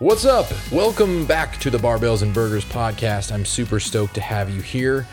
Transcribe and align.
What's 0.00 0.24
up? 0.24 0.46
Welcome 0.70 1.26
back 1.26 1.58
to 1.58 1.70
the 1.70 1.78
Barbells 1.78 2.22
and 2.22 2.32
Burgers 2.32 2.64
podcast. 2.64 3.32
I'm 3.32 3.44
super 3.44 3.80
stoked 3.80 4.14
to 4.14 4.20
have 4.20 4.48
you 4.48 4.60
here. 4.60 5.08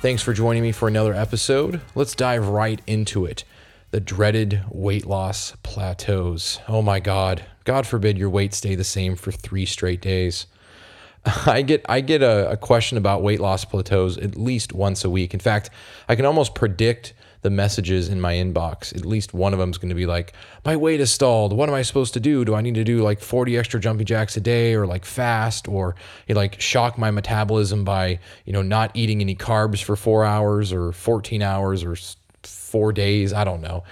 Thanks 0.00 0.22
for 0.22 0.32
joining 0.32 0.62
me 0.62 0.70
for 0.70 0.86
another 0.86 1.12
episode. 1.12 1.80
Let's 1.96 2.14
dive 2.14 2.46
right 2.46 2.80
into 2.86 3.26
it. 3.26 3.42
The 3.90 3.98
dreaded 3.98 4.62
weight 4.70 5.06
loss 5.06 5.56
plateaus. 5.64 6.60
Oh 6.68 6.82
my 6.82 7.00
God. 7.00 7.46
God 7.64 7.84
forbid 7.84 8.16
your 8.16 8.30
weight 8.30 8.54
stay 8.54 8.76
the 8.76 8.84
same 8.84 9.16
for 9.16 9.32
three 9.32 9.66
straight 9.66 10.00
days. 10.00 10.46
I 11.24 11.62
get 11.62 11.84
I 11.88 12.00
get 12.00 12.22
a, 12.22 12.52
a 12.52 12.56
question 12.56 12.96
about 12.96 13.24
weight 13.24 13.40
loss 13.40 13.64
plateaus 13.64 14.18
at 14.18 14.36
least 14.36 14.72
once 14.72 15.04
a 15.04 15.10
week. 15.10 15.34
In 15.34 15.40
fact, 15.40 15.68
I 16.08 16.14
can 16.14 16.24
almost 16.24 16.54
predict 16.54 17.12
the 17.42 17.50
messages 17.50 18.08
in 18.08 18.20
my 18.20 18.34
inbox. 18.34 18.94
At 18.94 19.04
least 19.04 19.34
one 19.34 19.52
of 19.52 19.58
them 19.58 19.70
is 19.70 19.78
going 19.78 19.88
to 19.90 19.94
be 19.94 20.06
like, 20.06 20.32
"My 20.64 20.76
weight 20.76 21.00
is 21.00 21.10
stalled. 21.10 21.52
What 21.52 21.68
am 21.68 21.74
I 21.74 21.82
supposed 21.82 22.14
to 22.14 22.20
do? 22.20 22.44
Do 22.44 22.54
I 22.54 22.60
need 22.60 22.74
to 22.74 22.84
do 22.84 23.02
like 23.02 23.20
40 23.20 23.56
extra 23.56 23.80
jumping 23.80 24.06
jacks 24.06 24.36
a 24.36 24.40
day, 24.40 24.74
or 24.74 24.86
like 24.86 25.04
fast, 25.04 25.68
or 25.68 25.94
you 26.26 26.34
know, 26.34 26.40
like 26.40 26.60
shock 26.60 26.98
my 26.98 27.10
metabolism 27.10 27.84
by 27.84 28.18
you 28.44 28.52
know 28.52 28.62
not 28.62 28.90
eating 28.94 29.20
any 29.20 29.34
carbs 29.34 29.82
for 29.82 29.96
four 29.96 30.24
hours, 30.24 30.72
or 30.72 30.92
14 30.92 31.42
hours, 31.42 31.84
or 31.84 31.96
four 32.42 32.92
days? 32.92 33.32
I 33.32 33.44
don't 33.44 33.60
know. 33.60 33.84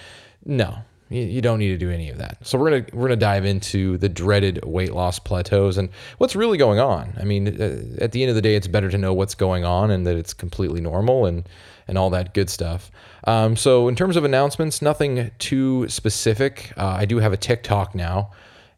No, 0.45 0.79
you, 1.09 1.41
don't 1.41 1.61
need 1.61 1.69
to 1.69 1.79
do 1.79 1.91
any 1.91 2.11
of 2.11 2.19
that. 2.19 2.45
So 2.45 2.59
we're 2.59 2.71
gonna 2.71 2.87
we're 2.93 3.09
gonna 3.09 3.17
dive 3.17 3.45
into 3.45 3.97
the 3.99 4.09
dreaded 4.09 4.65
weight 4.65 4.93
loss 4.93 5.21
plateaus 5.21 5.79
and 5.79 5.89
what's 6.19 6.35
really 6.35 6.59
going 6.59 6.81
on. 6.81 7.15
I 7.21 7.25
mean, 7.25 7.61
uh, 7.61 8.03
at 8.03 8.11
the 8.11 8.23
end 8.23 8.31
of 8.31 8.35
the 8.35 8.43
day, 8.43 8.57
it's 8.57 8.67
better 8.67 8.91
to 8.91 8.99
know 8.99 9.15
what's 9.15 9.35
going 9.35 9.65
on 9.65 9.91
and 9.93 10.05
that 10.07 10.17
it's 10.17 10.35
completely 10.35 10.81
normal 10.81 11.27
and 11.27 11.49
and 11.89 11.97
all 11.97 12.11
that 12.11 12.35
good 12.35 12.51
stuff. 12.51 12.91
Um, 13.25 13.57
so 13.57 13.89
in 13.89 13.95
terms 13.95 14.17
of 14.17 14.25
announcements, 14.25 14.83
nothing 14.83 15.31
too 15.39 15.89
specific. 15.89 16.73
Uh, 16.77 16.87
I 16.87 17.05
do 17.05 17.19
have 17.19 17.33
a 17.33 17.37
TikTok 17.37 17.95
now. 17.95 18.31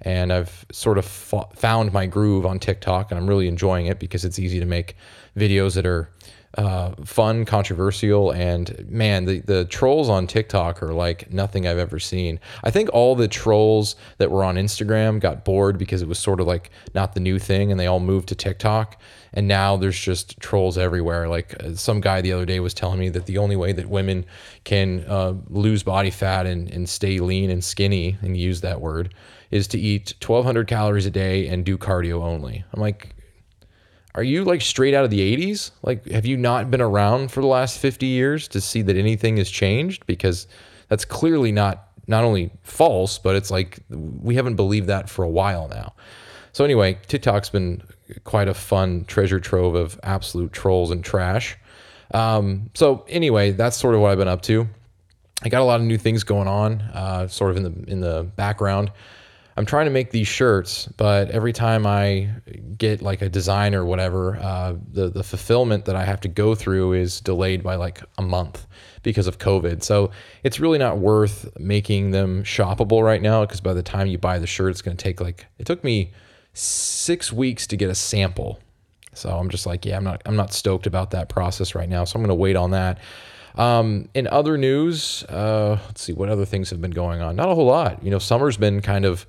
And 0.02 0.32
I've 0.32 0.64
sort 0.70 0.98
of 0.98 1.04
found 1.04 1.92
my 1.92 2.06
groove 2.06 2.46
on 2.46 2.58
TikTok, 2.58 3.10
and 3.10 3.18
I'm 3.18 3.26
really 3.26 3.48
enjoying 3.48 3.86
it 3.86 3.98
because 3.98 4.24
it's 4.24 4.38
easy 4.38 4.60
to 4.60 4.66
make 4.66 4.96
videos 5.36 5.74
that 5.74 5.86
are 5.86 6.10
uh, 6.56 6.92
fun, 7.04 7.44
controversial, 7.44 8.30
and 8.30 8.88
man, 8.88 9.26
the, 9.26 9.40
the 9.40 9.64
trolls 9.66 10.08
on 10.08 10.26
TikTok 10.26 10.82
are 10.82 10.94
like 10.94 11.30
nothing 11.30 11.66
I've 11.66 11.78
ever 11.78 11.98
seen. 11.98 12.40
I 12.64 12.70
think 12.70 12.88
all 12.92 13.14
the 13.14 13.28
trolls 13.28 13.96
that 14.16 14.30
were 14.30 14.42
on 14.42 14.56
Instagram 14.56 15.20
got 15.20 15.44
bored 15.44 15.78
because 15.78 16.00
it 16.00 16.08
was 16.08 16.18
sort 16.18 16.40
of 16.40 16.46
like 16.46 16.70
not 16.94 17.12
the 17.12 17.20
new 17.20 17.38
thing, 17.38 17.70
and 17.70 17.78
they 17.78 17.86
all 17.86 18.00
moved 18.00 18.28
to 18.30 18.34
TikTok. 18.34 19.00
And 19.34 19.46
now 19.46 19.76
there's 19.76 20.00
just 20.00 20.40
trolls 20.40 20.78
everywhere. 20.78 21.28
Like 21.28 21.62
uh, 21.62 21.74
some 21.74 22.00
guy 22.00 22.22
the 22.22 22.32
other 22.32 22.46
day 22.46 22.60
was 22.60 22.72
telling 22.72 22.98
me 22.98 23.10
that 23.10 23.26
the 23.26 23.38
only 23.38 23.56
way 23.56 23.72
that 23.72 23.88
women 23.88 24.24
can 24.64 25.04
uh, 25.06 25.34
lose 25.48 25.82
body 25.82 26.10
fat 26.10 26.46
and, 26.46 26.70
and 26.70 26.88
stay 26.88 27.18
lean 27.20 27.50
and 27.50 27.62
skinny, 27.62 28.16
and 28.22 28.36
use 28.36 28.62
that 28.62 28.80
word, 28.80 29.14
is 29.50 29.66
to 29.68 29.78
eat 29.78 30.14
1,200 30.24 30.66
calories 30.66 31.06
a 31.06 31.10
day 31.10 31.48
and 31.48 31.64
do 31.64 31.78
cardio 31.78 32.22
only. 32.22 32.64
I'm 32.72 32.80
like, 32.80 33.14
are 34.14 34.22
you 34.22 34.44
like 34.44 34.60
straight 34.60 34.94
out 34.94 35.04
of 35.04 35.10
the 35.10 35.36
80s? 35.36 35.70
Like, 35.82 36.06
have 36.06 36.26
you 36.26 36.36
not 36.36 36.70
been 36.70 36.80
around 36.80 37.30
for 37.30 37.40
the 37.40 37.46
last 37.46 37.78
50 37.78 38.06
years 38.06 38.48
to 38.48 38.60
see 38.60 38.82
that 38.82 38.96
anything 38.96 39.36
has 39.36 39.50
changed? 39.50 40.06
Because 40.06 40.46
that's 40.88 41.04
clearly 41.04 41.52
not 41.52 41.84
not 42.08 42.24
only 42.24 42.50
false, 42.62 43.18
but 43.18 43.36
it's 43.36 43.50
like 43.50 43.80
we 43.90 44.34
haven't 44.34 44.56
believed 44.56 44.88
that 44.88 45.10
for 45.10 45.22
a 45.22 45.28
while 45.28 45.68
now. 45.68 45.92
So 46.52 46.64
anyway, 46.64 46.98
TikTok's 47.06 47.50
been 47.50 47.82
quite 48.24 48.48
a 48.48 48.54
fun 48.54 49.04
treasure 49.04 49.38
trove 49.38 49.74
of 49.74 50.00
absolute 50.02 50.52
trolls 50.52 50.90
and 50.90 51.04
trash. 51.04 51.56
Um, 52.12 52.70
so 52.74 53.04
anyway, 53.08 53.52
that's 53.52 53.76
sort 53.76 53.94
of 53.94 54.00
what 54.00 54.10
I've 54.10 54.18
been 54.18 54.26
up 54.26 54.42
to. 54.42 54.66
I 55.42 55.50
got 55.50 55.60
a 55.60 55.64
lot 55.64 55.80
of 55.80 55.86
new 55.86 55.98
things 55.98 56.24
going 56.24 56.48
on, 56.48 56.80
uh, 56.80 57.28
sort 57.28 57.50
of 57.50 57.58
in 57.58 57.62
the 57.62 57.90
in 57.90 58.00
the 58.00 58.24
background. 58.34 58.90
I'm 59.58 59.66
trying 59.66 59.86
to 59.86 59.90
make 59.90 60.12
these 60.12 60.28
shirts, 60.28 60.86
but 60.96 61.32
every 61.32 61.52
time 61.52 61.84
I 61.84 62.30
get 62.76 63.02
like 63.02 63.22
a 63.22 63.28
design 63.28 63.74
or 63.74 63.84
whatever, 63.84 64.36
uh, 64.36 64.74
the 64.92 65.08
the 65.08 65.24
fulfillment 65.24 65.84
that 65.86 65.96
I 65.96 66.04
have 66.04 66.20
to 66.20 66.28
go 66.28 66.54
through 66.54 66.92
is 66.92 67.20
delayed 67.20 67.64
by 67.64 67.74
like 67.74 68.00
a 68.18 68.22
month 68.22 68.68
because 69.02 69.26
of 69.26 69.38
COVID. 69.38 69.82
So 69.82 70.12
it's 70.44 70.60
really 70.60 70.78
not 70.78 70.98
worth 70.98 71.48
making 71.58 72.12
them 72.12 72.44
shoppable 72.44 73.02
right 73.02 73.20
now 73.20 73.44
because 73.44 73.60
by 73.60 73.74
the 73.74 73.82
time 73.82 74.06
you 74.06 74.16
buy 74.16 74.38
the 74.38 74.46
shirt, 74.46 74.70
it's 74.70 74.80
going 74.80 74.96
to 74.96 75.02
take 75.02 75.20
like 75.20 75.44
it 75.58 75.66
took 75.66 75.82
me 75.82 76.12
six 76.52 77.32
weeks 77.32 77.66
to 77.66 77.76
get 77.76 77.90
a 77.90 77.96
sample. 77.96 78.60
So 79.12 79.30
I'm 79.30 79.50
just 79.50 79.66
like, 79.66 79.84
yeah, 79.84 79.96
I'm 79.96 80.04
not 80.04 80.22
I'm 80.24 80.36
not 80.36 80.52
stoked 80.52 80.86
about 80.86 81.10
that 81.10 81.28
process 81.28 81.74
right 81.74 81.88
now. 81.88 82.04
So 82.04 82.16
I'm 82.16 82.22
going 82.22 82.28
to 82.28 82.36
wait 82.36 82.54
on 82.54 82.70
that. 82.70 83.00
Um, 83.56 84.08
in 84.14 84.28
other 84.28 84.56
news, 84.56 85.24
uh, 85.24 85.80
let's 85.86 86.00
see 86.00 86.12
what 86.12 86.28
other 86.28 86.44
things 86.44 86.70
have 86.70 86.80
been 86.80 86.92
going 86.92 87.20
on. 87.20 87.34
Not 87.34 87.48
a 87.48 87.56
whole 87.56 87.66
lot. 87.66 88.04
You 88.04 88.10
know, 88.12 88.20
summer's 88.20 88.56
been 88.56 88.80
kind 88.82 89.04
of 89.04 89.26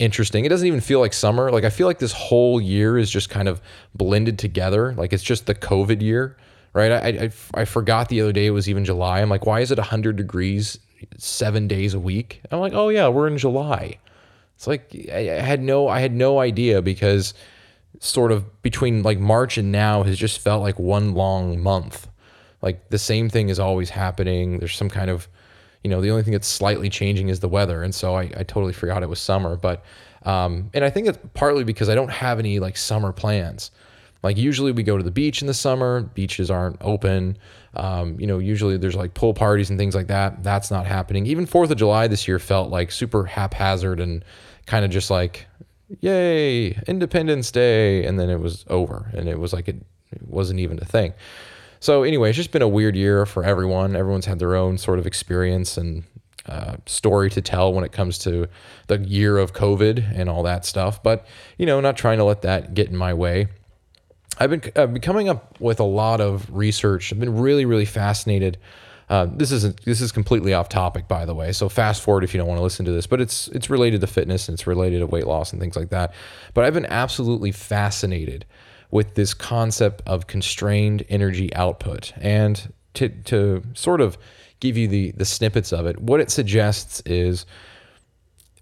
interesting. 0.00 0.44
It 0.44 0.48
doesn't 0.48 0.66
even 0.66 0.80
feel 0.80 0.98
like 0.98 1.12
summer. 1.12 1.50
Like 1.52 1.64
I 1.64 1.70
feel 1.70 1.86
like 1.86 1.98
this 1.98 2.12
whole 2.12 2.60
year 2.60 2.98
is 2.98 3.10
just 3.10 3.30
kind 3.30 3.46
of 3.46 3.60
blended 3.94 4.38
together. 4.38 4.94
Like 4.94 5.12
it's 5.12 5.22
just 5.22 5.46
the 5.46 5.54
COVID 5.54 6.00
year, 6.00 6.36
right? 6.72 6.90
I, 6.90 7.08
I, 7.08 7.30
I 7.54 7.64
forgot 7.66 8.08
the 8.08 8.20
other 8.22 8.32
day 8.32 8.46
it 8.46 8.50
was 8.50 8.68
even 8.68 8.84
July. 8.84 9.20
I'm 9.20 9.28
like, 9.28 9.46
why 9.46 9.60
is 9.60 9.70
it 9.70 9.78
100 9.78 10.16
degrees 10.16 10.78
seven 11.18 11.68
days 11.68 11.94
a 11.94 12.00
week? 12.00 12.40
I'm 12.50 12.60
like, 12.60 12.72
oh 12.72 12.88
yeah, 12.88 13.08
we're 13.08 13.28
in 13.28 13.38
July. 13.38 13.98
It's 14.56 14.66
like 14.66 14.90
I, 15.12 15.36
I 15.36 15.40
had 15.40 15.62
no 15.62 15.88
I 15.88 16.00
had 16.00 16.14
no 16.14 16.38
idea 16.38 16.82
because 16.82 17.34
sort 17.98 18.32
of 18.32 18.62
between 18.62 19.02
like 19.02 19.18
March 19.18 19.58
and 19.58 19.70
now 19.70 20.02
has 20.02 20.18
just 20.18 20.40
felt 20.40 20.62
like 20.62 20.78
one 20.78 21.14
long 21.14 21.60
month. 21.62 22.08
Like 22.62 22.88
the 22.88 22.98
same 22.98 23.28
thing 23.28 23.48
is 23.48 23.58
always 23.58 23.90
happening. 23.90 24.58
There's 24.58 24.76
some 24.76 24.90
kind 24.90 25.10
of 25.10 25.28
you 25.82 25.90
know, 25.90 26.00
the 26.00 26.10
only 26.10 26.22
thing 26.22 26.32
that's 26.32 26.48
slightly 26.48 26.90
changing 26.90 27.28
is 27.28 27.40
the 27.40 27.48
weather. 27.48 27.82
And 27.82 27.94
so 27.94 28.14
I, 28.14 28.22
I 28.36 28.42
totally 28.42 28.72
forgot 28.72 29.02
it 29.02 29.08
was 29.08 29.20
summer. 29.20 29.56
But, 29.56 29.82
um, 30.24 30.70
and 30.74 30.84
I 30.84 30.90
think 30.90 31.08
it's 31.08 31.18
partly 31.34 31.64
because 31.64 31.88
I 31.88 31.94
don't 31.94 32.10
have 32.10 32.38
any 32.38 32.58
like 32.58 32.76
summer 32.76 33.12
plans. 33.12 33.70
Like 34.22 34.36
usually 34.36 34.72
we 34.72 34.82
go 34.82 34.98
to 34.98 35.02
the 35.02 35.10
beach 35.10 35.40
in 35.40 35.46
the 35.46 35.54
summer, 35.54 36.02
beaches 36.02 36.50
aren't 36.50 36.76
open. 36.82 37.38
Um, 37.74 38.20
you 38.20 38.26
know, 38.26 38.38
usually 38.38 38.76
there's 38.76 38.96
like 38.96 39.14
pool 39.14 39.32
parties 39.32 39.70
and 39.70 39.78
things 39.78 39.94
like 39.94 40.08
that. 40.08 40.42
That's 40.42 40.70
not 40.70 40.86
happening. 40.86 41.26
Even 41.26 41.46
4th 41.46 41.70
of 41.70 41.76
July 41.78 42.06
this 42.06 42.28
year 42.28 42.38
felt 42.38 42.70
like 42.70 42.92
super 42.92 43.24
haphazard 43.24 44.00
and 44.00 44.22
kind 44.66 44.84
of 44.84 44.90
just 44.90 45.10
like, 45.10 45.46
yay, 46.00 46.72
Independence 46.86 47.50
Day. 47.50 48.04
And 48.04 48.20
then 48.20 48.28
it 48.28 48.40
was 48.40 48.66
over. 48.68 49.10
And 49.14 49.28
it 49.28 49.38
was 49.38 49.54
like, 49.54 49.68
it, 49.68 49.76
it 50.12 50.22
wasn't 50.28 50.60
even 50.60 50.78
a 50.82 50.84
thing. 50.84 51.14
So 51.80 52.02
anyway, 52.02 52.28
it's 52.28 52.36
just 52.36 52.52
been 52.52 52.62
a 52.62 52.68
weird 52.68 52.94
year 52.94 53.24
for 53.24 53.42
everyone. 53.42 53.96
Everyone's 53.96 54.26
had 54.26 54.38
their 54.38 54.54
own 54.54 54.76
sort 54.76 54.98
of 54.98 55.06
experience 55.06 55.78
and 55.78 56.04
uh, 56.46 56.76
story 56.86 57.30
to 57.30 57.40
tell 57.40 57.72
when 57.72 57.84
it 57.84 57.92
comes 57.92 58.18
to 58.18 58.48
the 58.86 58.98
year 58.98 59.38
of 59.38 59.52
COVID 59.54 60.14
and 60.14 60.28
all 60.28 60.42
that 60.42 60.64
stuff. 60.66 61.02
But 61.02 61.26
you 61.56 61.66
know, 61.66 61.80
not 61.80 61.96
trying 61.96 62.18
to 62.18 62.24
let 62.24 62.42
that 62.42 62.74
get 62.74 62.88
in 62.88 62.96
my 62.96 63.14
way. 63.14 63.48
I've 64.38 64.50
been, 64.50 64.62
I've 64.76 64.92
been 64.92 65.02
coming 65.02 65.28
up 65.28 65.60
with 65.60 65.80
a 65.80 65.84
lot 65.84 66.20
of 66.20 66.50
research. 66.50 67.12
I've 67.12 67.20
been 67.20 67.38
really, 67.38 67.64
really 67.64 67.84
fascinated. 67.84 68.58
Uh, 69.08 69.26
this 69.30 69.50
isn't 69.50 69.84
this 69.84 70.00
is 70.00 70.12
completely 70.12 70.54
off 70.54 70.68
topic, 70.68 71.08
by 71.08 71.24
the 71.24 71.34
way. 71.34 71.50
So 71.50 71.68
fast 71.68 72.02
forward 72.02 72.24
if 72.24 72.32
you 72.32 72.38
don't 72.38 72.46
want 72.46 72.58
to 72.58 72.62
listen 72.62 72.84
to 72.86 72.92
this. 72.92 73.06
But 73.06 73.20
it's 73.20 73.48
it's 73.48 73.68
related 73.68 74.00
to 74.02 74.06
fitness 74.06 74.48
and 74.48 74.54
it's 74.54 74.66
related 74.66 75.00
to 75.00 75.06
weight 75.06 75.26
loss 75.26 75.52
and 75.52 75.60
things 75.60 75.76
like 75.76 75.88
that. 75.90 76.12
But 76.54 76.64
I've 76.64 76.74
been 76.74 76.86
absolutely 76.86 77.52
fascinated 77.52 78.44
with 78.90 79.14
this 79.14 79.34
concept 79.34 80.02
of 80.06 80.26
constrained 80.26 81.04
energy 81.08 81.54
output. 81.54 82.12
And 82.16 82.72
to, 82.94 83.08
to 83.08 83.62
sort 83.74 84.00
of 84.00 84.18
give 84.58 84.76
you 84.76 84.88
the, 84.88 85.12
the 85.12 85.24
snippets 85.24 85.72
of 85.72 85.86
it, 85.86 86.00
what 86.00 86.20
it 86.20 86.30
suggests 86.30 87.00
is 87.06 87.46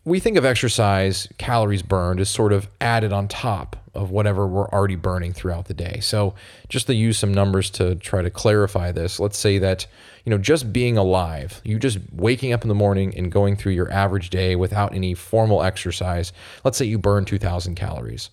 we 0.09 0.21
think 0.21 0.39
of 0.39 0.44
exercise, 0.44 1.28
calories 1.37 1.83
burned, 1.83 2.19
as 2.19 2.31
sort 2.31 2.53
of 2.53 2.69
added 2.81 3.12
on 3.12 3.28
top 3.28 3.77
of 3.94 4.11
whatever 4.11 4.47
we're 4.47 4.69
already 4.69 4.94
burning 4.97 5.33
throughout 5.33 5.66
the 5.66 5.75
day. 5.75 6.00
So, 6.00 6.34
just 6.69 6.87
to 6.87 6.95
use 6.95 7.19
some 7.19 7.34
numbers 7.34 7.69
to 7.71 7.95
try 7.97 8.22
to 8.22 8.31
clarify 8.31 8.91
this, 8.91 9.21
let's 9.21 9.37
say 9.37 9.59
that, 9.59 9.87
you 10.25 10.30
know, 10.30 10.39
just 10.39 10.72
being 10.72 10.97
alive, 10.97 11.60
you 11.65 11.78
just 11.78 11.98
waking 12.13 12.53
up 12.53 12.63
in 12.63 12.69
the 12.69 12.75
morning 12.75 13.15
and 13.16 13.30
going 13.30 13.57
through 13.57 13.72
your 13.72 13.91
average 13.92 14.30
day 14.30 14.57
without 14.57 14.95
any 14.95 15.15
formal 15.15 15.63
exercise, 15.63 16.33
let's 16.65 16.78
say 16.78 16.86
you 16.86 16.98
burn 16.98 17.25
2,000 17.25 17.75
calories. 17.75 18.30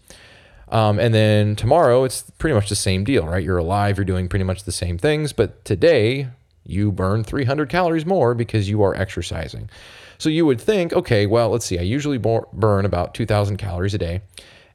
Um, 0.70 1.00
and 1.00 1.14
then 1.14 1.56
tomorrow, 1.56 2.04
it's 2.04 2.30
pretty 2.38 2.56
much 2.56 2.70
the 2.70 2.76
same 2.76 3.04
deal, 3.04 3.28
right? 3.28 3.44
You're 3.44 3.58
alive, 3.58 3.98
you're 3.98 4.06
doing 4.06 4.28
pretty 4.28 4.46
much 4.46 4.64
the 4.64 4.72
same 4.72 4.98
things, 4.98 5.32
but 5.32 5.64
today 5.64 6.30
you 6.66 6.92
burn 6.92 7.24
300 7.24 7.70
calories 7.70 8.06
more 8.06 8.34
because 8.34 8.68
you 8.68 8.82
are 8.82 8.96
exercising. 8.96 9.70
So 10.18 10.30
you 10.30 10.46
would 10.46 10.60
think, 10.60 10.94
okay, 10.94 11.26
well, 11.26 11.50
let's 11.50 11.66
see, 11.66 11.78
I 11.78 11.84
usually 11.84 12.18
burn 12.18 12.86
about 12.86 13.14
2,000 13.14 13.58
calories 13.58 13.94
a 13.94 14.00
day, 14.00 14.22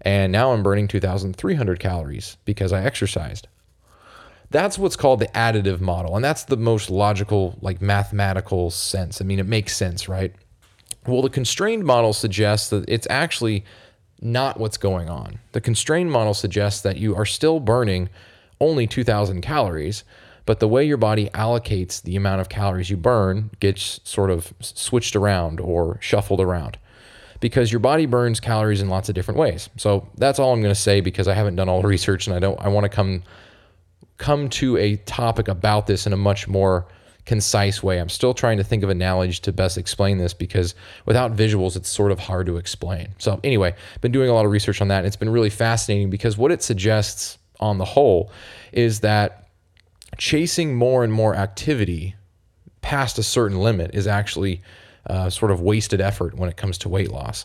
and 0.03 0.31
now 0.31 0.53
I'm 0.53 0.63
burning 0.63 0.87
2,300 0.87 1.81
calories 1.81 2.37
because 2.45 2.73
I 2.73 2.83
exercised. 2.85 3.49
That's 4.51 4.79
what's 4.79 4.97
called 4.97 5.21
the 5.21 5.29
additive 5.29 5.81
model, 5.81 6.17
and 6.17 6.25
that's 6.25 6.45
the 6.45 6.57
most 6.57 6.91
logical, 6.91 7.57
like 7.61 7.81
mathematical 7.81 8.71
sense. 8.71 9.21
I 9.21 9.25
mean, 9.25 9.39
it 9.39 9.47
makes 9.47 9.77
sense, 9.77 10.09
right? 10.09 10.35
Well, 11.07 11.23
the 11.23 11.31
constrained 11.31 11.85
model 11.85 12.13
suggests 12.13 12.69
that 12.71 12.85
it's 12.89 13.07
actually 13.09 13.65
not 14.21 14.59
what's 14.61 14.77
going 14.77 15.09
on. 15.09 15.39
The 15.53 15.61
constrained 15.61 16.11
model 16.13 16.35
suggests 16.35 16.83
that 16.83 16.97
you 16.99 17.15
are 17.17 17.27
still 17.27 17.61
burning 17.61 18.09
only 18.61 18.87
2,000 18.87 19.41
calories, 19.41 20.05
but 20.47 20.61
the 20.61 20.69
way 20.69 20.85
your 20.85 20.97
body 20.97 21.31
allocates 21.31 22.03
the 22.03 22.17
amount 22.17 22.41
of 22.41 22.49
calories 22.49 22.91
you 22.91 22.97
burn 22.97 23.51
gets 23.61 24.01
sort 24.05 24.31
of 24.31 24.53
switched 24.61 25.17
around 25.17 25.61
or 25.61 25.99
shuffled 26.01 26.41
around. 26.41 26.79
because 27.41 27.73
your 27.73 27.81
body 27.81 28.05
burns 28.07 28.39
calories 28.39 28.83
in 28.83 28.89
lots 28.91 29.09
of 29.09 29.15
different 29.15 29.41
ways. 29.41 29.71
So 29.77 30.07
that's 30.17 30.39
all 30.39 30.53
I'm 30.53 30.61
going 30.61 30.75
to 30.75 30.81
say 30.81 31.01
because 31.01 31.27
I 31.27 31.35
haven't 31.35 31.57
done 31.57 31.69
all 31.69 31.81
the 31.83 31.89
research 31.89 32.27
and 32.27 32.37
I 32.37 32.39
don't 32.39 32.61
I 32.61 32.69
want 32.69 32.85
to 32.85 32.89
come 32.89 33.23
come 34.19 34.51
to 34.51 34.77
a 34.77 34.97
topic 34.97 35.49
about 35.49 35.87
this 35.87 36.07
in 36.07 36.13
a 36.13 36.17
much 36.17 36.47
more 36.47 36.87
concise 37.27 37.83
way. 37.83 37.99
I'm 37.99 38.09
still 38.09 38.35
trying 38.35 38.57
to 38.57 38.65
think 38.65 38.83
of 38.83 38.91
an 38.91 38.99
analogy 38.99 39.39
to 39.41 39.53
best 39.53 39.79
explain 39.79 40.19
this 40.19 40.35
because 40.35 40.75
without 41.07 41.35
visuals, 41.35 41.77
it's 41.77 41.89
sort 41.89 42.13
of 42.13 42.19
hard 42.19 42.47
to 42.47 42.57
explain. 42.57 43.09
So, 43.19 43.41
anyway, 43.45 43.75
I've 43.95 44.01
been 44.01 44.13
doing 44.13 44.29
a 44.29 44.35
lot 44.35 44.45
of 44.45 44.51
research 44.51 44.81
on 44.81 44.89
that. 44.89 44.99
And 44.99 45.07
it's 45.07 45.17
been 45.17 45.31
really 45.31 45.51
fascinating 45.51 46.11
because 46.11 46.37
what 46.37 46.51
it 46.51 46.63
suggests 46.63 47.39
on 47.61 47.79
the 47.79 47.85
whole 47.85 48.33
is 48.73 49.01
that 49.01 49.49
chasing 50.19 50.75
more 50.75 51.05
and 51.05 51.13
more 51.13 51.35
activity 51.35 52.15
past 52.83 53.19
a 53.19 53.23
certain 53.23 53.59
limit 53.59 53.95
is 53.95 54.07
actually 54.07 54.63
uh, 55.07 55.31
sort 55.31 55.51
of 55.51 55.61
wasted 55.61 56.01
effort 56.01 56.35
when 56.35 56.49
it 56.49 56.57
comes 56.57 56.79
to 56.79 56.89
weight 56.89 57.11
loss. 57.11 57.45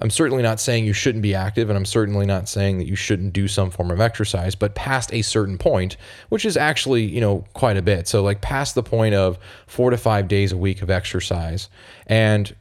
I'm 0.00 0.10
certainly 0.10 0.42
not 0.42 0.60
saying 0.60 0.86
you 0.86 0.94
shouldn't 0.94 1.22
be 1.22 1.34
active, 1.34 1.68
and 1.68 1.76
I'm 1.76 1.84
certainly 1.84 2.24
not 2.24 2.48
saying 2.48 2.78
that 2.78 2.86
you 2.86 2.96
shouldn't 2.96 3.34
do 3.34 3.46
some 3.46 3.70
form 3.70 3.90
of 3.90 4.00
exercise, 4.00 4.54
but 4.54 4.74
past 4.74 5.12
a 5.12 5.20
certain 5.20 5.58
point, 5.58 5.96
which 6.30 6.46
is 6.46 6.56
actually, 6.56 7.04
you 7.04 7.20
know, 7.20 7.44
quite 7.52 7.76
a 7.76 7.82
bit. 7.82 8.08
So, 8.08 8.22
like, 8.22 8.40
past 8.40 8.74
the 8.74 8.82
point 8.82 9.14
of 9.14 9.38
four 9.66 9.90
to 9.90 9.98
five 9.98 10.26
days 10.26 10.52
a 10.52 10.56
week 10.56 10.80
of 10.80 10.90
exercise, 10.90 11.68
and 12.06 12.54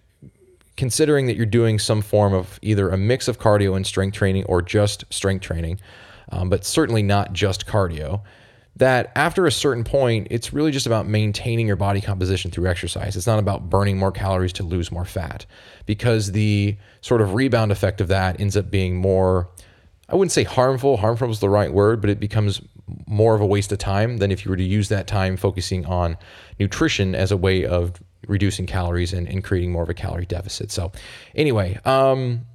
considering 0.76 1.28
that 1.28 1.36
you're 1.36 1.46
doing 1.46 1.80
some 1.80 2.02
form 2.02 2.34
of 2.34 2.60
either 2.62 2.90
a 2.90 2.98
mix 2.98 3.28
of 3.28 3.40
cardio 3.40 3.76
and 3.76 3.86
strength 3.86 4.16
training 4.16 4.44
or 4.46 4.62
just 4.62 5.06
strength 5.10 5.42
training, 5.42 5.80
um, 6.32 6.50
but 6.50 6.66
certainly 6.66 7.04
not 7.04 7.34
just 7.34 7.66
cardio, 7.66 8.22
that 8.80 9.12
after 9.16 9.46
a 9.46 9.52
certain 9.52 9.84
point, 9.84 10.28
it's 10.32 10.54
really 10.54 10.72
just 10.72 10.86
about 10.86 11.06
maintaining 11.06 11.68
your 11.68 11.76
body 11.76 12.00
composition 12.02 12.50
through 12.50 12.68
exercise. 12.68 13.16
It's 13.16 13.28
not 13.28 13.38
about 13.38 13.70
burning 13.70 13.98
more 13.98 14.12
calories 14.12 14.54
to 14.54 14.64
lose 14.64 14.92
more 14.92 15.06
fat 15.06 15.46
because 15.86 16.32
the 16.32 16.78
sort 17.02 17.22
of 17.22 17.34
rebound 17.34 17.74
effect 17.74 18.00
of 18.00 18.08
that 18.08 18.40
ends 18.40 18.56
up 18.56 18.72
being 18.72 18.96
more, 18.96 19.50
I 20.08 20.16
wouldn't 20.16 20.32
say 20.32 20.46
harmful, 20.46 20.96
harmful 20.96 21.30
is 21.30 21.42
the 21.42 21.50
right 21.50 21.74
word, 21.74 22.00
but 22.00 22.10
it 22.10 22.22
becomes 22.22 22.62
more 23.06 23.36
of 23.36 23.42
a 23.42 23.46
waste 23.46 23.72
of 23.74 23.80
time 23.80 24.18
than 24.18 24.32
if 24.32 24.46
you 24.46 24.50
were 24.50 24.58
to 24.58 24.64
use 24.64 24.88
that 24.90 25.08
time 25.08 25.36
focusing 25.36 25.86
on 25.86 26.18
nutrition 26.58 27.16
as 27.16 27.32
a 27.32 27.38
way 27.38 27.66
of 27.66 27.94
reducing 28.28 28.66
calories 28.66 29.12
and, 29.12 29.28
and 29.28 29.44
creating 29.44 29.72
more 29.72 29.84
of 29.84 29.90
a 29.90 29.94
calorie 29.94 30.26
deficit. 30.26 30.72
So, 30.72 30.92
anyway, 31.36 31.80
um, 31.84 32.46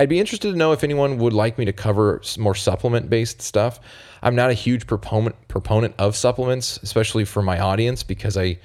I'd 0.00 0.08
be 0.08 0.18
interested 0.18 0.50
to 0.50 0.56
know 0.56 0.72
if 0.72 0.82
anyone 0.82 1.18
would 1.18 1.34
like 1.34 1.58
me 1.58 1.66
to 1.66 1.74
cover 1.74 2.22
more 2.38 2.54
supplement 2.54 3.10
based 3.10 3.42
stuff. 3.42 3.78
I'm 4.22 4.34
not 4.34 4.48
a 4.48 4.54
huge 4.54 4.86
proponent 4.86 5.36
proponent 5.46 5.94
of 5.98 6.16
supplements, 6.16 6.78
especially 6.82 7.26
for 7.26 7.42
my 7.42 7.60
audience, 7.60 8.02
because 8.02 8.38
I 8.38 8.58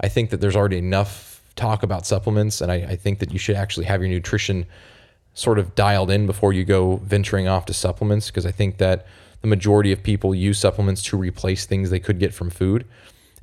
I 0.00 0.08
think 0.08 0.28
that 0.30 0.42
there's 0.42 0.54
already 0.54 0.76
enough 0.76 1.42
talk 1.56 1.82
about 1.82 2.06
supplements, 2.06 2.60
and 2.60 2.70
I, 2.70 2.74
I 2.74 2.96
think 2.96 3.20
that 3.20 3.32
you 3.32 3.38
should 3.38 3.56
actually 3.56 3.86
have 3.86 4.02
your 4.02 4.10
nutrition 4.10 4.66
sort 5.32 5.58
of 5.58 5.74
dialed 5.74 6.10
in 6.10 6.26
before 6.26 6.52
you 6.52 6.62
go 6.62 6.96
venturing 6.96 7.48
off 7.48 7.64
to 7.66 7.74
supplements, 7.74 8.26
because 8.26 8.44
I 8.44 8.50
think 8.50 8.76
that 8.76 9.06
the 9.40 9.48
majority 9.48 9.92
of 9.92 10.02
people 10.02 10.34
use 10.34 10.58
supplements 10.58 11.02
to 11.04 11.16
replace 11.16 11.64
things 11.64 11.88
they 11.88 12.00
could 12.00 12.18
get 12.18 12.34
from 12.34 12.50
food, 12.50 12.86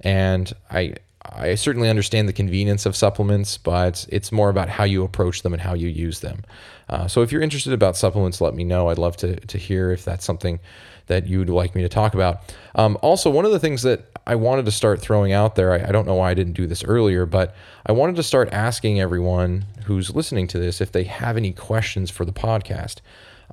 and 0.01 0.53
I 0.69 0.97
I 1.21 1.55
certainly 1.55 1.89
understand 1.89 2.29
the 2.29 2.33
convenience 2.33 2.85
of 2.85 2.95
supplements, 2.95 3.57
but 3.57 4.05
it's 4.09 4.31
more 4.31 4.49
about 4.49 4.69
how 4.69 4.85
you 4.85 5.03
approach 5.03 5.41
them 5.41 5.53
and 5.53 5.61
how 5.61 5.73
you 5.73 5.89
use 5.89 6.21
them. 6.21 6.43
Uh, 6.87 7.07
so 7.07 7.21
if 7.21 7.31
you're 7.31 7.41
interested 7.41 7.73
about 7.73 7.97
supplements, 7.97 8.39
let 8.39 8.55
me 8.55 8.63
know. 8.63 8.87
I'd 8.89 8.97
love 8.97 9.17
to, 9.17 9.35
to 9.35 9.57
hear 9.57 9.91
if 9.91 10.05
that's 10.05 10.25
something 10.25 10.59
that 11.07 11.27
you'd 11.27 11.49
like 11.49 11.75
me 11.75 11.81
to 11.81 11.89
talk 11.89 12.13
about. 12.13 12.55
Um, 12.75 12.97
also, 13.01 13.29
one 13.29 13.43
of 13.43 13.51
the 13.51 13.59
things 13.59 13.81
that 13.81 14.09
I 14.25 14.35
wanted 14.35 14.65
to 14.65 14.71
start 14.71 15.01
throwing 15.01 15.33
out 15.33 15.55
there, 15.55 15.73
I, 15.73 15.89
I, 15.89 15.91
don't 15.91 16.05
know 16.05 16.15
why 16.15 16.31
I 16.31 16.33
didn't 16.35 16.53
do 16.53 16.67
this 16.67 16.83
earlier, 16.83 17.25
but 17.25 17.55
I 17.85 17.91
wanted 17.91 18.15
to 18.15 18.23
start 18.23 18.49
asking 18.53 19.01
everyone 19.01 19.65
who's 19.85 20.15
listening 20.15 20.47
to 20.47 20.59
this 20.59 20.79
if 20.81 20.91
they 20.91 21.03
have 21.03 21.35
any 21.35 21.51
questions 21.51 22.09
for 22.11 22.25
the 22.25 22.31
podcast. 22.31 22.97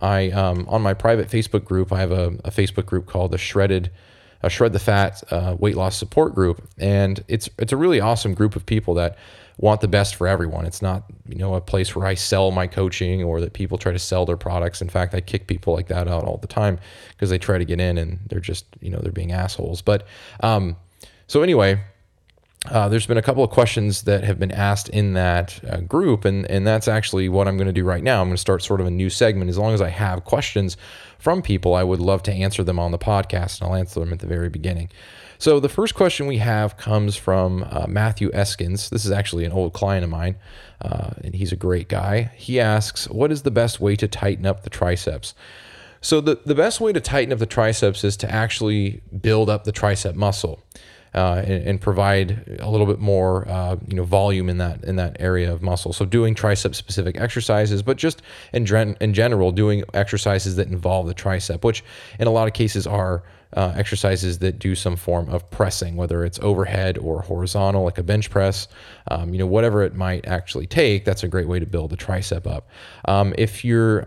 I 0.00 0.30
um, 0.30 0.66
on 0.68 0.82
my 0.82 0.94
private 0.94 1.28
Facebook 1.28 1.64
group, 1.64 1.92
I 1.92 2.00
have 2.00 2.12
a, 2.12 2.26
a 2.44 2.50
Facebook 2.50 2.86
group 2.86 3.06
called 3.06 3.32
the 3.32 3.38
Shredded 3.38 3.90
a 4.46 4.50
Shred 4.50 4.72
the 4.72 4.78
Fat 4.78 5.22
uh, 5.32 5.56
weight 5.58 5.76
loss 5.76 5.96
support 5.96 6.34
group, 6.34 6.66
and 6.78 7.22
it's 7.28 7.50
it's 7.58 7.72
a 7.72 7.76
really 7.76 8.00
awesome 8.00 8.32
group 8.32 8.56
of 8.56 8.64
people 8.64 8.94
that 8.94 9.18
want 9.58 9.80
the 9.80 9.88
best 9.88 10.14
for 10.14 10.28
everyone. 10.28 10.64
It's 10.64 10.80
not 10.80 11.04
you 11.28 11.36
know 11.36 11.54
a 11.54 11.60
place 11.60 11.94
where 11.96 12.06
I 12.06 12.14
sell 12.14 12.52
my 12.52 12.66
coaching 12.66 13.22
or 13.24 13.40
that 13.40 13.52
people 13.52 13.76
try 13.76 13.92
to 13.92 13.98
sell 13.98 14.24
their 14.24 14.36
products. 14.36 14.80
In 14.80 14.88
fact, 14.88 15.14
I 15.14 15.20
kick 15.20 15.48
people 15.48 15.74
like 15.74 15.88
that 15.88 16.06
out 16.06 16.24
all 16.24 16.38
the 16.38 16.46
time 16.46 16.78
because 17.10 17.28
they 17.28 17.38
try 17.38 17.58
to 17.58 17.64
get 17.64 17.80
in 17.80 17.98
and 17.98 18.20
they're 18.28 18.40
just 18.40 18.64
you 18.80 18.90
know 18.90 18.98
they're 19.00 19.12
being 19.12 19.32
assholes. 19.32 19.82
But 19.82 20.06
um, 20.40 20.76
so 21.26 21.42
anyway, 21.42 21.80
uh, 22.70 22.88
there's 22.88 23.06
been 23.06 23.18
a 23.18 23.22
couple 23.22 23.42
of 23.42 23.50
questions 23.50 24.02
that 24.02 24.24
have 24.24 24.38
been 24.38 24.52
asked 24.52 24.88
in 24.88 25.14
that 25.14 25.60
uh, 25.68 25.80
group, 25.80 26.24
and, 26.24 26.44
and 26.50 26.66
that's 26.66 26.88
actually 26.88 27.28
what 27.28 27.48
I'm 27.48 27.56
going 27.56 27.66
to 27.66 27.72
do 27.72 27.84
right 27.84 28.02
now. 28.02 28.20
I'm 28.20 28.28
going 28.28 28.36
to 28.36 28.40
start 28.40 28.62
sort 28.62 28.80
of 28.80 28.86
a 28.86 28.90
new 28.90 29.10
segment. 29.10 29.48
As 29.48 29.58
long 29.58 29.74
as 29.74 29.80
I 29.80 29.88
have 29.88 30.24
questions 30.24 30.76
from 31.18 31.42
people, 31.42 31.74
I 31.74 31.82
would 31.82 32.00
love 32.00 32.22
to 32.24 32.32
answer 32.32 32.62
them 32.62 32.78
on 32.78 32.92
the 32.92 32.98
podcast, 32.98 33.60
and 33.60 33.68
I'll 33.68 33.76
answer 33.76 34.00
them 34.00 34.12
at 34.12 34.20
the 34.20 34.26
very 34.26 34.48
beginning. 34.48 34.90
So, 35.38 35.60
the 35.60 35.68
first 35.68 35.94
question 35.94 36.26
we 36.26 36.38
have 36.38 36.76
comes 36.76 37.16
from 37.16 37.66
uh, 37.70 37.86
Matthew 37.88 38.30
Eskins. 38.30 38.88
This 38.88 39.04
is 39.04 39.10
actually 39.10 39.44
an 39.44 39.52
old 39.52 39.72
client 39.72 40.04
of 40.04 40.10
mine, 40.10 40.36
uh, 40.80 41.10
and 41.22 41.34
he's 41.34 41.52
a 41.52 41.56
great 41.56 41.88
guy. 41.88 42.30
He 42.36 42.58
asks, 42.58 43.08
What 43.08 43.30
is 43.30 43.42
the 43.42 43.50
best 43.50 43.80
way 43.80 43.96
to 43.96 44.08
tighten 44.08 44.46
up 44.46 44.62
the 44.62 44.70
triceps? 44.70 45.34
So, 46.00 46.20
the, 46.20 46.40
the 46.44 46.54
best 46.54 46.80
way 46.80 46.92
to 46.92 47.00
tighten 47.00 47.32
up 47.32 47.38
the 47.38 47.46
triceps 47.46 48.02
is 48.02 48.16
to 48.18 48.30
actually 48.30 49.02
build 49.20 49.50
up 49.50 49.64
the 49.64 49.72
tricep 49.72 50.14
muscle 50.14 50.62
uh, 51.16 51.42
and, 51.46 51.66
and, 51.66 51.80
provide 51.80 52.58
a 52.60 52.68
little 52.68 52.86
bit 52.86 52.98
more 52.98 53.48
uh, 53.48 53.76
you 53.88 53.96
know 53.96 54.04
volume 54.04 54.50
in 54.50 54.58
that 54.58 54.84
in 54.84 54.96
that 54.96 55.16
area 55.18 55.50
of 55.50 55.62
muscle. 55.62 55.92
So 55.92 56.04
doing 56.04 56.34
tricep 56.34 56.74
specific 56.74 57.18
exercises, 57.18 57.82
but 57.82 57.96
just 57.96 58.20
in, 58.52 58.66
in 59.00 59.14
general 59.14 59.50
doing 59.50 59.82
exercises 59.94 60.56
that 60.56 60.68
involve 60.68 61.06
the 61.06 61.14
tricep, 61.14 61.64
which 61.64 61.82
in 62.18 62.26
a 62.26 62.30
lot 62.30 62.46
of 62.48 62.52
cases 62.52 62.86
are 62.86 63.22
uh, 63.56 63.72
exercises 63.74 64.38
that 64.40 64.58
do 64.58 64.74
some 64.74 64.96
form 64.96 65.28
of 65.30 65.50
pressing, 65.50 65.96
whether 65.96 66.24
it's 66.24 66.38
overhead 66.40 66.98
or 66.98 67.22
horizontal, 67.22 67.84
like 67.84 67.98
a 67.98 68.02
bench 68.02 68.30
press, 68.30 68.68
um, 69.10 69.32
you 69.32 69.38
know, 69.38 69.46
whatever 69.46 69.82
it 69.82 69.94
might 69.94 70.26
actually 70.26 70.66
take. 70.66 71.04
That's 71.04 71.22
a 71.22 71.28
great 71.28 71.48
way 71.48 71.58
to 71.58 71.66
build 71.66 71.90
the 71.90 71.96
tricep 71.96 72.46
up. 72.46 72.68
Um, 73.06 73.34
if 73.38 73.64
you're, 73.64 74.04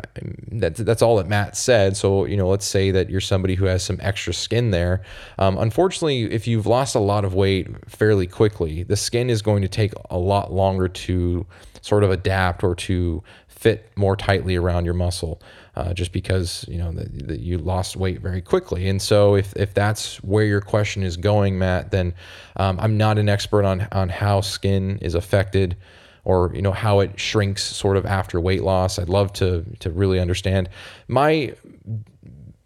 that, 0.52 0.76
that's 0.76 1.02
all 1.02 1.18
that 1.18 1.28
Matt 1.28 1.58
said. 1.58 1.98
So, 1.98 2.26
you 2.26 2.38
know, 2.38 2.48
let's 2.48 2.66
say 2.66 2.92
that 2.92 3.10
you're 3.10 3.22
somebody 3.22 3.56
who 3.56 3.66
has 3.66 3.84
some 3.84 3.98
extra 4.02 4.34
skin 4.34 4.70
there. 4.70 5.02
Um, 5.40 5.58
unfortunately, 5.58 6.32
if 6.32 6.48
you've 6.48 6.68
lost 6.68 6.94
a 6.96 7.00
lot 7.00 7.26
of 7.26 7.34
weight 7.34 7.68
fairly 7.90 8.28
quickly, 8.28 8.84
the 8.84 8.98
skin 8.98 9.30
is 9.30 9.42
going 9.42 9.64
to 9.64 9.68
take 9.68 9.94
a 10.12 10.18
lot 10.18 10.54
longer 10.54 10.88
to 10.88 11.46
sort 11.82 12.04
of 12.04 12.12
adapt 12.12 12.64
or 12.64 12.76
to 12.76 13.24
fit 13.60 13.92
more 13.98 14.16
tightly 14.16 14.56
around 14.56 14.86
your 14.86 14.94
muscle 14.94 15.42
uh, 15.76 15.94
just 15.94 16.14
because 16.14 16.64
you 16.70 16.78
know 16.78 16.94
that, 16.94 17.40
you 17.42 17.58
lost 17.58 17.98
weight 17.98 18.22
very 18.22 18.42
quickly. 18.42 18.88
And 18.88 19.02
so, 19.02 19.36
if 19.36 19.54
if 19.56 19.74
that's 19.74 20.24
where 20.24 20.46
your 20.46 20.62
question 20.62 21.04
is 21.04 21.18
going, 21.18 21.60
Matt, 21.60 21.92
then 21.92 22.14
um, 22.56 22.80
I'm 22.80 22.98
not 22.98 23.18
an 23.18 23.28
expert 23.28 23.66
on 23.66 23.88
on 23.92 24.10
how 24.10 24.42
skin 24.42 24.98
is 25.02 25.14
affected 25.14 25.76
or 26.24 26.52
you 26.54 26.62
know 26.62 26.72
how 26.72 27.02
it 27.02 27.20
shrinks 27.20 27.64
sort 27.64 27.98
of 27.98 28.06
after 28.06 28.40
weight 28.40 28.64
loss. 28.64 28.98
I'd 28.98 29.10
love 29.10 29.34
to 29.34 29.66
to 29.80 29.90
really 29.92 30.20
understand. 30.20 30.70
My 31.08 31.54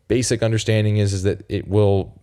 basic 0.08 0.44
understanding 0.44 0.98
is 0.98 1.14
is 1.14 1.24
that 1.24 1.44
it 1.50 1.68
will 1.68 2.20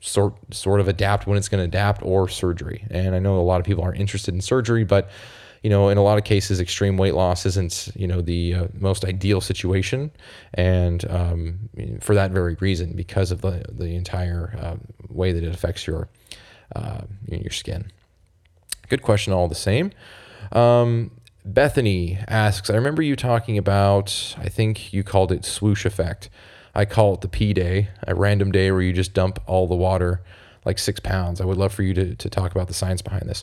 sort 0.00 0.34
sort 0.54 0.80
of 0.80 0.86
adapt 0.86 1.26
when 1.26 1.36
it's 1.36 1.48
going 1.48 1.60
to 1.60 1.64
adapt 1.64 2.02
or 2.02 2.28
surgery. 2.28 2.86
And 2.90 3.14
I 3.14 3.18
know 3.18 3.38
a 3.38 3.42
lot 3.42 3.60
of 3.60 3.66
people 3.66 3.82
aren't 3.82 3.98
interested 3.98 4.32
in 4.34 4.40
surgery, 4.40 4.84
but 4.84 5.10
you 5.66 5.70
know, 5.70 5.88
in 5.88 5.98
a 5.98 6.02
lot 6.02 6.16
of 6.16 6.22
cases, 6.22 6.60
extreme 6.60 6.96
weight 6.96 7.14
loss 7.14 7.44
isn't, 7.44 7.88
you 7.96 8.06
know, 8.06 8.20
the 8.20 8.54
uh, 8.54 8.66
most 8.72 9.04
ideal 9.04 9.40
situation, 9.40 10.12
and 10.54 11.04
um, 11.10 11.68
for 12.00 12.14
that 12.14 12.30
very 12.30 12.54
reason, 12.60 12.92
because 12.94 13.32
of 13.32 13.40
the 13.40 13.64
the 13.68 13.96
entire 13.96 14.56
uh, 14.62 14.76
way 15.08 15.32
that 15.32 15.42
it 15.42 15.52
affects 15.52 15.84
your 15.84 16.08
uh, 16.76 17.00
your 17.26 17.50
skin. 17.50 17.90
Good 18.88 19.02
question, 19.02 19.32
all 19.32 19.48
the 19.48 19.56
same. 19.56 19.90
Um, 20.52 21.10
Bethany 21.44 22.20
asks, 22.28 22.70
I 22.70 22.76
remember 22.76 23.02
you 23.02 23.16
talking 23.16 23.58
about, 23.58 24.36
I 24.38 24.48
think 24.48 24.92
you 24.92 25.02
called 25.02 25.32
it 25.32 25.44
swoosh 25.44 25.84
effect. 25.84 26.30
I 26.76 26.84
call 26.84 27.14
it 27.14 27.22
the 27.22 27.28
P 27.28 27.52
day, 27.52 27.88
a 28.06 28.14
random 28.14 28.52
day 28.52 28.70
where 28.70 28.82
you 28.82 28.92
just 28.92 29.14
dump 29.14 29.40
all 29.48 29.66
the 29.66 29.74
water, 29.74 30.22
like 30.64 30.78
six 30.78 31.00
pounds. 31.00 31.40
I 31.40 31.44
would 31.44 31.58
love 31.58 31.74
for 31.74 31.82
you 31.82 31.94
to, 31.94 32.14
to 32.14 32.30
talk 32.30 32.52
about 32.52 32.68
the 32.68 32.74
science 32.74 33.02
behind 33.02 33.28
this. 33.28 33.42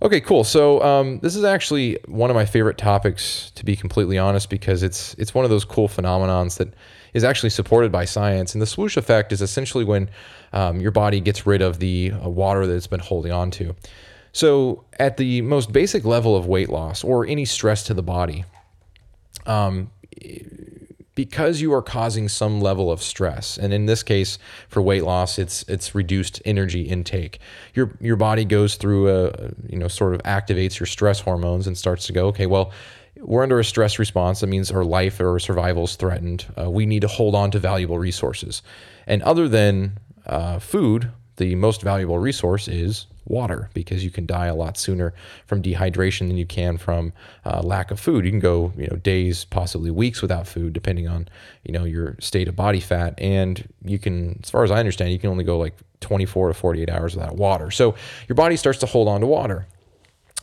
Okay, 0.00 0.20
cool. 0.20 0.44
So 0.44 0.80
um, 0.82 1.18
this 1.20 1.34
is 1.34 1.42
actually 1.42 1.98
one 2.06 2.30
of 2.30 2.36
my 2.36 2.44
favorite 2.44 2.78
topics, 2.78 3.50
to 3.56 3.64
be 3.64 3.74
completely 3.74 4.16
honest, 4.16 4.48
because 4.48 4.82
it's 4.82 5.14
it's 5.14 5.34
one 5.34 5.44
of 5.44 5.50
those 5.50 5.64
cool 5.64 5.88
phenomenons 5.88 6.58
that 6.58 6.72
is 7.14 7.24
actually 7.24 7.50
supported 7.50 7.90
by 7.90 8.04
science. 8.04 8.54
And 8.54 8.62
the 8.62 8.66
swoosh 8.66 8.96
effect 8.96 9.32
is 9.32 9.42
essentially 9.42 9.84
when 9.84 10.08
um, 10.52 10.80
your 10.80 10.92
body 10.92 11.20
gets 11.20 11.46
rid 11.46 11.62
of 11.62 11.80
the 11.80 12.12
uh, 12.12 12.28
water 12.28 12.66
that 12.66 12.74
it's 12.74 12.86
been 12.86 13.00
holding 13.00 13.32
on 13.32 13.50
to. 13.52 13.74
So 14.32 14.84
at 15.00 15.16
the 15.16 15.42
most 15.42 15.72
basic 15.72 16.04
level 16.04 16.36
of 16.36 16.46
weight 16.46 16.68
loss 16.68 17.02
or 17.02 17.26
any 17.26 17.44
stress 17.44 17.82
to 17.84 17.94
the 17.94 18.02
body, 18.02 18.44
um, 19.46 19.90
because 21.18 21.60
you 21.60 21.74
are 21.74 21.82
causing 21.82 22.28
some 22.28 22.60
level 22.60 22.92
of 22.92 23.02
stress 23.02 23.58
and 23.58 23.72
in 23.72 23.86
this 23.86 24.04
case 24.04 24.38
for 24.68 24.80
weight 24.80 25.02
loss 25.02 25.36
it's 25.36 25.64
it's 25.64 25.92
reduced 25.92 26.40
energy 26.44 26.82
intake 26.82 27.40
your 27.74 27.90
your 28.00 28.14
body 28.14 28.44
goes 28.44 28.76
through 28.76 29.10
a 29.10 29.50
you 29.68 29.76
know 29.76 29.88
sort 29.88 30.14
of 30.14 30.22
activates 30.22 30.78
your 30.78 30.86
stress 30.86 31.18
hormones 31.18 31.66
and 31.66 31.76
starts 31.76 32.06
to 32.06 32.12
go 32.12 32.28
okay 32.28 32.46
well 32.46 32.70
we're 33.20 33.42
under 33.42 33.58
a 33.58 33.64
stress 33.64 33.98
response. 33.98 34.38
That 34.42 34.46
means 34.46 34.70
our 34.70 34.84
life 34.84 35.18
or 35.18 35.40
survival 35.40 35.82
is 35.82 35.96
threatened. 35.96 36.46
Uh, 36.56 36.70
we 36.70 36.86
need 36.86 37.00
to 37.00 37.08
hold 37.08 37.34
on 37.34 37.50
to 37.50 37.58
valuable 37.58 37.98
resources. 37.98 38.62
And 39.08 39.24
other 39.24 39.48
than 39.48 39.98
uh, 40.24 40.60
food, 40.60 41.10
the 41.38 41.54
most 41.54 41.82
valuable 41.82 42.18
resource 42.18 42.68
is 42.68 43.06
water 43.28 43.68
because 43.74 44.04
you 44.04 44.10
can 44.10 44.26
die 44.26 44.46
a 44.46 44.54
lot 44.54 44.76
sooner 44.76 45.14
from 45.46 45.62
dehydration 45.62 46.28
than 46.28 46.36
you 46.36 46.46
can 46.46 46.76
from 46.76 47.12
uh, 47.44 47.60
lack 47.62 47.90
of 47.90 48.00
food. 48.00 48.24
You 48.24 48.30
can 48.30 48.40
go, 48.40 48.72
you 48.76 48.86
know, 48.86 48.96
days, 48.96 49.44
possibly 49.44 49.90
weeks 49.90 50.22
without 50.22 50.46
food, 50.46 50.72
depending 50.72 51.08
on, 51.08 51.28
you 51.64 51.72
know, 51.72 51.84
your 51.84 52.16
state 52.20 52.48
of 52.48 52.56
body 52.56 52.80
fat. 52.80 53.14
And 53.18 53.68
you 53.84 53.98
can, 53.98 54.40
as 54.42 54.50
far 54.50 54.64
as 54.64 54.70
I 54.70 54.78
understand, 54.78 55.12
you 55.12 55.18
can 55.18 55.30
only 55.30 55.44
go 55.44 55.58
like 55.58 55.74
24 56.00 56.48
to 56.48 56.54
48 56.54 56.90
hours 56.90 57.16
without 57.16 57.36
water. 57.36 57.70
So 57.70 57.94
your 58.28 58.36
body 58.36 58.56
starts 58.56 58.78
to 58.80 58.86
hold 58.86 59.08
on 59.08 59.20
to 59.20 59.26
water. 59.26 59.66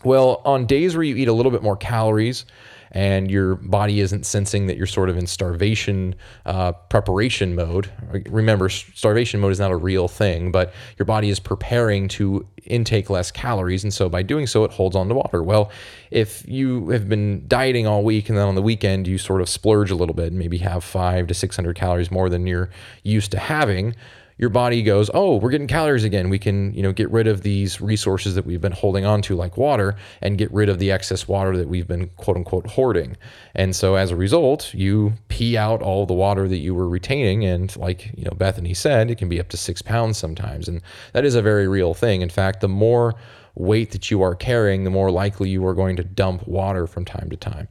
Well, 0.03 0.41
on 0.45 0.65
days 0.65 0.95
where 0.95 1.03
you 1.03 1.15
eat 1.15 1.27
a 1.27 1.33
little 1.33 1.51
bit 1.51 1.63
more 1.63 1.77
calories, 1.77 2.45
and 2.91 3.29
your 3.29 3.55
body 3.55 3.99
isn't 3.99 4.25
sensing 4.25 4.67
that 4.67 4.77
you're 4.77 4.87
sort 4.87 5.09
of 5.09 5.17
in 5.17 5.27
starvation 5.27 6.15
uh, 6.45 6.71
preparation 6.71 7.55
mode. 7.55 7.91
Remember, 8.29 8.69
starvation 8.69 9.39
mode 9.39 9.51
is 9.51 9.59
not 9.59 9.71
a 9.71 9.75
real 9.75 10.07
thing, 10.07 10.51
but 10.51 10.73
your 10.97 11.05
body 11.05 11.29
is 11.29 11.39
preparing 11.39 12.07
to 12.09 12.47
intake 12.65 13.09
less 13.09 13.31
calories. 13.31 13.83
And 13.83 13.93
so 13.93 14.09
by 14.09 14.23
doing 14.23 14.47
so, 14.47 14.63
it 14.63 14.71
holds 14.71 14.95
on 14.95 15.07
to 15.09 15.15
water. 15.15 15.43
Well, 15.43 15.71
if 16.11 16.47
you 16.47 16.89
have 16.89 17.07
been 17.07 17.47
dieting 17.47 17.87
all 17.87 18.03
week 18.03 18.29
and 18.29 18.37
then 18.37 18.47
on 18.47 18.55
the 18.55 18.61
weekend 18.61 19.07
you 19.07 19.17
sort 19.17 19.41
of 19.41 19.49
splurge 19.49 19.91
a 19.91 19.95
little 19.95 20.15
bit 20.15 20.27
and 20.27 20.39
maybe 20.39 20.57
have 20.59 20.83
five 20.83 21.27
to 21.27 21.33
600 21.33 21.75
calories 21.75 22.11
more 22.11 22.29
than 22.29 22.47
you're 22.47 22.69
used 23.03 23.31
to 23.31 23.39
having, 23.39 23.95
your 24.37 24.49
body 24.49 24.83
goes, 24.83 25.09
"Oh, 25.13 25.37
we're 25.37 25.49
getting 25.49 25.67
calories 25.67 26.03
again. 26.03 26.29
We 26.29 26.39
can, 26.39 26.73
you 26.73 26.83
know, 26.83 26.91
get 26.91 27.09
rid 27.11 27.27
of 27.27 27.41
these 27.41 27.79
resources 27.79 28.35
that 28.35 28.45
we've 28.45 28.61
been 28.61 28.71
holding 28.71 29.05
on 29.05 29.21
to 29.23 29.35
like 29.35 29.57
water 29.57 29.95
and 30.21 30.37
get 30.37 30.51
rid 30.51 30.69
of 30.69 30.79
the 30.79 30.91
excess 30.91 31.27
water 31.27 31.55
that 31.57 31.67
we've 31.67 31.87
been 31.87 32.09
quote 32.17 32.37
unquote 32.37 32.67
hoarding." 32.67 33.17
And 33.53 33.75
so 33.75 33.95
as 33.95 34.11
a 34.11 34.15
result, 34.15 34.73
you 34.73 35.13
pee 35.29 35.57
out 35.57 35.81
all 35.81 36.05
the 36.05 36.13
water 36.13 36.47
that 36.47 36.57
you 36.57 36.75
were 36.75 36.89
retaining 36.89 37.45
and 37.45 37.75
like, 37.77 38.11
you 38.17 38.25
know, 38.25 38.31
Bethany 38.31 38.73
said, 38.73 39.09
it 39.09 39.17
can 39.17 39.29
be 39.29 39.39
up 39.39 39.49
to 39.49 39.57
6 39.57 39.81
pounds 39.81 40.17
sometimes, 40.17 40.67
and 40.67 40.81
that 41.13 41.25
is 41.25 41.35
a 41.35 41.41
very 41.41 41.67
real 41.67 41.93
thing. 41.93 42.21
In 42.21 42.29
fact, 42.29 42.61
the 42.61 42.67
more 42.67 43.15
weight 43.55 43.91
that 43.91 44.11
you 44.11 44.21
are 44.21 44.35
carrying, 44.35 44.83
the 44.83 44.89
more 44.89 45.09
likely 45.09 45.49
you 45.49 45.65
are 45.65 45.73
going 45.73 45.95
to 45.95 46.03
dump 46.03 46.45
water 46.47 46.87
from 46.87 47.05
time 47.05 47.29
to 47.29 47.37
time. 47.37 47.67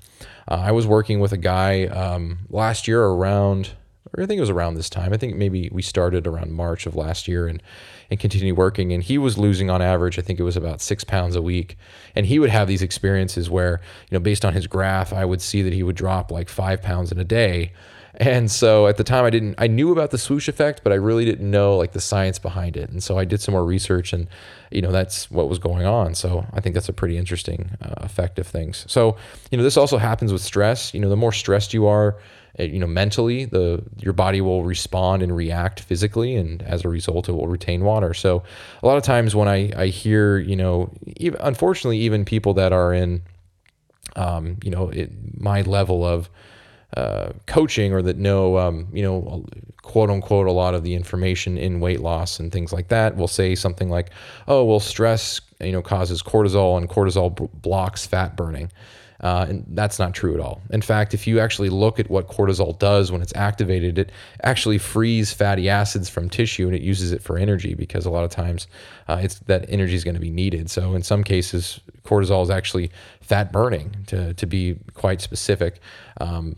Uh, 0.49 0.55
I 0.55 0.73
was 0.73 0.87
working 0.87 1.21
with 1.21 1.33
a 1.33 1.37
guy 1.37 1.85
um, 1.85 2.39
last 2.49 2.89
year 2.89 3.05
around 3.05 3.71
I 4.19 4.27
think 4.27 4.39
it 4.39 4.41
was 4.43 4.51
around 4.51 4.75
this 4.75 4.91
time. 4.91 5.13
I 5.13 5.17
think 5.17 5.37
maybe 5.37 5.69
we 5.73 5.83
started 5.83 6.27
around 6.27 6.53
March 6.53 6.87
of 6.87 6.95
last 6.95 7.29
year 7.29 7.47
and 7.47 7.63
and 8.11 8.21
continued 8.21 8.57
working. 8.57 8.93
And 8.93 9.03
he 9.03 9.19
was 9.19 9.39
losing 9.39 9.71
on 9.71 9.83
average, 9.83 10.19
I 10.19 10.23
think 10.23 10.39
it 10.39 10.45
was 10.45 10.57
about 10.57 10.81
six 10.81 11.05
pounds 11.05 11.37
a 11.37 11.43
week. 11.43 11.77
And 12.15 12.27
he 12.27 12.39
would 12.39 12.51
have 12.51 12.69
these 12.69 12.83
experiences 12.83 13.49
where, 13.51 13.81
you 14.11 14.17
know, 14.17 14.21
based 14.21 14.45
on 14.45 14.53
his 14.53 14.67
graph, 14.67 15.13
I 15.13 15.25
would 15.25 15.41
see 15.41 15.63
that 15.63 15.73
he 15.73 15.83
would 15.83 15.97
drop 15.97 16.31
like 16.31 16.49
five 16.49 16.83
pounds 16.83 17.13
in 17.13 17.19
a 17.19 17.25
day. 17.25 17.73
And 18.17 18.49
so 18.49 18.87
at 18.87 18.97
the 18.97 19.03
time 19.03 19.25
I 19.25 19.31
didn't 19.31 19.57
I 19.59 19.67
knew 19.67 19.91
about 19.91 20.13
the 20.13 20.19
swoosh 20.19 20.49
effect, 20.49 20.83
but 20.85 20.93
I 20.93 20.97
really 20.97 21.25
didn't 21.25 21.51
know 21.51 21.77
like 21.77 21.93
the 21.93 22.01
science 22.01 22.39
behind 22.39 22.77
it. 22.77 22.89
And 22.91 23.03
so 23.03 23.19
I 23.19 23.25
did 23.25 23.41
some 23.41 23.53
more 23.53 23.65
research 23.65 24.13
and 24.13 24.29
you 24.71 24.83
know 24.83 24.93
that's 24.93 25.31
what 25.31 25.49
was 25.49 25.59
going 25.59 25.85
on. 25.85 26.15
So 26.15 26.47
I 26.53 26.61
think 26.61 26.75
that's 26.75 26.89
a 26.89 26.93
pretty 26.93 27.17
interesting 27.17 27.71
uh, 27.83 27.95
effect 27.97 28.39
of 28.39 28.47
things. 28.47 28.85
So, 28.89 29.17
you 29.51 29.59
know, 29.59 29.65
this 29.65 29.77
also 29.77 29.99
happens 29.99 30.33
with 30.33 30.43
stress. 30.43 30.95
You 30.95 31.01
know, 31.01 31.09
the 31.09 31.17
more 31.17 31.33
stressed 31.33 31.75
you 31.75 31.87
are, 31.87 32.17
you 32.59 32.79
know 32.79 32.87
mentally 32.87 33.45
the 33.45 33.83
your 33.99 34.13
body 34.13 34.41
will 34.41 34.65
respond 34.65 35.23
and 35.23 35.35
react 35.35 35.81
physically 35.81 36.37
and 36.37 36.63
as 36.63 36.85
a 36.85 36.89
result 36.89 37.29
it 37.29 37.33
will 37.33 37.49
retain 37.49 37.85
water. 37.85 38.15
So 38.15 38.43
a 38.83 38.87
lot 38.87 38.97
of 38.97 39.03
times 39.03 39.35
when 39.35 39.49
i 39.49 39.73
i 39.77 39.87
hear 39.87 40.39
you 40.39 40.57
know 40.57 40.91
even, 41.17 41.41
unfortunately 41.41 41.99
even 41.99 42.25
people 42.25 42.55
that 42.55 42.73
are 42.73 42.93
in 42.93 43.23
um, 44.17 44.59
you 44.63 44.71
know 44.71 44.91
it, 44.91 45.11
my 45.41 45.63
level 45.63 46.05
of 46.05 46.31
uh, 46.97 47.33
coaching 47.47 47.93
or 47.93 48.03
that 48.03 48.17
know 48.17 48.57
um, 48.59 48.87
you 48.93 49.03
know 49.03 49.45
quote 49.83 50.11
unquote 50.11 50.47
a 50.47 50.53
lot 50.53 50.75
of 50.75 50.85
the 50.85 50.95
information 50.95 51.59
in 51.59 51.81
weight 51.81 52.01
loss 52.01 52.39
and 52.39 52.53
things 52.53 52.73
like 52.73 52.89
that 52.89 53.17
will 53.17 53.29
say 53.29 53.55
something 53.55 53.91
like 53.91 54.11
oh 54.49 54.65
well 54.65 54.81
stress 54.81 55.41
you 55.61 55.73
know 55.73 55.83
causes 55.83 56.23
cortisol 56.23 56.79
and 56.79 56.89
cortisol 56.89 57.35
b- 57.35 57.49
blocks 57.55 58.07
fat 58.07 58.37
burning 58.37 58.71
uh, 59.21 59.47
and 59.49 59.65
that's 59.69 59.99
not 59.99 60.15
true 60.15 60.35
at 60.35 60.41
all. 60.41 60.61
In 60.71 60.83
fact, 60.83 61.15
if 61.15 61.27
you 61.27 61.41
actually 61.41 61.71
look 61.71 62.01
at 62.01 62.11
what 62.11 62.29
cortisol 62.29 62.79
does 62.79 63.13
when 63.13 63.23
it's 63.23 63.35
activated, 63.35 63.99
it 63.99 64.13
actually 64.43 64.79
frees 64.79 65.33
fatty 65.33 65.69
acids 65.69 66.09
from 66.09 66.29
tissue 66.29 66.67
and 66.67 66.75
it 66.75 66.83
uses 66.83 67.13
it 67.13 67.23
for 67.23 67.39
energy 67.39 67.75
because 67.75 68.07
a 68.07 68.11
lot 68.11 68.25
of 68.25 68.31
times 68.31 68.67
uh, 69.09 69.21
it's 69.23 69.39
that 69.41 69.65
energy 69.69 69.95
is 69.95 70.05
going 70.05 70.15
to 70.15 70.21
be 70.21 70.31
needed. 70.31 70.71
So 70.71 70.95
in 70.95 71.03
some 71.03 71.23
cases, 71.23 71.81
cortisol 72.05 72.43
is 72.43 72.51
actually 72.51 72.91
fat 73.21 73.53
burning 73.53 73.95
to, 74.09 74.35
to 74.35 74.47
be 74.47 74.77
quite 74.95 75.21
specific. 75.21 75.81
Um, 76.21 76.57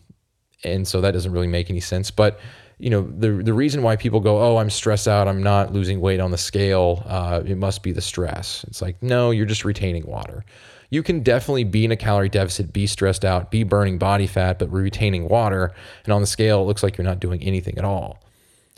and 0.64 0.88
so 0.88 1.00
that 1.00 1.12
doesn't 1.12 1.32
really 1.32 1.46
make 1.46 1.70
any 1.70 1.80
sense. 1.80 2.10
But 2.10 2.40
you 2.78 2.90
know 2.90 3.02
the 3.02 3.30
the 3.42 3.54
reason 3.54 3.82
why 3.82 3.96
people 3.96 4.20
go, 4.20 4.38
oh, 4.38 4.58
I'm 4.58 4.68
stressed 4.68 5.08
out, 5.08 5.28
I'm 5.28 5.42
not 5.42 5.72
losing 5.72 5.98
weight 5.98 6.20
on 6.20 6.30
the 6.30 6.36
scale. 6.36 7.02
Uh, 7.06 7.42
it 7.46 7.56
must 7.56 7.82
be 7.82 7.90
the 7.90 8.02
stress. 8.02 8.64
It's 8.68 8.82
like 8.82 9.02
no, 9.02 9.30
you're 9.30 9.46
just 9.46 9.64
retaining 9.64 10.06
water 10.06 10.44
you 10.90 11.02
can 11.02 11.22
definitely 11.22 11.64
be 11.64 11.84
in 11.84 11.92
a 11.92 11.96
calorie 11.96 12.28
deficit, 12.28 12.72
be 12.72 12.86
stressed 12.86 13.24
out, 13.24 13.50
be 13.50 13.64
burning 13.64 13.98
body 13.98 14.26
fat, 14.26 14.58
but 14.58 14.72
retaining 14.72 15.28
water. 15.28 15.72
And 16.04 16.12
on 16.12 16.20
the 16.20 16.26
scale, 16.26 16.62
it 16.62 16.64
looks 16.64 16.82
like 16.82 16.96
you're 16.96 17.04
not 17.04 17.20
doing 17.20 17.42
anything 17.42 17.78
at 17.78 17.84
all. 17.84 18.22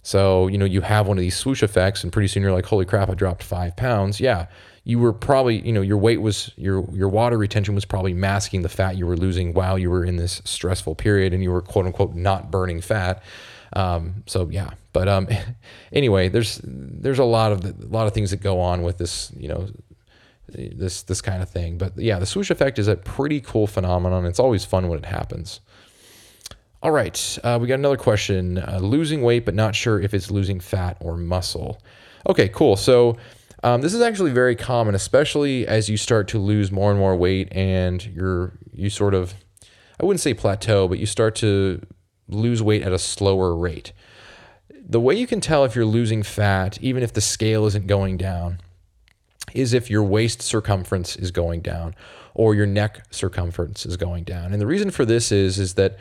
So, 0.02 0.46
you 0.46 0.56
know, 0.56 0.64
you 0.64 0.80
have 0.80 1.06
one 1.06 1.18
of 1.18 1.22
these 1.22 1.36
swoosh 1.36 1.62
effects, 1.62 2.02
and 2.02 2.12
pretty 2.12 2.28
soon 2.28 2.42
you're 2.42 2.52
like, 2.52 2.66
holy 2.66 2.86
crap, 2.86 3.10
I 3.10 3.14
dropped 3.14 3.42
five 3.42 3.76
pounds. 3.76 4.20
Yeah. 4.20 4.46
You 4.84 4.98
were 4.98 5.12
probably, 5.12 5.60
you 5.66 5.72
know, 5.72 5.82
your 5.82 5.98
weight 5.98 6.22
was 6.22 6.50
your 6.56 6.88
your 6.94 7.10
water 7.10 7.36
retention 7.36 7.74
was 7.74 7.84
probably 7.84 8.14
masking 8.14 8.62
the 8.62 8.70
fat 8.70 8.96
you 8.96 9.06
were 9.06 9.18
losing 9.18 9.52
while 9.52 9.78
you 9.78 9.90
were 9.90 10.02
in 10.02 10.16
this 10.16 10.40
stressful 10.46 10.94
period 10.94 11.34
and 11.34 11.42
you 11.42 11.50
were 11.50 11.60
quote 11.60 11.84
unquote 11.84 12.14
not 12.14 12.50
burning 12.50 12.80
fat. 12.80 13.22
Um, 13.74 14.22
so 14.24 14.48
yeah, 14.48 14.70
but 14.94 15.08
um, 15.08 15.28
anyway, 15.92 16.30
there's 16.30 16.58
there's 16.64 17.18
a 17.18 17.24
lot 17.24 17.52
of 17.52 17.64
a 17.66 17.74
lot 17.88 18.06
of 18.06 18.14
things 18.14 18.30
that 18.30 18.40
go 18.40 18.60
on 18.60 18.82
with 18.82 18.96
this, 18.96 19.30
you 19.36 19.48
know, 19.48 19.68
this 20.48 21.02
this 21.02 21.20
kind 21.20 21.42
of 21.42 21.48
thing. 21.48 21.78
But 21.78 21.96
yeah, 21.96 22.18
the 22.18 22.26
swoosh 22.26 22.50
effect 22.50 22.78
is 22.78 22.88
a 22.88 22.96
pretty 22.96 23.40
cool 23.40 23.66
phenomenon. 23.66 24.26
It's 24.26 24.40
always 24.40 24.64
fun 24.64 24.88
when 24.88 24.98
it 24.98 25.06
happens. 25.06 25.60
All 26.80 26.92
right, 26.92 27.38
uh, 27.42 27.58
we 27.60 27.66
got 27.66 27.74
another 27.74 27.96
question. 27.96 28.58
Uh, 28.58 28.78
losing 28.80 29.22
weight, 29.22 29.44
but 29.44 29.54
not 29.54 29.74
sure 29.74 30.00
if 30.00 30.14
it's 30.14 30.30
losing 30.30 30.60
fat 30.60 30.96
or 31.00 31.16
muscle. 31.16 31.82
Okay, 32.28 32.48
cool. 32.48 32.76
So 32.76 33.16
um, 33.64 33.80
this 33.80 33.94
is 33.94 34.00
actually 34.00 34.30
very 34.30 34.54
common, 34.54 34.94
especially 34.94 35.66
as 35.66 35.88
you 35.88 35.96
start 35.96 36.28
to 36.28 36.38
lose 36.38 36.70
more 36.70 36.90
and 36.90 36.98
more 36.98 37.16
weight, 37.16 37.48
and 37.52 38.04
you're 38.06 38.52
you 38.72 38.90
sort 38.90 39.14
of, 39.14 39.34
I 40.00 40.04
wouldn't 40.04 40.20
say 40.20 40.34
plateau, 40.34 40.86
but 40.86 40.98
you 40.98 41.06
start 41.06 41.34
to 41.36 41.82
lose 42.28 42.62
weight 42.62 42.82
at 42.82 42.92
a 42.92 42.98
slower 42.98 43.56
rate. 43.56 43.92
The 44.90 45.00
way 45.00 45.16
you 45.16 45.26
can 45.26 45.40
tell 45.40 45.64
if 45.64 45.74
you're 45.74 45.84
losing 45.84 46.22
fat, 46.22 46.78
even 46.80 47.02
if 47.02 47.12
the 47.12 47.20
scale 47.20 47.66
isn't 47.66 47.88
going 47.88 48.16
down, 48.16 48.60
is 49.54 49.72
if 49.72 49.90
your 49.90 50.02
waist 50.02 50.42
circumference 50.42 51.16
is 51.16 51.30
going 51.30 51.60
down 51.60 51.94
or 52.34 52.54
your 52.54 52.66
neck 52.66 53.04
circumference 53.10 53.84
is 53.84 53.96
going 53.96 54.24
down. 54.24 54.52
And 54.52 54.60
the 54.60 54.66
reason 54.66 54.90
for 54.90 55.04
this 55.04 55.32
is 55.32 55.58
is 55.58 55.74
that 55.74 55.98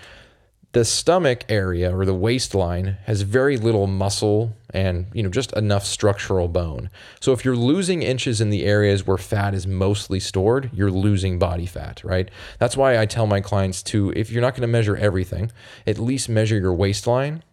the 0.73 0.85
stomach 0.85 1.45
area 1.49 1.95
or 1.95 2.05
the 2.05 2.13
waistline 2.13 2.97
has 3.05 3.21
very 3.21 3.57
little 3.57 3.87
muscle 3.87 4.53
and 4.73 5.07
you 5.13 5.23
know 5.23 5.29
just 5.29 5.51
enough 5.53 5.85
structural 5.85 6.47
bone. 6.47 6.89
So 7.19 7.31
if 7.31 7.43
you're 7.45 7.55
losing 7.55 8.03
inches 8.03 8.41
in 8.41 8.49
the 8.49 8.65
areas 8.65 9.07
where 9.07 9.17
fat 9.17 9.55
is 9.55 9.65
mostly 9.65 10.19
stored, 10.19 10.69
you're 10.73 10.91
losing 10.91 11.39
body 11.39 11.65
fat, 11.65 12.03
right? 12.03 12.29
That's 12.59 12.77
why 12.77 12.99
I 12.99 13.05
tell 13.05 13.25
my 13.25 13.41
clients 13.41 13.81
to 13.83 14.11
if 14.15 14.29
you're 14.29 14.41
not 14.41 14.53
going 14.53 14.61
to 14.61 14.67
measure 14.67 14.95
everything, 14.95 15.51
at 15.87 15.97
least 15.97 16.29
measure 16.29 16.59
your 16.59 16.73
waistline 16.73 17.43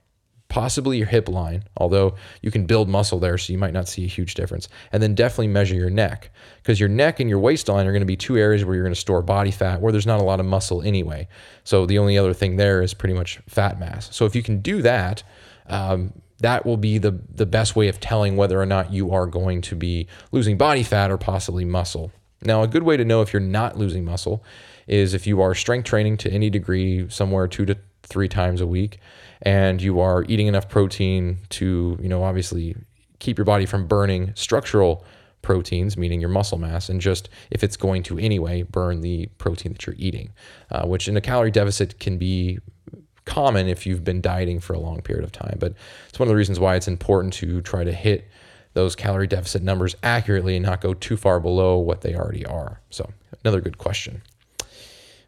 possibly 0.55 0.99
your 0.99 1.09
hip 1.09 1.29
line, 1.29 1.65
although 1.79 2.15
you 2.41 2.49
can 2.49 2.65
build 2.65 2.89
muscle 2.89 3.19
there, 3.19 3.37
so 3.37 3.53
you 3.53 3.59
might 3.59 3.73
not 3.73 3.89
see 3.89 4.05
a 4.05 4.07
huge 4.07 4.35
difference. 4.35 4.69
And 4.93 5.03
then 5.03 5.17
definitely 5.17 5.49
measure 5.49 5.75
your 5.75 5.91
neck, 5.91 6.31
because 6.63 6.79
your 6.79 6.89
neck 6.89 7.19
and 7.19 7.29
your 7.29 7.41
waistline 7.41 7.89
are 7.89 7.91
going 7.91 8.03
to 8.03 8.07
be 8.07 8.17
two 8.17 8.37
areas 8.37 8.65
where 8.65 8.77
you're 8.77 8.85
going 8.85 8.95
to 8.95 9.01
store 9.01 9.21
body 9.21 9.51
fat, 9.51 9.81
where 9.81 9.91
there's 9.91 10.07
not 10.07 10.21
a 10.21 10.23
lot 10.23 10.39
of 10.39 10.47
muscle 10.47 10.81
anyway. 10.81 11.27
So 11.65 11.87
the 11.87 11.99
only 11.99 12.17
other 12.17 12.33
thing 12.33 12.55
there 12.55 12.83
is 12.83 12.95
pretty 12.95 13.15
much 13.15 13.41
fat 13.49 13.81
mass. 13.81 14.15
So 14.15 14.27
if 14.27 14.37
you 14.37 14.45
can 14.45 14.61
do 14.61 14.81
that, 14.83 15.25
um, 15.67 16.13
that 16.39 16.65
will 16.65 16.77
be 16.77 16.99
the 16.99 17.19
the 17.35 17.47
best 17.47 17.75
way 17.75 17.89
of 17.89 17.99
telling 17.99 18.37
whether 18.37 18.61
or 18.61 18.67
not 18.67 18.93
you 18.93 19.11
are 19.11 19.27
going 19.27 19.61
to 19.63 19.75
be 19.75 20.07
losing 20.31 20.57
body 20.57 20.85
fat 20.85 21.11
or 21.11 21.19
possibly 21.19 21.65
muscle. 21.65 22.13
Now, 22.43 22.63
a 22.63 22.69
good 22.69 22.85
way 22.85 22.97
to 22.97 23.05
know 23.05 23.23
if 23.23 23.33
you're 23.33 23.41
not 23.41 23.77
losing 23.77 24.05
muscle 24.05 24.45
is 24.87 25.15
if 25.15 25.27
you 25.27 25.41
are 25.41 25.53
strength 25.55 25.87
training 25.87 26.19
to 26.19 26.31
any 26.31 26.49
degree, 26.49 27.09
somewhere 27.09 27.49
two 27.49 27.67
to 27.67 27.77
three 28.07 28.29
times 28.29 28.61
a 28.61 28.67
week 28.67 29.01
and 29.43 29.83
you 29.83 30.01
are 30.01 30.25
eating 30.29 30.47
enough 30.47 30.69
protein 30.69 31.39
to, 31.51 31.99
you 32.01 32.09
know, 32.09 32.23
obviously 32.23 32.77
keep 33.19 33.39
your 33.39 33.45
body 33.45 33.67
from 33.67 33.87
burning 33.87 34.33
structural 34.35 35.05
proteins, 35.43 35.97
meaning 35.97 36.21
your 36.21 36.31
muscle 36.31 36.59
mass, 36.59 36.89
and 36.89 37.01
just 37.01 37.29
if 37.51 37.63
it's 37.63 37.77
going 37.77 38.03
to 38.03 38.19
anyway, 38.19 38.63
burn 38.63 39.03
the 39.03 39.27
protein 39.39 39.73
that 39.73 39.87
you're 39.87 39.97
eating, 39.99 40.33
uh, 40.71 40.87
which 40.87 41.07
in 41.07 41.17
a 41.17 41.21
calorie 41.21 41.51
deficit 41.51 42.01
can 42.01 42.17
be 42.19 42.59
common 43.27 43.69
if 43.69 43.87
you've 43.87 44.05
been 44.05 44.21
dieting 44.21 44.61
for 44.61 44.73
a 44.73 44.79
long 44.79 45.01
period 45.01 45.25
of 45.25 45.33
time. 45.33 45.57
But 45.59 45.75
it's 46.09 46.19
one 46.19 46.27
of 46.27 46.31
the 46.31 46.37
reasons 46.37 46.59
why 46.59 46.77
it's 46.77 46.89
important 46.89 47.35
to 47.35 47.61
try 47.61 47.85
to 47.85 47.93
hit 47.93 48.29
those 48.73 48.97
calorie 48.97 49.27
deficit 49.27 49.63
numbers 49.63 49.95
accurately 50.03 50.57
and 50.57 50.65
not 50.65 50.81
go 50.81 50.95
too 50.95 51.17
far 51.17 51.39
below 51.39 51.79
what 51.79 52.01
they 52.01 52.15
already 52.15 52.45
are. 52.45 52.81
So, 52.91 53.11
another 53.45 53.61
good 53.61 53.79
question. 53.79 54.23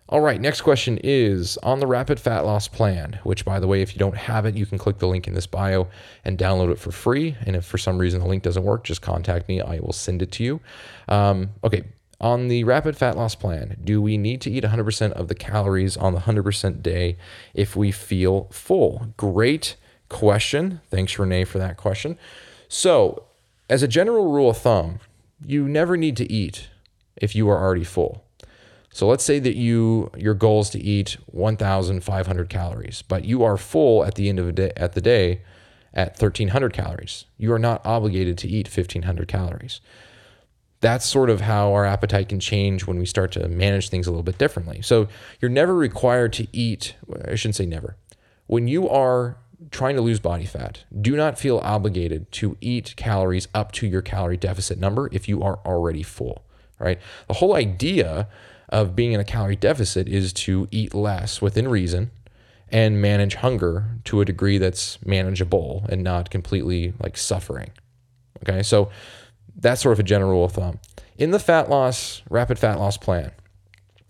All 0.09 0.21
right, 0.21 0.41
next 0.41 0.61
question 0.61 1.01
is 1.03 1.57
on 1.65 1.81
the 1.81 1.87
rapid 1.87 2.21
fat 2.21 2.45
loss 2.45 2.69
plan, 2.69 3.19
which, 3.25 3.45
by 3.45 3.59
the 3.59 3.67
way, 3.67 3.83
if 3.83 3.93
you 3.93 3.99
don't 3.99 4.17
have 4.17 4.47
it, 4.47 4.55
you 4.55 4.65
can 4.65 4.79
click 4.79 4.99
the 4.99 5.09
link 5.09 5.27
in 5.27 5.35
this 5.35 5.49
bio 5.49 5.89
and 6.25 6.39
download 6.39 6.71
it 6.71 6.79
for 6.79 6.93
free. 6.93 7.37
And 7.45 7.57
if 7.57 7.65
for 7.65 7.77
some 7.77 7.99
reason 7.99 8.21
the 8.21 8.29
link 8.29 8.45
doesn't 8.45 8.63
work, 8.63 8.85
just 8.85 9.03
contact 9.03 9.49
me. 9.49 9.61
I 9.61 9.81
will 9.81 9.93
send 9.93 10.23
it 10.23 10.31
to 10.33 10.45
you. 10.45 10.61
Um, 11.09 11.51
okay, 11.65 11.83
on 12.21 12.47
the 12.47 12.63
rapid 12.63 12.97
fat 12.97 13.17
loss 13.17 13.35
plan, 13.35 13.79
do 13.83 14.01
we 14.01 14.17
need 14.17 14.41
to 14.43 14.51
eat 14.51 14.63
100% 14.63 15.13
of 15.13 15.27
the 15.27 15.35
calories 15.35 15.97
on 15.97 16.15
the 16.15 16.21
100% 16.21 16.83
day 16.83 17.17
if 17.53 17.75
we 17.75 17.91
feel 17.91 18.45
full? 18.53 19.13
Great 19.17 19.75
question. 20.09 20.83
Thanks, 20.89 21.19
Renee, 21.19 21.45
for 21.45 21.59
that 21.59 21.77
question. 21.77 22.17
So, 22.69 23.25
as 23.69 23.83
a 23.83 23.89
general 23.89 24.31
rule 24.31 24.51
of 24.51 24.59
thumb, 24.59 25.01
you 25.45 25.69
never 25.69 25.97
need 25.97 26.17
to 26.19 26.33
eat 26.33 26.69
if 27.17 27.35
you 27.35 27.51
are 27.51 27.61
already 27.61 27.85
full. 27.85 28.26
So 28.97 29.07
let's 29.07 29.25
say 29.25 29.39
that 29.41 29.57
you 29.57 30.11
your 30.17 30.33
goal 30.33 30.63
is 30.63 30.71
to 30.71 30.81
eat 30.81 31.19
1,500 31.27 32.49
calories, 32.49 33.03
but 33.03 33.27
you 33.27 33.45
are 33.45 33.59
full 33.59 34.03
at 34.07 34.15
the 34.15 34.31
end 34.31 34.39
of 34.39 34.47
the 34.47 34.53
day, 34.53 34.73
at 34.75 34.95
the 34.95 35.03
day 35.03 35.43
at 35.93 36.13
1,300 36.19 36.73
calories. 36.73 37.27
You 37.37 37.53
are 37.53 37.59
not 37.59 37.85
obligated 37.85 38.39
to 38.39 38.49
eat 38.49 38.75
1,500 38.75 39.29
calories. 39.29 39.83
That's 40.81 41.05
sort 41.05 41.29
of 41.29 41.43
how 41.43 41.75
our 41.75 41.85
appetite 41.85 42.31
can 42.31 42.41
change 42.41 42.87
when 42.87 42.99
we 42.99 43.05
start 43.05 43.33
to 43.33 43.47
manage 43.49 43.91
things 43.91 44.07
a 44.07 44.11
little 44.11 44.23
bit 44.23 44.39
differently. 44.39 44.81
So 44.81 45.09
you're 45.43 45.51
never 45.51 45.75
required 45.75 46.33
to 46.33 46.47
eat. 46.57 46.95
I 47.23 47.35
shouldn't 47.35 47.57
say 47.57 47.67
never. 47.67 47.99
When 48.47 48.67
you 48.67 48.89
are 48.89 49.37
trying 49.71 49.97
to 49.97 50.03
lose 50.03 50.21
body 50.21 50.47
fat, 50.47 50.85
do 50.99 51.17
not 51.17 51.39
feel 51.39 51.59
obligated 51.59 52.33
to 52.33 52.57
eat 52.63 52.95
calories 52.97 53.47
up 53.53 53.73
to 53.73 53.87
your 53.87 54.01
calorie 54.01 54.39
deficit 54.39 54.79
number 54.79 55.11
if 55.13 55.29
you 55.29 55.43
are 55.43 55.59
already 55.67 56.03
full. 56.03 56.45
Right. 56.79 56.99
The 57.29 57.35
whole 57.35 57.55
idea 57.55 58.29
of 58.69 58.97
being 58.97 59.13
in 59.13 59.21
a 59.21 59.25
calorie 59.25 59.57
deficit 59.57 60.09
is 60.09 60.33
to 60.33 60.69
eat 60.71 60.95
less 60.95 61.41
within 61.41 61.69
reason 61.69 62.11
and 62.69 63.01
manage 63.01 63.37
hunger 63.37 63.99
to 64.05 64.21
a 64.21 64.25
degree 64.25 64.59
that's 64.59 65.05
manageable 65.07 65.85
and 65.89 66.03
not 66.03 66.31
completely 66.31 66.93
like 67.01 67.17
suffering. 67.17 67.71
Okay, 68.43 68.63
so 68.63 68.91
that's 69.57 69.81
sort 69.81 69.93
of 69.93 70.01
a 70.01 70.03
general 70.03 70.33
rule 70.33 70.45
of 70.45 70.53
thumb. 70.53 70.81
In 71.17 71.31
the 71.31 71.39
fat 71.39 71.71
loss, 71.71 72.23
rapid 72.29 72.59
fat 72.59 72.79
loss 72.79 72.97
plan, 72.97 73.31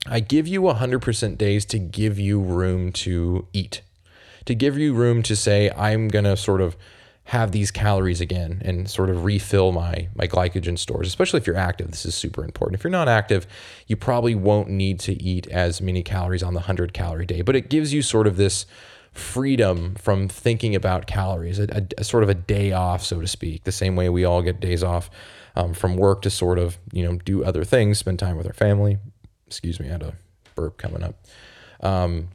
I 0.07 0.21
give 0.21 0.47
you 0.47 0.63
100% 0.63 1.39
days 1.39 1.65
to 1.67 1.79
give 1.79 2.19
you 2.19 2.41
room 2.41 2.93
to 2.93 3.47
eat, 3.53 3.83
to 4.45 4.55
give 4.55 4.79
you 4.79 4.95
room 4.95 5.23
to 5.25 5.37
say, 5.37 5.71
I'm 5.71 6.09
going 6.09 6.25
to 6.25 6.37
sort 6.37 6.61
of 6.61 6.77
have 7.27 7.53
these 7.53 7.71
calories 7.71 8.21
again 8.21 8.63
and 8.65 8.89
sort 8.89 9.11
of 9.11 9.25
refill 9.25 9.73
my 9.73 10.09
my 10.15 10.27
glycogen 10.27 10.79
stores 10.79 11.09
especially 11.09 11.39
if 11.39 11.47
you're 11.47 11.57
active 11.57 11.91
this 11.91 12.07
is 12.07 12.15
super 12.15 12.45
important. 12.45 12.79
If 12.79 12.85
you're 12.85 12.91
not 12.91 13.09
active 13.09 13.47
you 13.87 13.97
probably 13.97 14.35
won't 14.35 14.69
need 14.69 15.01
to 15.01 15.21
eat 15.23 15.47
as 15.49 15.81
many 15.81 16.03
calories 16.03 16.43
on 16.43 16.55
the 16.55 16.61
100 16.61 16.93
calorie 16.93 17.27
day 17.27 17.43
but 17.43 17.57
it 17.57 17.69
gives 17.69 17.93
you 17.93 18.03
sort 18.03 18.27
of 18.27 18.37
this 18.37 18.67
freedom 19.13 19.95
from 19.95 20.29
thinking 20.29 20.75
about 20.75 21.07
calories 21.07 21.59
a, 21.59 21.65
a, 21.73 21.87
a 21.99 22.05
sort 22.05 22.23
of 22.23 22.29
a 22.29 22.35
day 22.35 22.73
off 22.73 23.03
so 23.03 23.21
to 23.21 23.27
speak 23.27 23.65
the 23.65 23.73
same 23.73 23.97
way 23.97 24.09
we 24.09 24.25
all 24.25 24.43
get 24.43 24.61
days 24.61 24.83
off 24.83 25.11
um, 25.57 25.73
from 25.73 25.97
work 25.97 26.23
to 26.23 26.31
sort 26.31 26.59
of 26.59 26.79
you 26.93 27.03
know 27.03 27.17
do 27.17 27.43
other 27.43 27.65
things 27.65 27.99
spend 27.99 28.19
time 28.19 28.37
with 28.37 28.47
our 28.47 28.53
family. 28.53 28.99
Excuse 29.47 29.81
me 29.81 29.89
i 29.89 29.93
had 29.93 30.03
a 30.03 30.15
burp 30.55 30.77
coming 30.77 31.03
up. 31.03 31.17
Um, 31.81 32.29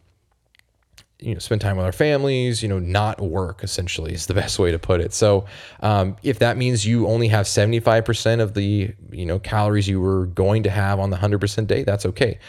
you 1.21 1.33
know 1.33 1.39
spend 1.39 1.61
time 1.61 1.77
with 1.77 1.85
our 1.85 1.91
families 1.91 2.63
you 2.63 2.67
know 2.67 2.79
not 2.79 3.21
work 3.21 3.63
essentially 3.63 4.13
is 4.13 4.25
the 4.25 4.33
best 4.43 4.59
way 4.59 4.71
to 4.71 4.79
put 4.79 4.99
it. 4.99 5.13
So 5.13 5.45
um, 5.81 6.17
if 6.23 6.39
that 6.39 6.57
means 6.57 6.85
you 6.85 7.07
only 7.07 7.27
have 7.29 7.45
75% 7.45 8.41
of 8.41 8.53
the 8.53 8.93
you 9.11 9.25
know 9.25 9.39
calories 9.39 9.87
you 9.87 10.01
were 10.01 10.25
going 10.25 10.63
to 10.63 10.69
have 10.69 10.99
on 10.99 11.09
the 11.09 11.17
100% 11.17 11.67
day 11.67 11.83
that's 11.83 12.05
okay. 12.05 12.39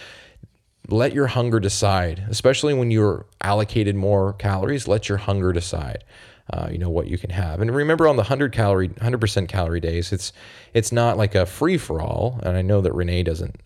Let 0.88 1.12
your 1.12 1.28
hunger 1.28 1.60
decide 1.60 2.24
especially 2.28 2.74
when 2.74 2.90
you're 2.90 3.26
allocated 3.40 3.94
more 3.94 4.32
calories 4.34 4.88
let 4.88 5.08
your 5.08 5.18
hunger 5.18 5.52
decide 5.52 6.04
uh, 6.52 6.68
you 6.70 6.78
know 6.78 6.90
what 6.90 7.06
you 7.06 7.18
can 7.18 7.30
have. 7.30 7.60
And 7.60 7.74
remember 7.74 8.08
on 8.08 8.16
the 8.16 8.22
100 8.22 8.52
calorie 8.52 8.88
100% 8.88 9.48
calorie 9.48 9.80
days 9.80 10.12
it's 10.12 10.32
it's 10.74 10.92
not 10.92 11.16
like 11.16 11.34
a 11.34 11.46
free 11.46 11.78
for 11.78 12.00
all 12.00 12.40
and 12.42 12.56
i 12.56 12.62
know 12.62 12.80
that 12.80 12.92
renee 12.92 13.22
doesn't 13.22 13.56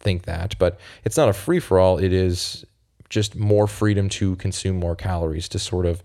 think 0.00 0.24
that 0.24 0.54
but 0.58 0.78
it's 1.04 1.16
not 1.16 1.28
a 1.28 1.32
free 1.32 1.58
for 1.58 1.78
all 1.78 1.98
it 1.98 2.12
is 2.12 2.64
just 3.08 3.36
more 3.36 3.66
freedom 3.66 4.08
to 4.08 4.36
consume 4.36 4.76
more 4.76 4.96
calories 4.96 5.48
to 5.50 5.58
sort 5.58 5.86
of 5.86 6.02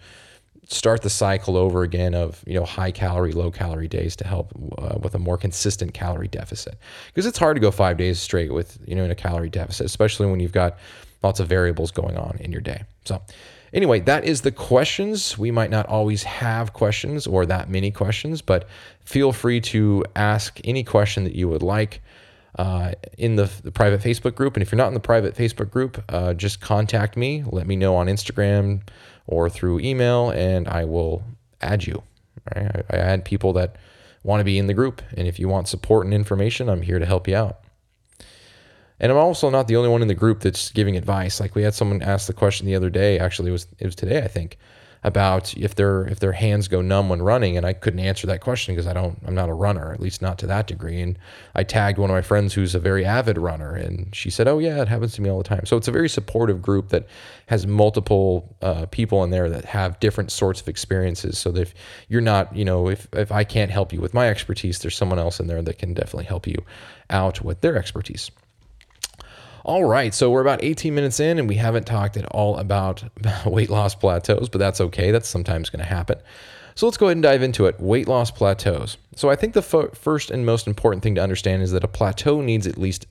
start 0.68 1.02
the 1.02 1.10
cycle 1.10 1.58
over 1.58 1.84
again 1.84 2.16
of 2.16 2.44
you 2.48 2.54
know 2.54 2.64
high 2.64 2.92
calorie 2.92 3.34
low 3.34 3.52
calorie 3.52 3.88
days 3.88 4.16
to 4.16 4.26
help 4.26 4.52
uh, 4.78 4.98
with 5.02 5.14
a 5.16 5.20
more 5.20 5.38
consistent 5.38 5.94
calorie 5.94 6.28
deficit. 6.28 6.78
Because 7.08 7.26
it's 7.26 7.38
hard 7.38 7.56
to 7.56 7.62
go 7.62 7.72
5 7.72 7.98
days 7.98 8.20
straight 8.20 8.54
with 8.54 8.80
you 8.86 8.96
know 8.96 9.04
in 9.04 9.12
a 9.12 9.16
calorie 9.16 9.50
deficit 9.50 9.86
especially 9.86 10.28
when 10.28 10.40
you've 10.40 10.54
got 10.54 10.78
lots 11.24 11.40
of 11.40 11.48
variables 11.48 11.92
going 11.92 12.18
on 12.18 12.38
in 12.40 12.52
your 12.52 12.62
day. 12.62 12.84
So 13.06 13.22
anyway 13.74 14.00
that 14.02 14.24
is 14.24 14.42
the 14.42 14.52
questions. 14.52 15.38
We 15.38 15.52
might 15.52 15.70
not 15.70 15.88
always 15.88 16.24
have 16.24 16.74
questions 16.74 17.28
or 17.28 17.46
that 17.46 17.70
many 17.70 17.92
questions 17.92 18.42
but 18.42 18.68
feel 19.04 19.34
free 19.34 19.60
to 19.62 20.06
ask 20.16 20.60
any 20.64 20.84
question 20.84 21.26
that 21.26 21.36
you 21.36 21.50
would 21.50 21.64
like 21.64 22.02
uh, 22.58 22.94
in 23.18 23.36
the, 23.36 23.52
the, 23.64 23.72
private 23.72 24.02
Facebook 24.02 24.36
group. 24.36 24.56
And 24.56 24.64
if 24.64 24.72
you're 24.72 24.78
not 24.78 24.88
in 24.88 24.94
the 24.94 25.00
private 25.00 25.36
Facebook 25.36 25.72
group, 25.72 26.04
uh, 26.10 26.34
just 26.34 26.60
contact 26.60 27.16
me. 27.16 27.44
Let 27.48 27.68
me 27.68 27.76
know 27.76 27.96
on 27.96 28.08
Instagram 28.08 28.82
or 29.28 29.50
through 29.50 29.80
email, 29.80 30.32
and 30.32 30.68
I 30.68 30.86
will 30.86 31.24
add 31.62 31.86
you. 31.86 32.04
Right? 32.54 32.84
I, 32.90 32.96
I 32.96 33.00
add 33.00 33.26
people 33.26 33.54
that 33.54 33.78
want 34.24 34.42
to 34.42 34.44
be 34.44 34.58
in 34.58 34.68
the 34.68 34.74
group. 34.74 35.02
And 35.16 35.28
if 35.28 35.40
you 35.40 35.48
want 35.48 35.68
support 35.68 36.06
and 36.06 36.14
information, 36.14 36.70
I'm 36.70 36.82
here 36.82 37.00
to 37.00 37.06
help 37.06 37.28
you 37.28 37.36
out. 37.36 37.60
And 39.00 39.12
I'm 39.12 39.18
also 39.18 39.50
not 39.50 39.68
the 39.68 39.78
only 39.78 39.90
one 39.90 40.04
in 40.04 40.08
the 40.08 40.14
group 40.14 40.42
that's 40.42 40.72
giving 40.72 40.96
advice. 40.96 41.40
Like 41.40 41.56
we 41.56 41.64
had 41.64 41.74
someone 41.74 42.04
ask 42.04 42.28
the 42.28 42.34
question 42.34 42.68
the 42.68 42.76
other 42.76 42.92
day. 42.92 43.18
Actually, 43.18 43.50
it 43.50 43.54
was 43.54 43.68
it 43.80 43.86
was 43.86 43.96
today, 43.96 44.22
I 44.22 44.28
think 44.28 44.60
about 45.04 45.58
if 45.58 45.74
their 45.74 46.04
if 46.04 46.20
their 46.20 46.34
hands 46.34 46.68
go 46.68 46.82
numb 46.82 47.10
when 47.10 47.22
running. 47.22 47.58
And 47.58 47.66
I 47.66 47.74
couldn't 47.74 48.00
answer 48.00 48.28
that 48.28 48.42
question 48.42 48.76
because 48.76 48.86
I 48.86 48.94
don't 48.94 49.18
I'm 49.26 49.34
not 49.34 49.50
a 49.50 49.54
runner 49.54 49.92
at 49.92 50.00
least 50.00 50.22
not 50.22 50.38
to 50.40 50.48
that 50.48 50.68
degree. 50.68 51.02
And 51.02 51.18
I 51.56 51.64
tagged 51.64 51.98
one 51.98 52.10
of 52.10 52.14
my 52.14 52.22
friends 52.22 52.54
who's 52.54 52.76
a 52.76 52.80
very 52.80 53.04
avid 53.04 53.38
runner 53.38 53.74
and 53.76 54.14
she 54.16 54.30
said 54.30 54.48
oh 54.48 54.60
yeah 54.60 54.82
it 54.82 54.88
happens 54.88 55.14
to 55.14 55.22
me 55.22 55.30
all 55.30 55.40
the 55.40 55.44
time. 55.44 55.66
So 55.66 55.76
it's 55.76 55.88
a 55.88 55.92
very 55.92 56.10
supportive 56.10 56.62
group 56.62 56.90
that 56.90 57.08
has 57.48 57.66
multiple 57.66 58.56
uh, 58.62 58.86
people 58.88 59.24
in 59.24 59.32
there 59.32 59.50
that 59.50 59.66
have 59.66 60.00
different 60.00 60.32
sorts 60.32 60.62
of 60.62 60.68
experiences. 60.68 61.38
So 61.38 61.52
that 61.52 61.62
if 61.62 61.74
you're 62.08 62.22
not 62.22 62.56
you 62.56 62.66
know 62.66 62.90
if 62.90 63.08
if 63.14 63.32
I 63.32 63.44
can't 63.44 63.72
help 63.72 63.92
you 63.92 64.02
with 64.02 64.14
my 64.14 64.30
expertise 64.30 64.80
there's 64.80 64.96
someone 64.96 65.20
else 65.20 65.40
in 65.40 65.48
there 65.48 65.62
that 65.64 65.80
can 65.80 65.94
definitely 65.94 66.26
help 66.26 66.46
you 66.46 66.64
out 67.10 67.42
with 67.42 67.62
their 67.62 67.76
expertise 67.78 68.30
all 69.64 69.86
right, 69.86 70.14
so 70.14 70.30
we're 70.32 70.42
about 70.42 70.64
18 70.64 70.94
minutes 70.96 71.20
in 71.20 71.38
and 71.38 71.48
we 71.48 71.56
haven't 71.56 71.86
talked 71.86 72.18
at 72.18 72.26
all 72.26 72.58
about 72.58 73.04
weight 73.46 73.70
loss 73.70 73.96
plateaus, 73.96 74.50
but 74.50 74.60
that's 74.60 74.82
okay. 74.82 75.12
That's 75.12 75.30
sometimes 75.30 75.70
going 75.70 75.84
to 75.84 75.86
happen. 75.86 76.20
So 76.76 76.86
let's 76.86 76.98
go 76.98 77.08
ahead 77.08 77.18
and 77.18 77.24
dive 77.24 77.44
into 77.44 77.66
it. 77.66 77.80
Weight 77.80 78.08
loss 78.08 78.32
plateaus. 78.32 78.98
So 79.16 79.30
I 79.30 79.36
think 79.36 79.54
the 79.54 79.60
f- 79.60 79.98
first 79.98 80.32
and 80.32 80.46
most 80.46 80.68
important 80.68 81.04
thing 81.04 81.16
to 81.16 81.22
understand 81.22 81.62
is 81.62 81.72
that 81.72 81.84
a 81.84 81.88
plateau 81.88 82.42
needs 82.42 82.66
at 82.66 82.78
least, 82.78 83.06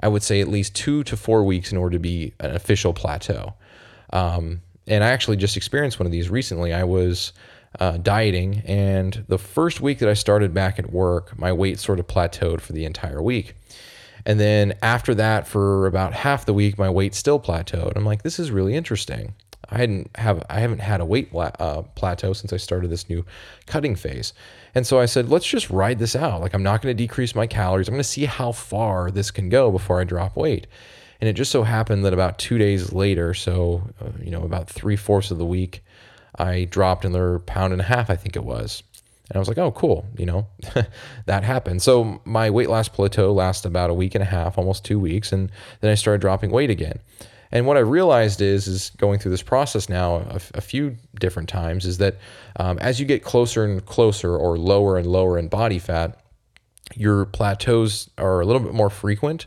I 0.00 0.08
would 0.08 0.22
say, 0.22 0.40
at 0.40 0.48
least 0.48 0.74
two 0.74 1.02
to 1.04 1.16
four 1.16 1.42
weeks 1.42 1.72
in 1.72 1.78
order 1.78 1.94
to 1.94 1.98
be 1.98 2.34
an 2.40 2.54
official 2.54 2.92
plateau. 2.92 3.54
Um, 4.12 4.60
and 4.86 5.02
I 5.02 5.08
actually 5.08 5.36
just 5.36 5.56
experienced 5.56 5.98
one 5.98 6.06
of 6.06 6.12
these 6.12 6.28
recently. 6.28 6.74
I 6.74 6.84
was 6.84 7.32
uh, 7.78 7.96
dieting, 7.98 8.62
and 8.66 9.24
the 9.28 9.38
first 9.38 9.80
week 9.80 10.00
that 10.00 10.08
I 10.08 10.14
started 10.14 10.52
back 10.52 10.78
at 10.78 10.92
work, 10.92 11.38
my 11.38 11.52
weight 11.52 11.78
sort 11.78 12.00
of 12.00 12.06
plateaued 12.06 12.60
for 12.60 12.72
the 12.72 12.84
entire 12.84 13.22
week. 13.22 13.54
And 14.26 14.38
then 14.38 14.74
after 14.82 15.14
that, 15.14 15.46
for 15.46 15.86
about 15.86 16.12
half 16.12 16.46
the 16.46 16.54
week, 16.54 16.78
my 16.78 16.90
weight 16.90 17.14
still 17.14 17.40
plateaued. 17.40 17.96
I'm 17.96 18.04
like, 18.04 18.22
this 18.22 18.38
is 18.38 18.50
really 18.50 18.74
interesting. 18.74 19.34
I 19.70 19.78
hadn't 19.78 20.10
have 20.16 20.42
I 20.50 20.60
haven't 20.60 20.80
had 20.80 21.00
a 21.00 21.04
weight 21.04 21.30
uh, 21.34 21.82
plateau 21.94 22.32
since 22.32 22.52
I 22.52 22.56
started 22.56 22.90
this 22.90 23.08
new 23.08 23.24
cutting 23.66 23.94
phase, 23.94 24.32
and 24.74 24.86
so 24.86 24.98
I 24.98 25.06
said, 25.06 25.28
let's 25.28 25.46
just 25.46 25.70
ride 25.70 25.98
this 25.98 26.16
out. 26.16 26.40
Like 26.40 26.54
I'm 26.54 26.62
not 26.62 26.82
going 26.82 26.96
to 26.96 27.02
decrease 27.02 27.34
my 27.34 27.46
calories. 27.46 27.88
I'm 27.88 27.94
going 27.94 28.00
to 28.00 28.08
see 28.08 28.24
how 28.24 28.52
far 28.52 29.10
this 29.10 29.30
can 29.30 29.48
go 29.48 29.70
before 29.70 30.00
I 30.00 30.04
drop 30.04 30.36
weight. 30.36 30.66
And 31.20 31.28
it 31.28 31.34
just 31.34 31.52
so 31.52 31.62
happened 31.62 32.04
that 32.04 32.14
about 32.14 32.38
two 32.38 32.56
days 32.56 32.92
later, 32.92 33.34
so 33.34 33.82
uh, 34.00 34.08
you 34.22 34.30
know 34.30 34.42
about 34.42 34.68
three 34.68 34.96
fourths 34.96 35.30
of 35.30 35.38
the 35.38 35.46
week, 35.46 35.84
I 36.36 36.64
dropped 36.64 37.04
another 37.04 37.38
pound 37.38 37.72
and 37.72 37.82
a 37.82 37.84
half. 37.84 38.10
I 38.10 38.16
think 38.16 38.36
it 38.36 38.44
was. 38.44 38.82
And 39.30 39.36
I 39.36 39.38
was 39.38 39.46
like, 39.46 39.58
oh, 39.58 39.70
cool. 39.70 40.06
You 40.18 40.26
know, 40.26 40.46
that 41.26 41.44
happened. 41.44 41.82
So 41.82 42.20
my 42.24 42.50
weight 42.50 42.68
loss 42.68 42.88
plateau 42.88 43.32
lasted 43.32 43.68
about 43.68 43.88
a 43.88 43.94
week 43.94 44.16
and 44.16 44.22
a 44.22 44.26
half, 44.26 44.58
almost 44.58 44.84
two 44.84 44.98
weeks. 44.98 45.30
And 45.32 45.52
then 45.80 45.90
I 45.90 45.94
started 45.94 46.20
dropping 46.20 46.50
weight 46.50 46.68
again. 46.68 46.98
And 47.52 47.64
what 47.66 47.76
I 47.76 47.80
realized 47.80 48.40
is, 48.40 48.66
is 48.66 48.90
going 48.90 49.20
through 49.20 49.30
this 49.30 49.42
process 49.42 49.88
now 49.88 50.16
a, 50.16 50.40
a 50.54 50.60
few 50.60 50.96
different 51.18 51.48
times, 51.48 51.86
is 51.86 51.98
that 51.98 52.16
um, 52.56 52.78
as 52.80 52.98
you 52.98 53.06
get 53.06 53.22
closer 53.22 53.64
and 53.64 53.84
closer 53.86 54.36
or 54.36 54.58
lower 54.58 54.98
and 54.98 55.06
lower 55.06 55.38
in 55.38 55.48
body 55.48 55.78
fat, 55.78 56.20
your 56.96 57.24
plateaus 57.24 58.10
are 58.18 58.40
a 58.40 58.44
little 58.44 58.62
bit 58.62 58.74
more 58.74 58.90
frequent 58.90 59.46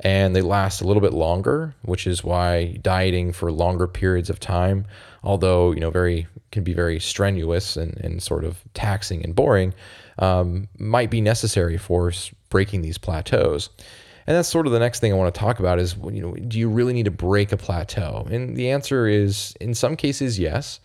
and 0.00 0.34
they 0.34 0.42
last 0.42 0.80
a 0.80 0.86
little 0.86 1.00
bit 1.00 1.12
longer, 1.12 1.74
which 1.82 2.06
is 2.06 2.24
why 2.24 2.78
dieting 2.82 3.32
for 3.32 3.50
longer 3.52 3.86
periods 3.86 4.30
of 4.30 4.40
time, 4.40 4.86
although 5.22 5.72
you 5.72 5.80
know 5.80 5.90
very 5.90 6.26
can 6.52 6.64
be 6.64 6.74
very 6.74 7.00
strenuous 7.00 7.76
and, 7.76 7.96
and 7.98 8.22
sort 8.22 8.44
of 8.44 8.62
taxing 8.74 9.24
and 9.24 9.34
boring, 9.34 9.74
um, 10.18 10.68
might 10.78 11.10
be 11.10 11.20
necessary 11.20 11.76
for 11.76 12.12
breaking 12.48 12.82
these 12.82 12.98
plateaus. 12.98 13.70
And 14.26 14.36
that's 14.36 14.48
sort 14.48 14.66
of 14.66 14.72
the 14.72 14.78
next 14.78 15.00
thing 15.00 15.12
I 15.12 15.16
want 15.16 15.34
to 15.34 15.38
talk 15.38 15.58
about 15.58 15.78
is, 15.78 15.96
you 15.96 16.22
know, 16.22 16.34
do 16.34 16.58
you 16.58 16.68
really 16.68 16.94
need 16.94 17.04
to 17.04 17.10
break 17.10 17.52
a 17.52 17.56
plateau? 17.56 18.26
And 18.30 18.56
the 18.56 18.70
answer 18.70 19.06
is 19.06 19.54
in 19.60 19.74
some 19.74 19.96
cases, 19.96 20.38
yes. 20.38 20.80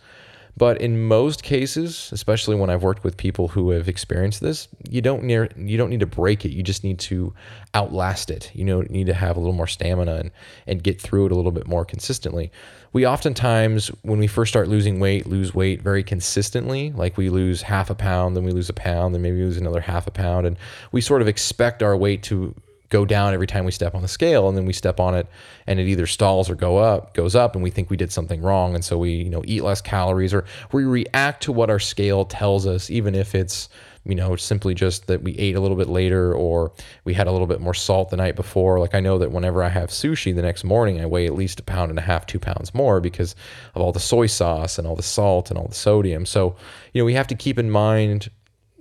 But 0.56 0.80
in 0.80 1.06
most 1.06 1.42
cases, 1.42 2.10
especially 2.12 2.56
when 2.56 2.70
I've 2.70 2.82
worked 2.82 3.04
with 3.04 3.16
people 3.16 3.48
who 3.48 3.70
have 3.70 3.88
experienced 3.88 4.40
this, 4.40 4.68
you 4.88 5.00
don't 5.00 5.24
need 5.24 5.52
you 5.56 5.78
don't 5.78 5.90
need 5.90 6.00
to 6.00 6.06
break 6.06 6.44
it. 6.44 6.50
You 6.50 6.62
just 6.62 6.84
need 6.84 6.98
to 7.00 7.32
outlast 7.74 8.30
it. 8.30 8.50
You 8.54 8.64
know, 8.64 8.82
need 8.82 9.06
to 9.06 9.14
have 9.14 9.36
a 9.36 9.40
little 9.40 9.54
more 9.54 9.66
stamina 9.66 10.16
and 10.16 10.30
and 10.66 10.82
get 10.82 11.00
through 11.00 11.26
it 11.26 11.32
a 11.32 11.34
little 11.34 11.52
bit 11.52 11.66
more 11.66 11.84
consistently. 11.84 12.50
We 12.92 13.06
oftentimes, 13.06 13.88
when 14.02 14.18
we 14.18 14.26
first 14.26 14.50
start 14.50 14.68
losing 14.68 14.98
weight, 14.98 15.26
lose 15.26 15.54
weight 15.54 15.80
very 15.80 16.02
consistently. 16.02 16.90
Like 16.90 17.16
we 17.16 17.30
lose 17.30 17.62
half 17.62 17.88
a 17.88 17.94
pound, 17.94 18.36
then 18.36 18.44
we 18.44 18.50
lose 18.50 18.68
a 18.68 18.74
pound, 18.74 19.14
then 19.14 19.22
maybe 19.22 19.38
we 19.38 19.44
lose 19.44 19.56
another 19.56 19.80
half 19.80 20.06
a 20.06 20.10
pound, 20.10 20.46
and 20.46 20.56
we 20.90 21.00
sort 21.00 21.22
of 21.22 21.28
expect 21.28 21.82
our 21.82 21.96
weight 21.96 22.22
to 22.24 22.54
go 22.90 23.04
down 23.04 23.32
every 23.32 23.46
time 23.46 23.64
we 23.64 23.70
step 23.70 23.94
on 23.94 24.02
the 24.02 24.08
scale 24.08 24.48
and 24.48 24.58
then 24.58 24.66
we 24.66 24.72
step 24.72 25.00
on 25.00 25.14
it 25.14 25.26
and 25.66 25.80
it 25.80 25.86
either 25.86 26.06
stalls 26.06 26.50
or 26.50 26.56
go 26.56 26.76
up 26.76 27.14
goes 27.14 27.34
up 27.34 27.54
and 27.54 27.62
we 27.62 27.70
think 27.70 27.88
we 27.88 27.96
did 27.96 28.12
something 28.12 28.42
wrong. 28.42 28.74
And 28.74 28.84
so 28.84 28.98
we 28.98 29.12
you 29.12 29.30
know 29.30 29.42
eat 29.46 29.62
less 29.62 29.80
calories 29.80 30.34
or 30.34 30.44
we 30.72 30.84
react 30.84 31.44
to 31.44 31.52
what 31.52 31.70
our 31.70 31.78
scale 31.78 32.24
tells 32.24 32.66
us 32.66 32.90
even 32.90 33.14
if 33.14 33.34
it's 33.34 33.68
you 34.04 34.14
know 34.14 34.34
simply 34.34 34.74
just 34.74 35.06
that 35.06 35.22
we 35.22 35.36
ate 35.38 35.54
a 35.54 35.60
little 35.60 35.76
bit 35.76 35.88
later 35.88 36.34
or 36.34 36.72
we 37.04 37.14
had 37.14 37.26
a 37.26 37.32
little 37.32 37.46
bit 37.46 37.60
more 37.60 37.74
salt 37.74 38.10
the 38.10 38.16
night 38.16 38.34
before. 38.34 38.80
Like 38.80 38.94
i 38.94 39.00
know 39.00 39.18
that 39.18 39.30
whenever 39.30 39.62
i 39.62 39.68
have 39.68 39.90
sushi 39.90 40.34
the 40.34 40.42
next 40.42 40.64
morning 40.64 41.00
i 41.00 41.06
weigh 41.06 41.26
at 41.26 41.34
least 41.34 41.60
a 41.60 41.62
pound 41.62 41.90
and 41.90 41.98
a 41.98 42.02
half 42.02 42.26
two 42.26 42.40
pounds 42.40 42.74
more 42.74 43.00
because 43.00 43.36
of 43.74 43.82
all 43.82 43.92
the 43.92 44.00
soy 44.00 44.26
sauce 44.26 44.78
and 44.78 44.86
all 44.86 44.96
the 44.96 45.02
salt 45.02 45.50
and 45.50 45.58
all 45.58 45.68
the 45.68 45.74
sodium. 45.74 46.26
So 46.26 46.56
you 46.92 47.00
know 47.00 47.06
we 47.06 47.14
have 47.14 47.28
to 47.28 47.34
keep 47.36 47.58
in 47.58 47.70
mind 47.70 48.30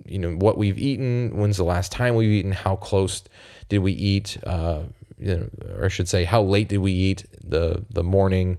you 0.06 0.18
know 0.18 0.32
what 0.32 0.58
we've 0.58 0.80
eaten 0.80 1.32
when's 1.36 1.58
the 1.58 1.64
last 1.64 1.92
time 1.92 2.16
we've 2.16 2.32
eaten 2.32 2.52
how 2.52 2.76
close 2.76 3.24
did 3.70 3.80
we 3.80 3.94
eat, 3.94 4.38
uh, 4.46 4.82
you 5.18 5.38
know, 5.38 5.50
or 5.78 5.86
I 5.86 5.88
should 5.88 6.10
say, 6.10 6.26
how 6.26 6.42
late 6.42 6.68
did 6.70 6.80
we 6.80 6.92
eat 6.92 7.26
the 7.44 7.86
the 7.90 8.04
morning 8.04 8.58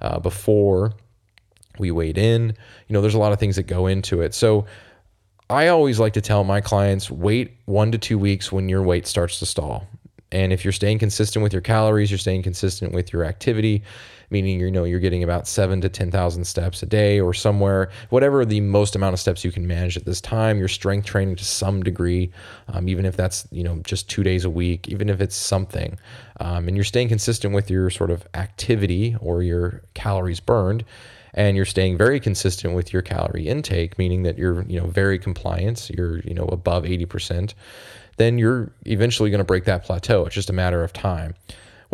uh, 0.00 0.18
before 0.20 0.92
we 1.78 1.90
weighed 1.90 2.18
in? 2.18 2.56
You 2.88 2.94
know, 2.94 3.00
there's 3.00 3.14
a 3.14 3.18
lot 3.18 3.32
of 3.32 3.38
things 3.38 3.56
that 3.56 3.64
go 3.64 3.86
into 3.86 4.22
it. 4.22 4.34
So 4.34 4.66
I 5.50 5.68
always 5.68 6.00
like 6.00 6.14
to 6.14 6.20
tell 6.20 6.44
my 6.44 6.60
clients 6.60 7.10
wait 7.10 7.58
one 7.66 7.92
to 7.92 7.98
two 7.98 8.18
weeks 8.18 8.50
when 8.50 8.68
your 8.68 8.82
weight 8.82 9.06
starts 9.06 9.38
to 9.40 9.46
stall. 9.46 9.86
And 10.32 10.52
if 10.52 10.64
you're 10.64 10.72
staying 10.72 10.98
consistent 10.98 11.42
with 11.42 11.52
your 11.52 11.62
calories, 11.62 12.10
you're 12.10 12.18
staying 12.18 12.42
consistent 12.42 12.92
with 12.92 13.12
your 13.12 13.24
activity, 13.24 13.82
meaning 14.30 14.60
you 14.60 14.70
know 14.70 14.84
you're 14.84 15.00
getting 15.00 15.22
about 15.22 15.46
seven 15.46 15.80
to 15.80 15.88
ten 15.88 16.10
thousand 16.10 16.44
steps 16.44 16.82
a 16.82 16.86
day 16.86 17.20
or 17.20 17.34
somewhere, 17.34 17.90
whatever 18.10 18.44
the 18.44 18.60
most 18.60 18.96
amount 18.96 19.14
of 19.14 19.20
steps 19.20 19.44
you 19.44 19.52
can 19.52 19.66
manage 19.66 19.96
at 19.96 20.04
this 20.04 20.20
time. 20.20 20.58
You're 20.58 20.68
strength 20.68 21.06
training 21.06 21.36
to 21.36 21.44
some 21.44 21.82
degree, 21.82 22.30
um, 22.68 22.88
even 22.88 23.06
if 23.06 23.16
that's 23.16 23.46
you 23.50 23.64
know 23.64 23.76
just 23.84 24.08
two 24.08 24.22
days 24.22 24.44
a 24.44 24.50
week, 24.50 24.88
even 24.88 25.08
if 25.08 25.20
it's 25.20 25.36
something, 25.36 25.98
um, 26.40 26.68
and 26.68 26.76
you're 26.76 26.84
staying 26.84 27.08
consistent 27.08 27.54
with 27.54 27.70
your 27.70 27.90
sort 27.90 28.10
of 28.10 28.26
activity 28.34 29.16
or 29.20 29.42
your 29.42 29.82
calories 29.94 30.40
burned 30.40 30.84
and 31.34 31.56
you're 31.56 31.66
staying 31.66 31.96
very 31.96 32.20
consistent 32.20 32.74
with 32.74 32.92
your 32.92 33.02
calorie 33.02 33.48
intake 33.48 33.98
meaning 33.98 34.22
that 34.22 34.38
you're 34.38 34.62
you 34.62 34.80
know 34.80 34.86
very 34.86 35.18
compliant 35.18 35.90
you're 35.90 36.20
you 36.20 36.34
know 36.34 36.46
above 36.46 36.84
80% 36.84 37.54
then 38.16 38.38
you're 38.38 38.70
eventually 38.86 39.30
going 39.30 39.38
to 39.38 39.44
break 39.44 39.64
that 39.64 39.84
plateau 39.84 40.24
it's 40.24 40.34
just 40.34 40.50
a 40.50 40.54
matter 40.54 40.82
of 40.82 40.92
time 40.92 41.34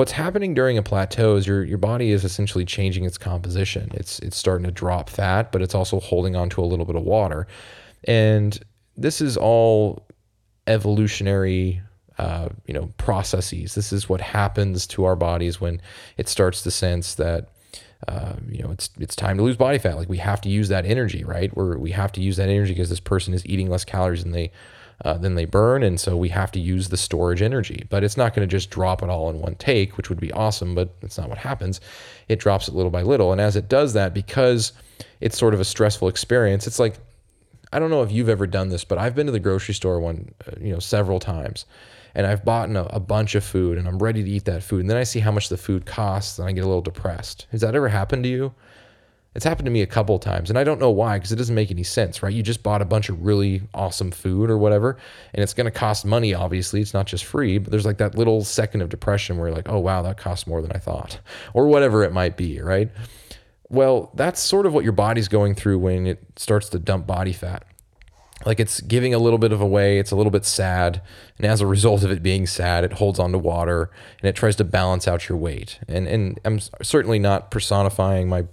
what's 0.00 0.12
happening 0.12 0.54
during 0.54 0.78
a 0.78 0.82
plateau 0.82 1.36
is 1.36 1.46
your 1.46 1.62
your 1.62 1.76
body 1.76 2.10
is 2.10 2.24
essentially 2.24 2.64
changing 2.64 3.04
its 3.04 3.18
composition. 3.18 3.90
It's 3.92 4.18
it's 4.20 4.34
starting 4.34 4.64
to 4.64 4.70
drop 4.70 5.10
fat, 5.10 5.52
but 5.52 5.60
it's 5.60 5.74
also 5.74 6.00
holding 6.00 6.34
on 6.34 6.48
to 6.50 6.62
a 6.62 6.64
little 6.64 6.86
bit 6.86 6.96
of 6.96 7.02
water. 7.02 7.46
And 8.04 8.58
this 8.96 9.20
is 9.20 9.36
all 9.36 10.06
evolutionary 10.66 11.82
uh, 12.16 12.48
you 12.64 12.72
know 12.72 12.88
processes. 12.96 13.74
This 13.74 13.92
is 13.92 14.08
what 14.08 14.22
happens 14.22 14.86
to 14.86 15.04
our 15.04 15.16
bodies 15.16 15.60
when 15.60 15.82
it 16.16 16.30
starts 16.30 16.62
to 16.62 16.70
sense 16.70 17.16
that 17.16 17.50
uh, 18.08 18.36
you 18.48 18.62
know 18.62 18.70
it's 18.70 18.88
it's 18.98 19.14
time 19.14 19.36
to 19.36 19.42
lose 19.42 19.58
body 19.58 19.76
fat. 19.76 19.96
Like 19.98 20.08
we 20.08 20.16
have 20.16 20.40
to 20.40 20.48
use 20.48 20.70
that 20.70 20.86
energy, 20.86 21.24
right? 21.24 21.54
Where 21.54 21.76
we 21.76 21.90
have 21.90 22.10
to 22.12 22.22
use 22.22 22.38
that 22.38 22.48
energy 22.48 22.72
because 22.72 22.88
this 22.88 23.00
person 23.00 23.34
is 23.34 23.44
eating 23.44 23.68
less 23.68 23.84
calories 23.84 24.22
than 24.22 24.32
they 24.32 24.50
uh, 25.04 25.16
then 25.18 25.34
they 25.34 25.44
burn. 25.44 25.82
And 25.82 25.98
so 25.98 26.16
we 26.16 26.28
have 26.30 26.52
to 26.52 26.60
use 26.60 26.88
the 26.88 26.96
storage 26.96 27.42
energy. 27.42 27.86
But 27.88 28.04
it's 28.04 28.16
not 28.16 28.34
going 28.34 28.48
to 28.48 28.50
just 28.50 28.70
drop 28.70 29.02
it 29.02 29.08
all 29.08 29.30
in 29.30 29.40
one 29.40 29.54
take, 29.56 29.96
which 29.96 30.08
would 30.08 30.20
be 30.20 30.32
awesome, 30.32 30.74
but 30.74 31.00
that's 31.00 31.18
not 31.18 31.28
what 31.28 31.38
happens. 31.38 31.80
It 32.28 32.38
drops 32.38 32.68
it 32.68 32.74
little 32.74 32.90
by 32.90 33.02
little. 33.02 33.32
And 33.32 33.40
as 33.40 33.56
it 33.56 33.68
does 33.68 33.92
that, 33.94 34.14
because 34.14 34.72
it's 35.20 35.38
sort 35.38 35.54
of 35.54 35.60
a 35.60 35.64
stressful 35.64 36.08
experience, 36.08 36.66
it's 36.66 36.78
like, 36.78 36.98
I 37.72 37.78
don't 37.78 37.90
know 37.90 38.02
if 38.02 38.10
you've 38.10 38.28
ever 38.28 38.46
done 38.46 38.68
this, 38.68 38.84
but 38.84 38.98
I've 38.98 39.14
been 39.14 39.26
to 39.26 39.32
the 39.32 39.40
grocery 39.40 39.74
store 39.74 40.00
one, 40.00 40.34
uh, 40.46 40.52
you 40.60 40.72
know, 40.72 40.80
several 40.80 41.20
times 41.20 41.66
and 42.14 42.26
I've 42.26 42.44
bought 42.44 42.70
a, 42.70 42.96
a, 42.96 43.00
bunch 43.00 43.34
of 43.34 43.44
food 43.44 43.78
and 43.78 43.86
I'm 43.86 43.98
ready 43.98 44.22
to 44.22 44.28
eat 44.28 44.44
that 44.46 44.62
food. 44.62 44.80
And 44.80 44.90
then 44.90 44.96
I 44.96 45.04
see 45.04 45.20
how 45.20 45.30
much 45.30 45.48
the 45.48 45.56
food 45.56 45.86
costs 45.86 46.38
and 46.38 46.48
I 46.48 46.52
get 46.52 46.64
a 46.64 46.66
little 46.66 46.82
depressed. 46.82 47.46
Has 47.52 47.60
that 47.60 47.74
ever 47.74 47.88
happened 47.88 48.24
to 48.24 48.28
you? 48.28 48.54
It's 49.34 49.44
happened 49.44 49.66
to 49.66 49.70
me 49.70 49.82
a 49.82 49.86
couple 49.86 50.18
times, 50.18 50.50
and 50.50 50.58
I 50.58 50.64
don't 50.64 50.80
know 50.80 50.90
why 50.90 51.16
because 51.16 51.30
it 51.30 51.36
doesn't 51.36 51.54
make 51.54 51.70
any 51.70 51.84
sense, 51.84 52.20
right? 52.20 52.32
You 52.32 52.42
just 52.42 52.64
bought 52.64 52.82
a 52.82 52.84
bunch 52.84 53.08
of 53.08 53.24
really 53.24 53.62
awesome 53.72 54.10
food 54.10 54.50
or 54.50 54.58
whatever, 54.58 54.96
and 55.32 55.42
it's 55.42 55.54
going 55.54 55.66
to 55.66 55.70
cost 55.70 56.04
money, 56.04 56.34
obviously. 56.34 56.80
It's 56.80 56.94
not 56.94 57.06
just 57.06 57.24
free, 57.24 57.58
but 57.58 57.70
there's 57.70 57.86
like 57.86 57.98
that 57.98 58.16
little 58.16 58.42
second 58.42 58.82
of 58.82 58.88
depression 58.88 59.38
where 59.38 59.48
you're 59.48 59.56
like, 59.56 59.68
oh, 59.68 59.78
wow, 59.78 60.02
that 60.02 60.16
costs 60.16 60.48
more 60.48 60.60
than 60.60 60.72
I 60.72 60.78
thought, 60.78 61.20
or 61.54 61.68
whatever 61.68 62.02
it 62.02 62.12
might 62.12 62.36
be, 62.36 62.60
right? 62.60 62.90
Well, 63.68 64.10
that's 64.14 64.40
sort 64.40 64.66
of 64.66 64.74
what 64.74 64.82
your 64.82 64.92
body's 64.92 65.28
going 65.28 65.54
through 65.54 65.78
when 65.78 66.08
it 66.08 66.20
starts 66.34 66.68
to 66.70 66.80
dump 66.80 67.06
body 67.06 67.32
fat. 67.32 67.64
Like 68.44 68.58
it's 68.58 68.80
giving 68.80 69.12
a 69.12 69.18
little 69.18 69.38
bit 69.38 69.52
of 69.52 69.60
away, 69.60 69.98
it's 69.98 70.10
a 70.10 70.16
little 70.16 70.30
bit 70.30 70.46
sad, 70.46 71.02
and 71.36 71.46
as 71.46 71.60
a 71.60 71.66
result 71.66 72.02
of 72.02 72.10
it 72.10 72.22
being 72.22 72.46
sad, 72.46 72.84
it 72.84 72.94
holds 72.94 73.18
onto 73.18 73.36
water 73.36 73.90
and 74.20 74.28
it 74.28 74.34
tries 74.34 74.56
to 74.56 74.64
balance 74.64 75.06
out 75.06 75.28
your 75.28 75.36
weight. 75.36 75.78
And 75.86 76.08
and 76.08 76.40
I'm 76.44 76.58
certainly 76.82 77.18
not 77.18 77.50
personifying 77.50 78.28
my 78.28 78.46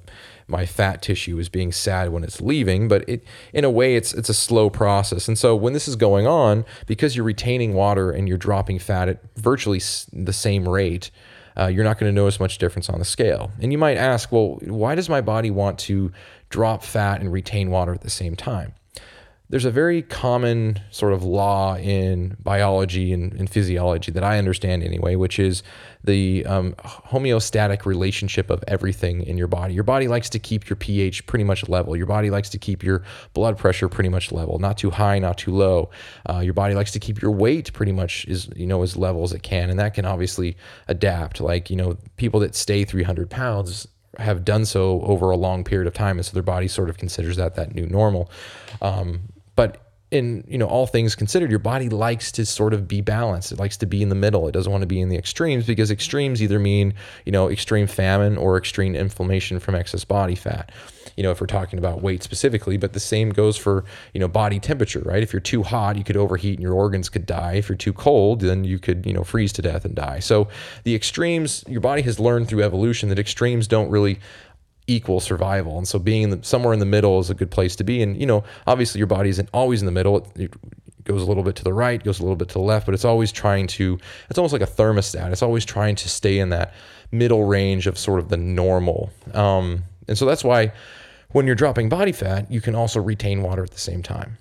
my 0.47 0.65
fat 0.65 1.01
tissue 1.01 1.37
is 1.39 1.49
being 1.49 1.71
sad 1.71 2.11
when 2.11 2.23
it's 2.23 2.41
leaving, 2.41 2.87
but 2.87 3.07
it 3.07 3.23
in 3.53 3.63
a 3.63 3.69
way 3.69 3.95
it's 3.95 4.13
it's 4.13 4.29
a 4.29 4.33
slow 4.33 4.69
process. 4.69 5.27
And 5.27 5.37
so 5.37 5.55
when 5.55 5.73
this 5.73 5.87
is 5.87 5.95
going 5.95 6.25
on, 6.25 6.65
because 6.85 7.15
you're 7.15 7.25
retaining 7.25 7.73
water 7.73 8.11
and 8.11 8.27
you're 8.27 8.37
dropping 8.37 8.79
fat 8.79 9.09
at 9.09 9.21
virtually 9.35 9.81
the 10.13 10.33
same 10.33 10.67
rate, 10.67 11.11
uh, 11.57 11.67
you're 11.67 11.83
not 11.83 11.99
going 11.99 12.09
to 12.09 12.15
notice 12.15 12.39
much 12.39 12.57
difference 12.57 12.89
on 12.89 12.99
the 12.99 13.05
scale. 13.05 13.51
And 13.59 13.71
you 13.71 13.77
might 13.77 13.97
ask, 13.97 14.31
well, 14.31 14.59
why 14.63 14.95
does 14.95 15.09
my 15.09 15.21
body 15.21 15.51
want 15.51 15.79
to 15.79 16.11
drop 16.49 16.83
fat 16.83 17.19
and 17.19 17.31
retain 17.31 17.69
water 17.69 17.93
at 17.93 18.01
the 18.01 18.09
same 18.09 18.35
time? 18.35 18.73
There's 19.49 19.63
a 19.63 19.71
very 19.71 20.01
common 20.01 20.79
sort 20.91 21.13
of 21.13 21.23
law 21.23 21.77
in 21.77 22.35
biology 22.43 23.13
and, 23.13 23.47
physiology 23.47 24.11
that 24.11 24.23
I 24.23 24.37
understand 24.37 24.83
anyway, 24.83 25.15
which 25.15 25.39
is 25.39 25.63
the 26.03 26.45
um, 26.45 26.73
homeostatic 26.73 27.85
relationship 27.85 28.49
of 28.49 28.61
everything 28.67 29.23
in 29.23 29.37
your 29.37 29.47
body. 29.47 29.73
Your 29.73 29.85
body 29.85 30.09
likes 30.09 30.29
to 30.31 30.39
keep 30.39 30.69
your 30.69 30.75
pH 30.75 31.25
pretty 31.27 31.45
much 31.45 31.69
level. 31.69 31.95
Your 31.95 32.07
body 32.07 32.29
likes 32.29 32.49
to 32.49 32.57
keep 32.57 32.83
your 32.83 33.03
blood 33.33 33.57
pressure 33.57 33.87
pretty 33.87 34.09
much 34.09 34.33
level, 34.33 34.59
not 34.59 34.77
too 34.77 34.89
high, 34.89 35.17
not 35.17 35.37
too 35.37 35.51
low. 35.51 35.89
Uh, 36.29 36.39
your 36.39 36.53
body 36.53 36.75
likes 36.75 36.91
to 36.91 36.99
keep 36.99 37.21
your 37.21 37.31
weight 37.31 37.71
pretty 37.71 37.93
much 37.93 38.25
is 38.27 38.49
you 38.55 38.67
know 38.67 38.83
as 38.83 38.97
level 38.97 39.23
as 39.23 39.31
it 39.31 39.43
can, 39.43 39.69
and 39.69 39.79
that 39.79 39.93
can 39.93 40.05
obviously 40.05 40.57
adapt. 40.89 41.39
Like 41.39 41.69
you 41.69 41.77
know 41.77 41.97
people 42.17 42.41
that 42.41 42.53
stay 42.53 42.83
300 42.83 43.29
pounds 43.29 43.87
have 44.17 44.43
done 44.43 44.65
so 44.65 45.01
over 45.03 45.29
a 45.29 45.37
long 45.37 45.63
period 45.63 45.87
of 45.87 45.93
time, 45.93 46.17
and 46.17 46.25
so 46.25 46.33
their 46.33 46.43
body 46.43 46.67
sort 46.67 46.89
of 46.89 46.97
considers 46.97 47.37
that 47.37 47.55
that 47.55 47.73
new 47.73 47.85
normal. 47.85 48.29
Um, 48.81 49.29
but 49.57 49.81
in 50.09 50.41
you 50.47 50.57
know 50.57 50.67
all 50.67 50.87
things 50.87 51.15
considered 51.15 51.49
your 51.49 51.59
body 51.59 51.89
likes 51.89 52.31
to 52.31 52.45
sort 52.45 52.73
of 52.73 52.87
be 52.87 53.01
balanced. 53.01 53.51
It 53.51 53.59
likes 53.59 53.75
to 53.77 53.85
be 53.85 54.01
in 54.01 54.07
the 54.07 54.15
middle. 54.15 54.47
It 54.47 54.53
doesn't 54.53 54.71
want 54.71 54.81
to 54.83 54.87
be 54.87 55.01
in 55.01 55.09
the 55.09 55.17
extremes 55.17 55.65
because 55.65 55.91
extremes 55.91 56.41
either 56.41 56.59
mean 56.59 56.93
you 57.25 57.33
know 57.33 57.49
extreme 57.49 57.87
famine 57.87 58.37
or 58.37 58.57
extreme 58.57 58.95
inflammation 58.95 59.59
from 59.59 59.75
excess 59.75 60.05
body 60.05 60.35
fat. 60.35 60.71
You 61.17 61.23
know 61.23 61.31
if 61.31 61.41
we're 61.41 61.47
talking 61.47 61.77
about 61.77 62.01
weight 62.01 62.23
specifically 62.23 62.77
but 62.77 62.93
the 62.93 63.01
same 63.01 63.31
goes 63.31 63.57
for 63.57 63.83
you 64.13 64.21
know 64.21 64.29
body 64.29 64.61
temperature 64.61 65.01
right? 65.03 65.21
If 65.21 65.33
you're 65.33 65.41
too 65.41 65.63
hot 65.63 65.97
you 65.97 66.05
could 66.05 66.15
overheat 66.15 66.53
and 66.53 66.63
your 66.63 66.73
organs 66.73 67.09
could 67.09 67.25
die. 67.25 67.55
If 67.55 67.67
you're 67.67 67.75
too 67.75 67.93
cold 67.93 68.39
then 68.39 68.63
you 68.63 68.79
could 68.79 69.05
you 69.05 69.11
know 69.11 69.25
freeze 69.25 69.51
to 69.53 69.61
death 69.61 69.83
and 69.83 69.93
die. 69.93 70.19
So 70.19 70.47
the 70.85 70.95
extremes 70.95 71.65
your 71.67 71.81
body 71.81 72.03
has 72.03 72.17
learned 72.17 72.47
through 72.47 72.63
evolution 72.63 73.09
that 73.09 73.19
extremes 73.19 73.67
don't 73.67 73.89
really 73.89 74.19
equal 74.87 75.19
survival. 75.19 75.77
And 75.77 75.87
so 75.87 75.99
being 75.99 76.23
in 76.23 76.29
the, 76.29 76.39
somewhere 76.43 76.73
in 76.73 76.79
the 76.79 76.85
middle 76.85 77.19
is 77.19 77.29
a 77.29 77.35
good 77.35 77.51
place 77.51 77.75
to 77.75 77.83
be. 77.83 78.01
And, 78.01 78.19
you 78.19 78.25
know, 78.25 78.43
obviously 78.65 78.99
your 78.99 79.07
body 79.07 79.29
isn't 79.29 79.49
always 79.53 79.81
in 79.81 79.85
the 79.85 79.91
middle. 79.91 80.17
It, 80.17 80.41
it, 80.41 80.53
goes 81.03 81.21
a 81.21 81.25
little 81.25 81.43
bit 81.43 81.55
to 81.55 81.63
the 81.63 81.73
right, 81.73 82.03
goes 82.03 82.19
a 82.19 82.21
little 82.21 82.35
bit 82.35 82.49
to 82.49 82.55
the 82.55 82.59
left, 82.59 82.85
but 82.85 82.93
it's 82.93 83.05
always 83.05 83.31
trying 83.31 83.65
to, 83.65 83.97
it's 84.29 84.37
almost 84.37 84.51
like 84.51 84.61
a 84.61 84.67
thermostat. 84.67 85.31
It's 85.31 85.41
always 85.41 85.63
trying 85.63 85.95
to 85.95 86.09
stay 86.09 86.37
in 86.37 86.49
that 86.49 86.73
middle 87.11 87.45
range 87.45 87.87
of 87.87 87.97
sort 87.97 88.19
of 88.19 88.27
the 88.27 88.35
normal. 88.35 89.09
Um, 89.33 89.83
and 90.09 90.17
so 90.17 90.25
that's 90.25 90.43
why 90.43 90.73
when 91.31 91.45
you're 91.45 91.55
dropping 91.55 91.87
body 91.87 92.11
fat, 92.11 92.51
you 92.51 92.59
can 92.59 92.75
also 92.75 93.01
retain 93.01 93.41
water 93.41 93.63
at 93.63 93.71
the 93.71 93.79
same 93.79 94.03
time. 94.03 94.37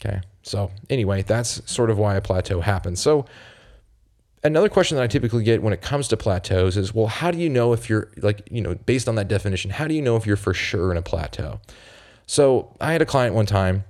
Okay. 0.00 0.20
So 0.42 0.70
anyway, 0.88 1.22
that's 1.22 1.70
sort 1.70 1.90
of 1.90 1.98
why 1.98 2.14
a 2.16 2.20
plateau 2.20 2.60
happens. 2.60 3.00
So 3.00 3.26
another 4.44 4.68
question 4.68 4.96
that 4.96 5.04
I 5.04 5.06
typically 5.06 5.44
get 5.44 5.62
when 5.62 5.72
it 5.72 5.82
comes 5.82 6.08
to 6.08 6.16
plateaus 6.16 6.76
is, 6.76 6.94
well, 6.94 7.06
how 7.06 7.30
do 7.30 7.38
you 7.38 7.48
know 7.48 7.72
if 7.72 7.88
you're 7.88 8.10
like, 8.18 8.46
you 8.50 8.60
know, 8.60 8.74
based 8.74 9.08
on 9.08 9.14
that 9.16 9.28
definition, 9.28 9.70
how 9.70 9.88
do 9.88 9.94
you 9.94 10.02
know 10.02 10.16
if 10.16 10.26
you're 10.26 10.36
for 10.36 10.54
sure 10.54 10.90
in 10.90 10.96
a 10.96 11.02
plateau? 11.02 11.60
So 12.26 12.74
I 12.80 12.92
had 12.92 13.02
a 13.02 13.06
client 13.06 13.34
one 13.34 13.46
time 13.46 13.84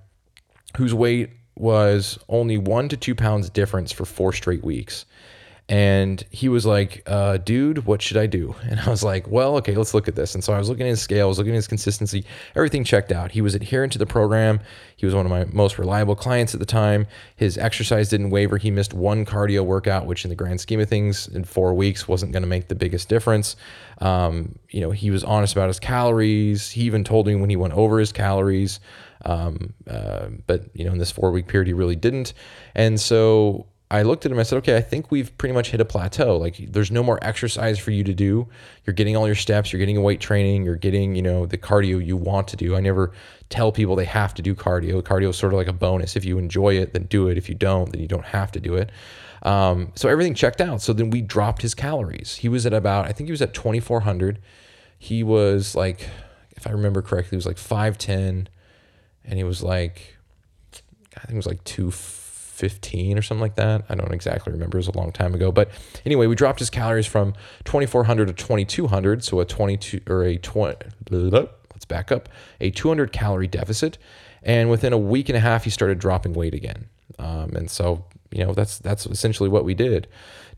whose 0.76 0.94
weight 0.94 1.30
was 1.56 2.18
only 2.28 2.59
one 2.59 2.88
to 2.90 2.96
two 2.96 3.14
pounds 3.14 3.48
difference 3.48 3.92
for 3.92 4.04
four 4.04 4.32
straight 4.32 4.62
weeks. 4.62 5.06
And 5.68 6.24
he 6.31 6.48
was 6.48 6.64
like, 6.64 7.02
uh, 7.07 7.38
dude, 7.38 7.87
what 7.87 8.00
should 8.00 8.16
I 8.16 8.26
do? 8.26 8.55
And 8.66 8.81
I 8.81 8.90
was 8.90 9.02
like, 9.02 9.26
well, 9.29 9.57
okay, 9.57 9.74
let's 9.74 9.94
look 9.94 10.07
at 10.07 10.16
this. 10.16 10.35
And 10.35 10.44
so 10.44 10.52
I 10.52 10.59
was 10.59 10.68
looking 10.68 10.87
at 10.87 10.90
his 10.90 11.00
scale, 11.00 11.26
I 11.26 11.29
was 11.29 11.38
looking 11.38 11.52
at 11.52 11.57
his 11.57 11.68
consistency, 11.68 12.24
everything 12.55 12.85
checked 12.85 13.11
out. 13.11 13.31
He 13.33 13.40
was 13.40 13.55
adherent 13.55 13.92
to 13.92 13.98
the 13.98 14.07
program. 14.07 14.61
He 14.96 15.07
was 15.07 15.14
one 15.14 15.24
of 15.24 15.31
my 15.31 15.44
most 15.46 15.79
reliable 15.79 16.14
clients 16.14 16.52
at 16.52 16.61
the 16.61 16.66
time. 16.66 17.07
His 17.37 17.57
exercise 17.59 18.09
didn't 18.09 18.31
waver. 18.31 18.59
He 18.59 18.70
missed 18.70 18.92
one 18.92 19.24
cardio 19.24 19.64
workout, 19.64 20.07
which 20.07 20.24
in 20.24 20.29
the 20.29 20.37
grand 20.37 20.61
scheme 20.61 20.81
of 20.81 20.88
things, 20.88 21.29
in 21.29 21.44
four 21.44 21.74
weeks 21.74 22.07
wasn't 22.07 22.33
going 22.33 22.42
to 22.42 22.48
make 22.48 22.68
the 22.68 22.74
biggest 22.74 23.09
difference. 23.09 23.57
Um, 23.98 24.59
you 24.70 24.81
know, 24.81 24.90
he 24.90 25.11
was 25.11 25.24
honest 25.24 25.55
about 25.55 25.68
his 25.68 25.81
calories. 25.81 26.70
He 26.70 26.83
even 26.83 27.02
told 27.02 27.26
me 27.26 27.35
when 27.35 27.50
he 27.50 27.57
went 27.57 27.74
over 27.74 27.98
his 27.98 28.12
calories. 28.12 28.81
Um, 29.24 29.72
uh, 29.88 30.29
but 30.46 30.64
you 30.74 30.85
know, 30.85 30.92
in 30.92 30.98
this 30.98 31.11
four 31.11 31.31
week 31.31 31.46
period, 31.46 31.66
he 31.66 31.72
really 31.72 31.96
didn't. 31.96 32.35
And 32.74 33.00
so 33.00 33.66
I 33.88 34.03
looked 34.03 34.27
at 34.27 34.33
him. 34.33 34.38
I 34.38 34.42
said, 34.42 34.57
okay, 34.59 34.77
I 34.77 34.81
think 34.81 35.12
we've 35.12 35.37
pretty 35.38 35.55
much 35.55 35.70
hit 35.70 35.81
a 35.81 35.85
plateau. 35.85 36.37
Like, 36.37 36.57
there's 36.72 36.90
no 36.90 37.05
more 37.05 37.20
exercise 37.22 37.79
for 37.79 37.92
you 37.92 38.03
to 38.03 38.14
do. 38.14 38.49
You're 38.85 38.94
getting 38.94 39.16
all 39.16 39.27
your 39.27 39.37
steps. 39.37 39.72
You're 39.72 39.79
getting 39.79 40.03
weight 40.03 40.20
training. 40.20 40.64
You're 40.64 40.75
getting, 40.75 41.14
you 41.14 41.22
know, 41.22 41.46
the 41.46 41.57
cardio 41.57 42.05
you 42.05 42.16
want 42.16 42.49
to 42.49 42.57
do. 42.57 42.75
I 42.75 42.81
never 42.81 43.12
tell 43.49 43.70
people 43.70 43.94
they 43.94 44.05
have 44.05 44.35
to 44.35 44.42
do 44.42 44.57
cardio. 44.57 45.01
Cardio 45.03 45.29
is 45.29 45.37
sort 45.37 45.53
of 45.53 45.57
like 45.57 45.68
a 45.68 45.72
bonus. 45.72 46.16
If 46.16 46.25
you 46.25 46.37
enjoy 46.37 46.79
it, 46.79 46.94
then 46.94 47.05
do 47.05 47.29
it. 47.29 47.38
If 47.38 47.49
you 47.49 47.55
don't, 47.55 47.92
then 47.92 48.01
you 48.01 48.09
don't 48.09 48.25
have 48.25 48.51
to 48.53 48.61
do 48.61 48.75
it. 48.75 48.90
Um, 49.42 49.92
so 49.94 50.09
everything 50.09 50.35
checked 50.35 50.61
out. 50.61 50.83
So 50.83 50.92
then 50.92 51.11
we 51.11 51.22
dropped 51.22 51.62
his 51.62 51.75
calories. 51.75 52.37
He 52.37 52.49
was 52.49 52.66
at 52.66 52.72
about, 52.72 53.07
I 53.07 53.12
think 53.12 53.29
he 53.29 53.33
was 53.33 53.42
at 53.42 53.55
2,400. 53.55 54.40
He 54.99 55.22
was 55.22 55.77
like, 55.77 56.09
if 56.57 56.66
I 56.66 56.70
remember 56.70 57.03
correctly, 57.03 57.31
he 57.31 57.37
was 57.37 57.46
like 57.46 57.57
5'10 57.57 58.49
and 59.25 59.38
he 59.38 59.44
was 59.44 59.62
like, 59.62 60.16
I 61.16 61.20
think 61.20 61.35
it 61.35 61.37
was 61.37 61.46
like 61.46 61.62
215 62.56 63.18
or 63.18 63.22
something 63.22 63.40
like 63.40 63.56
that. 63.56 63.84
I 63.88 63.94
don't 63.94 64.12
exactly 64.12 64.52
remember. 64.52 64.78
It 64.78 64.80
was 64.80 64.88
a 64.88 64.96
long 64.96 65.12
time 65.12 65.34
ago. 65.34 65.52
But 65.52 65.70
anyway, 66.04 66.26
we 66.26 66.34
dropped 66.34 66.58
his 66.58 66.70
calories 66.70 67.06
from 67.06 67.34
2,400 67.64 68.26
to 68.28 68.32
2,200. 68.32 69.22
So 69.24 69.40
a 69.40 69.44
22 69.44 70.00
or 70.08 70.24
a 70.24 70.38
20, 70.38 70.76
let's 71.10 71.84
back 71.86 72.10
up, 72.10 72.28
a 72.60 72.70
200 72.70 73.12
calorie 73.12 73.46
deficit. 73.46 73.98
And 74.42 74.70
within 74.70 74.92
a 74.92 74.98
week 74.98 75.28
and 75.28 75.36
a 75.36 75.40
half, 75.40 75.64
he 75.64 75.70
started 75.70 75.98
dropping 75.98 76.32
weight 76.32 76.54
again. 76.54 76.86
Um, 77.18 77.50
and 77.56 77.70
so, 77.70 78.04
you 78.30 78.44
know, 78.44 78.52
that's 78.54 78.78
that's 78.78 79.06
essentially 79.06 79.48
what 79.48 79.64
we 79.64 79.74
did. 79.74 80.08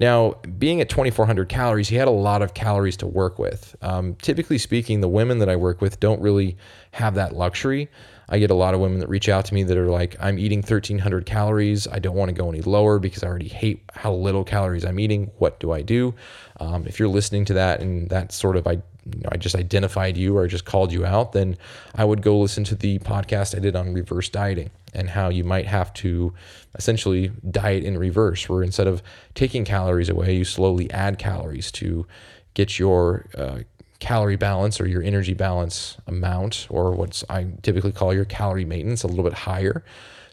Now, 0.00 0.34
being 0.58 0.80
at 0.80 0.88
2,400 0.88 1.48
calories, 1.48 1.88
he 1.88 1.96
had 1.96 2.08
a 2.08 2.12
lot 2.12 2.40
of 2.42 2.54
calories 2.54 2.96
to 2.98 3.06
work 3.06 3.38
with. 3.38 3.74
Um, 3.82 4.14
typically 4.16 4.58
speaking, 4.58 5.00
the 5.00 5.08
women 5.08 5.38
that 5.38 5.48
I 5.48 5.56
work 5.56 5.80
with 5.80 5.98
don't 5.98 6.20
really 6.20 6.56
have 6.92 7.14
that 7.16 7.34
luxury. 7.34 7.88
I 8.28 8.38
get 8.38 8.50
a 8.50 8.54
lot 8.54 8.74
of 8.74 8.80
women 8.80 9.00
that 9.00 9.08
reach 9.08 9.28
out 9.28 9.46
to 9.46 9.54
me 9.54 9.62
that 9.64 9.76
are 9.76 9.88
like, 9.88 10.14
I'm 10.20 10.38
eating 10.38 10.58
1,300 10.58 11.24
calories. 11.26 11.88
I 11.88 11.98
don't 11.98 12.14
want 12.14 12.28
to 12.28 12.34
go 12.34 12.48
any 12.50 12.60
lower 12.60 12.98
because 12.98 13.22
I 13.24 13.26
already 13.26 13.48
hate 13.48 13.82
how 13.92 14.12
little 14.12 14.44
calories 14.44 14.84
I'm 14.84 15.00
eating. 15.00 15.30
What 15.38 15.58
do 15.60 15.72
I 15.72 15.82
do? 15.82 16.14
Um, 16.60 16.86
if 16.86 16.98
you're 16.98 17.08
listening 17.08 17.44
to 17.46 17.54
that 17.54 17.80
and 17.80 18.08
that 18.10 18.32
sort 18.32 18.56
of 18.56 18.66
I, 18.66 18.82
you 19.14 19.22
know, 19.22 19.28
I 19.32 19.36
just 19.36 19.54
identified 19.54 20.16
you 20.16 20.36
or 20.36 20.44
I 20.44 20.46
just 20.46 20.64
called 20.64 20.92
you 20.92 21.04
out, 21.04 21.32
then 21.32 21.56
I 21.94 22.04
would 22.04 22.22
go 22.22 22.38
listen 22.38 22.64
to 22.64 22.74
the 22.74 22.98
podcast 23.00 23.56
I 23.56 23.60
did 23.60 23.76
on 23.76 23.92
reverse 23.92 24.28
dieting 24.28 24.70
and 24.94 25.10
how 25.10 25.28
you 25.28 25.44
might 25.44 25.66
have 25.66 25.92
to 25.94 26.32
essentially 26.76 27.32
diet 27.50 27.84
in 27.84 27.98
reverse, 27.98 28.48
where 28.48 28.62
instead 28.62 28.86
of 28.86 29.02
taking 29.34 29.64
calories 29.64 30.08
away, 30.08 30.36
you 30.36 30.44
slowly 30.44 30.90
add 30.90 31.18
calories 31.18 31.70
to 31.72 32.06
get 32.54 32.78
your 32.78 33.26
uh, 33.36 33.60
calorie 33.98 34.36
balance 34.36 34.80
or 34.80 34.86
your 34.86 35.02
energy 35.02 35.34
balance 35.34 35.96
amount, 36.06 36.66
or 36.70 36.92
what 36.92 37.22
I 37.28 37.48
typically 37.62 37.92
call 37.92 38.14
your 38.14 38.24
calorie 38.24 38.64
maintenance, 38.64 39.02
a 39.02 39.08
little 39.08 39.24
bit 39.24 39.34
higher. 39.34 39.84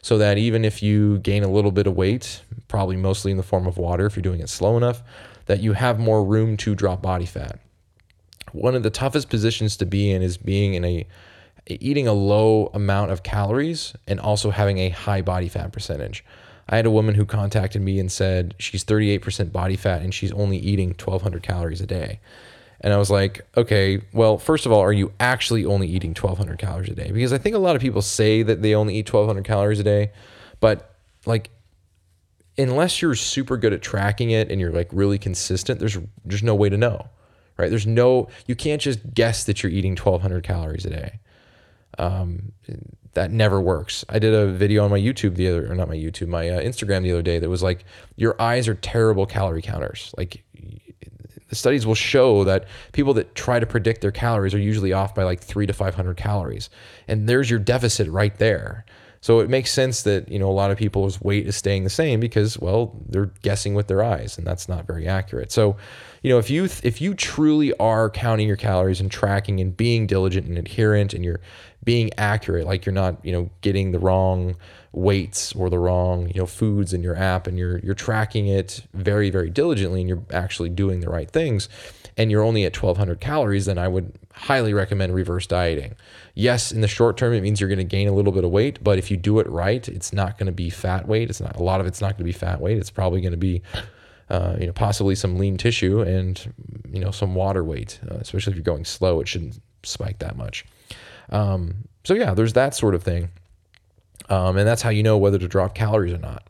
So 0.02 0.18
that 0.18 0.38
even 0.38 0.64
if 0.64 0.82
you 0.82 1.18
gain 1.18 1.42
a 1.42 1.50
little 1.50 1.72
bit 1.72 1.88
of 1.88 1.96
weight, 1.96 2.42
probably 2.68 2.96
mostly 2.96 3.32
in 3.32 3.36
the 3.36 3.42
form 3.42 3.66
of 3.66 3.76
water, 3.76 4.06
if 4.06 4.14
you're 4.14 4.22
doing 4.22 4.40
it 4.40 4.48
slow 4.48 4.76
enough, 4.76 5.02
that 5.46 5.60
you 5.60 5.72
have 5.72 5.98
more 5.98 6.24
room 6.24 6.56
to 6.58 6.74
drop 6.76 7.02
body 7.02 7.26
fat. 7.26 7.58
One 8.56 8.74
of 8.74 8.82
the 8.82 8.90
toughest 8.90 9.28
positions 9.28 9.76
to 9.76 9.86
be 9.86 10.10
in 10.10 10.22
is 10.22 10.36
being 10.36 10.74
in 10.74 10.84
a 10.84 11.06
eating 11.68 12.06
a 12.06 12.12
low 12.12 12.70
amount 12.74 13.10
of 13.10 13.22
calories 13.22 13.92
and 14.06 14.20
also 14.20 14.50
having 14.50 14.78
a 14.78 14.88
high 14.88 15.20
body 15.20 15.48
fat 15.48 15.72
percentage. 15.72 16.24
I 16.68 16.76
had 16.76 16.86
a 16.86 16.90
woman 16.90 17.14
who 17.14 17.24
contacted 17.24 17.82
me 17.82 17.98
and 17.98 18.10
said 18.10 18.54
she's 18.58 18.84
38% 18.84 19.52
body 19.52 19.76
fat 19.76 20.02
and 20.02 20.14
she's 20.14 20.32
only 20.32 20.58
eating 20.58 20.88
1200 20.90 21.42
calories 21.42 21.80
a 21.80 21.86
day. 21.86 22.20
And 22.80 22.92
I 22.92 22.98
was 22.98 23.10
like, 23.10 23.46
okay, 23.56 24.02
well, 24.12 24.38
first 24.38 24.66
of 24.66 24.72
all, 24.72 24.80
are 24.80 24.92
you 24.92 25.12
actually 25.18 25.64
only 25.64 25.88
eating 25.88 26.10
1,200 26.10 26.58
calories 26.58 26.90
a 26.90 26.94
day? 26.94 27.10
Because 27.10 27.32
I 27.32 27.38
think 27.38 27.56
a 27.56 27.58
lot 27.58 27.74
of 27.74 27.82
people 27.82 28.02
say 28.02 28.42
that 28.42 28.62
they 28.62 28.74
only 28.74 28.94
eat 28.96 29.12
1,200 29.12 29.44
calories 29.44 29.80
a 29.80 29.84
day, 29.84 30.12
but 30.60 30.94
like, 31.24 31.50
unless 32.58 33.02
you're 33.02 33.14
super 33.14 33.56
good 33.56 33.72
at 33.72 33.82
tracking 33.82 34.30
it 34.30 34.50
and 34.50 34.60
you're 34.60 34.72
like 34.72 34.88
really 34.92 35.18
consistent, 35.18 35.80
there's 35.80 35.98
there's 36.24 36.42
no 36.42 36.54
way 36.54 36.68
to 36.68 36.76
know, 36.76 37.08
right? 37.56 37.70
There's 37.70 37.86
no 37.86 38.28
you 38.46 38.54
can't 38.54 38.80
just 38.80 39.14
guess 39.14 39.44
that 39.44 39.62
you're 39.62 39.72
eating 39.72 39.92
1,200 39.92 40.42
calories 40.42 40.84
a 40.86 40.90
day. 40.90 41.20
Um, 41.98 42.52
that 43.16 43.30
never 43.30 43.60
works. 43.60 44.04
I 44.10 44.18
did 44.18 44.34
a 44.34 44.52
video 44.52 44.84
on 44.84 44.90
my 44.90 45.00
YouTube 45.00 45.36
the 45.36 45.48
other, 45.48 45.72
or 45.72 45.74
not 45.74 45.88
my 45.88 45.96
YouTube, 45.96 46.28
my 46.28 46.50
uh, 46.50 46.60
Instagram 46.60 47.02
the 47.02 47.12
other 47.12 47.22
day 47.22 47.38
that 47.38 47.48
was 47.48 47.62
like, 47.62 47.86
your 48.16 48.40
eyes 48.40 48.68
are 48.68 48.74
terrible 48.74 49.24
calorie 49.24 49.62
counters. 49.62 50.14
Like 50.18 50.44
the 51.48 51.56
studies 51.56 51.86
will 51.86 51.94
show 51.94 52.44
that 52.44 52.66
people 52.92 53.14
that 53.14 53.34
try 53.34 53.58
to 53.58 53.66
predict 53.66 54.02
their 54.02 54.12
calories 54.12 54.52
are 54.52 54.58
usually 54.58 54.92
off 54.92 55.14
by 55.14 55.22
like 55.22 55.40
three 55.40 55.66
to 55.66 55.72
500 55.72 56.16
calories. 56.16 56.68
And 57.08 57.28
there's 57.28 57.48
your 57.48 57.58
deficit 57.58 58.08
right 58.08 58.36
there. 58.38 58.84
So 59.22 59.40
it 59.40 59.48
makes 59.48 59.72
sense 59.72 60.02
that, 60.02 60.28
you 60.28 60.38
know, 60.38 60.48
a 60.48 60.52
lot 60.52 60.70
of 60.70 60.76
people's 60.76 61.20
weight 61.20 61.46
is 61.46 61.56
staying 61.56 61.84
the 61.84 61.90
same 61.90 62.20
because, 62.20 62.58
well, 62.58 62.94
they're 63.08 63.32
guessing 63.42 63.74
with 63.74 63.88
their 63.88 64.02
eyes 64.02 64.36
and 64.36 64.46
that's 64.46 64.68
not 64.68 64.86
very 64.86 65.08
accurate. 65.08 65.50
So, 65.50 65.76
you 66.26 66.32
know, 66.32 66.40
if 66.40 66.50
you, 66.50 66.64
if 66.64 67.00
you 67.00 67.14
truly 67.14 67.72
are 67.74 68.10
counting 68.10 68.48
your 68.48 68.56
calories 68.56 69.00
and 69.00 69.08
tracking 69.12 69.60
and 69.60 69.76
being 69.76 70.08
diligent 70.08 70.48
and 70.48 70.58
adherent 70.58 71.14
and 71.14 71.24
you're 71.24 71.38
being 71.84 72.10
accurate, 72.18 72.66
like 72.66 72.84
you're 72.84 72.92
not, 72.92 73.24
you 73.24 73.30
know, 73.30 73.48
getting 73.60 73.92
the 73.92 74.00
wrong 74.00 74.56
weights 74.90 75.54
or 75.54 75.70
the 75.70 75.78
wrong, 75.78 76.26
you 76.26 76.40
know, 76.40 76.46
foods 76.46 76.92
in 76.92 77.00
your 77.00 77.14
app 77.14 77.46
and 77.46 77.56
you're 77.56 77.78
you're 77.78 77.94
tracking 77.94 78.48
it 78.48 78.82
very 78.92 79.30
very 79.30 79.50
diligently 79.50 80.00
and 80.00 80.08
you're 80.08 80.24
actually 80.32 80.68
doing 80.68 80.98
the 80.98 81.08
right 81.08 81.30
things 81.30 81.68
and 82.16 82.28
you're 82.28 82.42
only 82.42 82.64
at 82.64 82.74
1200 82.74 83.20
calories, 83.20 83.66
then 83.66 83.78
I 83.78 83.86
would 83.86 84.12
highly 84.32 84.74
recommend 84.74 85.14
reverse 85.14 85.46
dieting. 85.46 85.94
Yes, 86.34 86.72
in 86.72 86.80
the 86.80 86.88
short 86.88 87.16
term 87.16 87.34
it 87.34 87.40
means 87.40 87.60
you're 87.60 87.68
going 87.68 87.78
to 87.78 87.84
gain 87.84 88.08
a 88.08 88.12
little 88.12 88.32
bit 88.32 88.42
of 88.42 88.50
weight, 88.50 88.82
but 88.82 88.98
if 88.98 89.12
you 89.12 89.16
do 89.16 89.38
it 89.38 89.48
right, 89.48 89.88
it's 89.88 90.12
not 90.12 90.38
going 90.38 90.46
to 90.46 90.52
be 90.52 90.70
fat 90.70 91.06
weight. 91.06 91.30
It's 91.30 91.40
not 91.40 91.54
a 91.54 91.62
lot 91.62 91.80
of 91.80 91.86
it's 91.86 92.00
not 92.00 92.14
going 92.14 92.18
to 92.18 92.24
be 92.24 92.32
fat 92.32 92.60
weight. 92.60 92.78
It's 92.78 92.90
probably 92.90 93.20
going 93.20 93.30
to 93.30 93.36
be 93.36 93.62
uh, 94.28 94.56
you 94.58 94.66
know, 94.66 94.72
possibly 94.72 95.14
some 95.14 95.38
lean 95.38 95.56
tissue 95.56 96.00
and 96.00 96.52
you 96.90 97.00
know 97.00 97.10
some 97.10 97.34
water 97.34 97.62
weight, 97.62 98.00
uh, 98.10 98.16
especially 98.16 98.52
if 98.52 98.56
you're 98.56 98.64
going 98.64 98.84
slow. 98.84 99.20
It 99.20 99.28
shouldn't 99.28 99.60
spike 99.82 100.18
that 100.18 100.36
much. 100.36 100.64
Um, 101.30 101.88
so 102.04 102.14
yeah, 102.14 102.34
there's 102.34 102.54
that 102.54 102.74
sort 102.74 102.94
of 102.94 103.02
thing, 103.02 103.30
um, 104.28 104.56
and 104.56 104.66
that's 104.66 104.82
how 104.82 104.90
you 104.90 105.02
know 105.02 105.18
whether 105.18 105.38
to 105.38 105.48
drop 105.48 105.74
calories 105.74 106.12
or 106.12 106.18
not. 106.18 106.42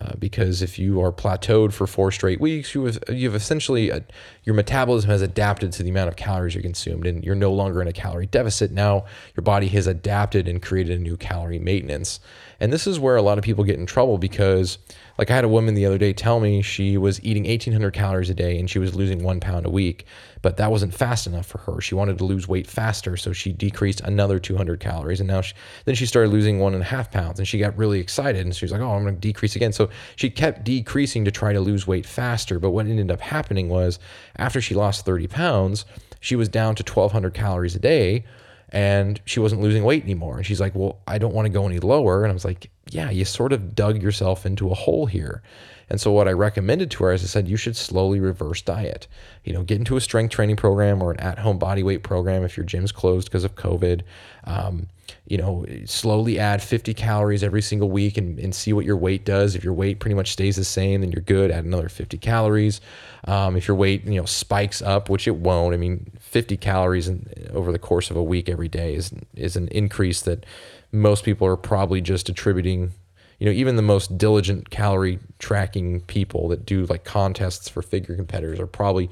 Uh, 0.00 0.12
because 0.18 0.62
if 0.62 0.78
you 0.78 1.00
are 1.02 1.10
plateaued 1.10 1.72
for 1.72 1.84
four 1.86 2.12
straight 2.12 2.40
weeks, 2.40 2.72
you 2.72 2.84
have, 2.84 3.02
you've 3.08 3.34
essentially 3.34 3.90
uh, 3.90 3.98
your 4.44 4.54
metabolism 4.54 5.10
has 5.10 5.22
adapted 5.22 5.72
to 5.72 5.82
the 5.82 5.90
amount 5.90 6.08
of 6.08 6.14
calories 6.14 6.54
you 6.54 6.62
consumed, 6.62 7.06
and 7.06 7.24
you're 7.24 7.34
no 7.34 7.52
longer 7.52 7.82
in 7.82 7.88
a 7.88 7.92
calorie 7.92 8.26
deficit. 8.26 8.70
Now 8.70 9.06
your 9.34 9.42
body 9.42 9.66
has 9.68 9.86
adapted 9.88 10.46
and 10.46 10.62
created 10.62 10.98
a 11.00 11.02
new 11.02 11.16
calorie 11.16 11.58
maintenance, 11.58 12.20
and 12.60 12.72
this 12.72 12.86
is 12.86 13.00
where 13.00 13.16
a 13.16 13.22
lot 13.22 13.38
of 13.38 13.44
people 13.44 13.64
get 13.64 13.78
in 13.78 13.86
trouble 13.86 14.18
because 14.18 14.78
like 15.18 15.32
I 15.32 15.34
had 15.34 15.44
a 15.44 15.48
woman 15.48 15.74
the 15.74 15.84
other 15.84 15.98
day 15.98 16.12
tell 16.12 16.38
me 16.38 16.62
she 16.62 16.96
was 16.96 17.22
eating 17.24 17.44
1800 17.44 17.92
calories 17.92 18.30
a 18.30 18.34
day 18.34 18.56
and 18.58 18.70
she 18.70 18.78
was 18.78 18.94
losing 18.94 19.24
one 19.24 19.40
pound 19.40 19.66
a 19.66 19.70
week, 19.70 20.06
but 20.42 20.56
that 20.58 20.70
wasn't 20.70 20.94
fast 20.94 21.26
enough 21.26 21.46
for 21.46 21.58
her. 21.58 21.80
She 21.80 21.96
wanted 21.96 22.18
to 22.18 22.24
lose 22.24 22.46
weight 22.46 22.68
faster, 22.68 23.16
so 23.16 23.32
she 23.32 23.52
decreased 23.52 24.00
another 24.02 24.38
200 24.38 24.78
calories, 24.78 25.18
and 25.18 25.28
now 25.28 25.40
she, 25.40 25.54
then 25.86 25.96
she 25.96 26.06
started 26.06 26.30
losing 26.30 26.60
one 26.60 26.72
and 26.72 26.82
a 26.82 26.86
half 26.86 27.10
pounds, 27.10 27.40
and 27.40 27.48
she 27.48 27.58
got 27.58 27.76
really 27.76 27.98
excited, 27.98 28.46
and 28.46 28.54
she 28.54 28.64
was 28.64 28.70
like, 28.70 28.80
"Oh, 28.80 28.92
I'm 28.92 29.02
going 29.02 29.14
to 29.14 29.20
decrease 29.20 29.56
again." 29.56 29.72
So 29.72 29.90
she 30.14 30.30
kept 30.30 30.62
decreasing 30.62 31.24
to 31.24 31.32
try 31.32 31.52
to 31.52 31.60
lose 31.60 31.86
weight 31.86 32.06
faster. 32.06 32.60
But 32.60 32.70
what 32.70 32.86
ended 32.86 33.10
up 33.10 33.20
happening 33.20 33.68
was 33.68 33.98
after 34.36 34.60
she 34.60 34.74
lost 34.74 35.04
30 35.04 35.26
pounds, 35.26 35.84
she 36.20 36.36
was 36.36 36.48
down 36.48 36.76
to 36.76 36.82
1200 36.84 37.34
calories 37.34 37.74
a 37.74 37.80
day 37.80 38.24
and 38.70 39.20
she 39.24 39.40
wasn't 39.40 39.62
losing 39.62 39.84
weight 39.84 40.02
anymore. 40.02 40.36
And 40.36 40.46
she's 40.46 40.60
like, 40.60 40.74
Well, 40.74 40.98
I 41.06 41.18
don't 41.18 41.34
want 41.34 41.46
to 41.46 41.50
go 41.50 41.66
any 41.66 41.78
lower. 41.78 42.24
And 42.24 42.30
I 42.30 42.34
was 42.34 42.44
like, 42.44 42.70
Yeah, 42.90 43.10
you 43.10 43.24
sort 43.24 43.52
of 43.52 43.74
dug 43.74 44.02
yourself 44.02 44.44
into 44.46 44.70
a 44.70 44.74
hole 44.74 45.06
here. 45.06 45.42
And 45.90 46.00
so 46.00 46.12
what 46.12 46.28
I 46.28 46.32
recommended 46.32 46.90
to 46.92 47.04
her 47.04 47.12
is 47.12 47.22
I 47.22 47.26
said, 47.26 47.48
you 47.48 47.56
should 47.56 47.76
slowly 47.76 48.20
reverse 48.20 48.60
diet. 48.60 49.06
You 49.44 49.54
know, 49.54 49.62
get 49.62 49.78
into 49.78 49.96
a 49.96 50.00
strength 50.00 50.32
training 50.32 50.56
program 50.56 51.02
or 51.02 51.12
an 51.12 51.20
at-home 51.20 51.58
body 51.58 51.82
weight 51.82 52.02
program 52.02 52.44
if 52.44 52.56
your 52.56 52.66
gym's 52.66 52.92
closed 52.92 53.28
because 53.28 53.44
of 53.44 53.54
COVID. 53.54 54.02
Um, 54.44 54.88
you 55.28 55.36
know, 55.36 55.66
slowly 55.84 56.38
add 56.38 56.62
50 56.62 56.94
calories 56.94 57.42
every 57.42 57.60
single 57.60 57.90
week 57.90 58.16
and, 58.16 58.38
and 58.38 58.54
see 58.54 58.72
what 58.72 58.86
your 58.86 58.96
weight 58.96 59.24
does. 59.26 59.54
If 59.54 59.62
your 59.62 59.74
weight 59.74 60.00
pretty 60.00 60.14
much 60.14 60.32
stays 60.32 60.56
the 60.56 60.64
same, 60.64 61.02
then 61.02 61.12
you're 61.12 61.22
good. 61.22 61.50
Add 61.50 61.66
another 61.66 61.90
50 61.90 62.16
calories. 62.18 62.80
Um, 63.24 63.54
if 63.54 63.68
your 63.68 63.76
weight, 63.76 64.04
you 64.04 64.14
know, 64.14 64.24
spikes 64.24 64.80
up, 64.80 65.10
which 65.10 65.28
it 65.28 65.36
won't, 65.36 65.74
I 65.74 65.76
mean, 65.76 66.10
50 66.18 66.56
calories 66.56 67.08
in, 67.08 67.26
over 67.52 67.72
the 67.72 67.78
course 67.78 68.10
of 68.10 68.16
a 68.16 68.22
week 68.22 68.48
every 68.48 68.68
day 68.68 68.94
is 68.94 69.12
is 69.34 69.54
an 69.54 69.68
increase 69.68 70.22
that 70.22 70.46
most 70.92 71.24
people 71.24 71.46
are 71.46 71.56
probably 71.56 72.00
just 72.00 72.28
attributing 72.28 72.92
you 73.38 73.46
know, 73.46 73.52
even 73.52 73.76
the 73.76 73.82
most 73.82 74.18
diligent 74.18 74.70
calorie 74.70 75.20
tracking 75.38 76.00
people 76.02 76.48
that 76.48 76.66
do 76.66 76.86
like 76.86 77.04
contests 77.04 77.68
for 77.68 77.82
figure 77.82 78.16
competitors 78.16 78.58
are 78.58 78.66
probably 78.66 79.08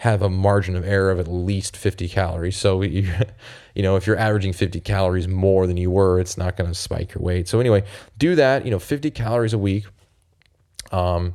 have 0.00 0.22
a 0.22 0.30
margin 0.30 0.76
of 0.76 0.86
error 0.86 1.10
of 1.10 1.20
at 1.20 1.28
least 1.28 1.76
50 1.76 2.08
calories. 2.08 2.56
So 2.56 2.80
you, 2.80 3.12
you 3.74 3.82
know, 3.82 3.96
if 3.96 4.06
you're 4.06 4.16
averaging 4.16 4.54
50 4.54 4.80
calories 4.80 5.28
more 5.28 5.66
than 5.66 5.76
you 5.76 5.90
were, 5.90 6.18
it's 6.18 6.38
not 6.38 6.56
going 6.56 6.70
to 6.70 6.74
spike 6.74 7.14
your 7.14 7.22
weight. 7.22 7.48
So 7.48 7.60
anyway, 7.60 7.84
do 8.16 8.34
that, 8.34 8.64
you 8.64 8.70
know, 8.70 8.78
50 8.78 9.10
calories 9.10 9.52
a 9.52 9.58
week. 9.58 9.84
Um, 10.90 11.34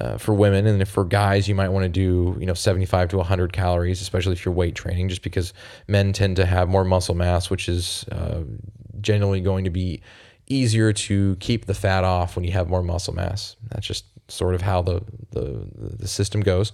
uh, 0.00 0.16
for 0.18 0.32
women, 0.32 0.66
and 0.66 0.80
if 0.80 0.88
for 0.88 1.04
guys, 1.04 1.48
you 1.48 1.54
might 1.54 1.68
want 1.68 1.82
to 1.82 1.88
do 1.88 2.36
you 2.38 2.46
know 2.46 2.54
75 2.54 3.08
to 3.08 3.16
100 3.16 3.52
calories, 3.52 4.00
especially 4.00 4.32
if 4.32 4.44
you're 4.44 4.54
weight 4.54 4.76
training, 4.76 5.08
just 5.08 5.22
because 5.22 5.52
men 5.88 6.12
tend 6.12 6.36
to 6.36 6.46
have 6.46 6.68
more 6.68 6.84
muscle 6.84 7.16
mass, 7.16 7.50
which 7.50 7.68
is 7.68 8.04
uh, 8.12 8.42
generally 9.00 9.40
going 9.40 9.64
to 9.64 9.70
be 9.70 10.00
easier 10.46 10.92
to 10.92 11.34
keep 11.40 11.66
the 11.66 11.74
fat 11.74 12.04
off 12.04 12.36
when 12.36 12.44
you 12.44 12.52
have 12.52 12.68
more 12.68 12.84
muscle 12.84 13.14
mass. 13.14 13.56
That's 13.68 13.84
just 13.84 14.04
sort 14.28 14.54
of 14.54 14.62
how 14.62 14.80
the 14.80 15.02
the, 15.32 15.66
the 15.74 16.08
system 16.08 16.40
goes. 16.40 16.72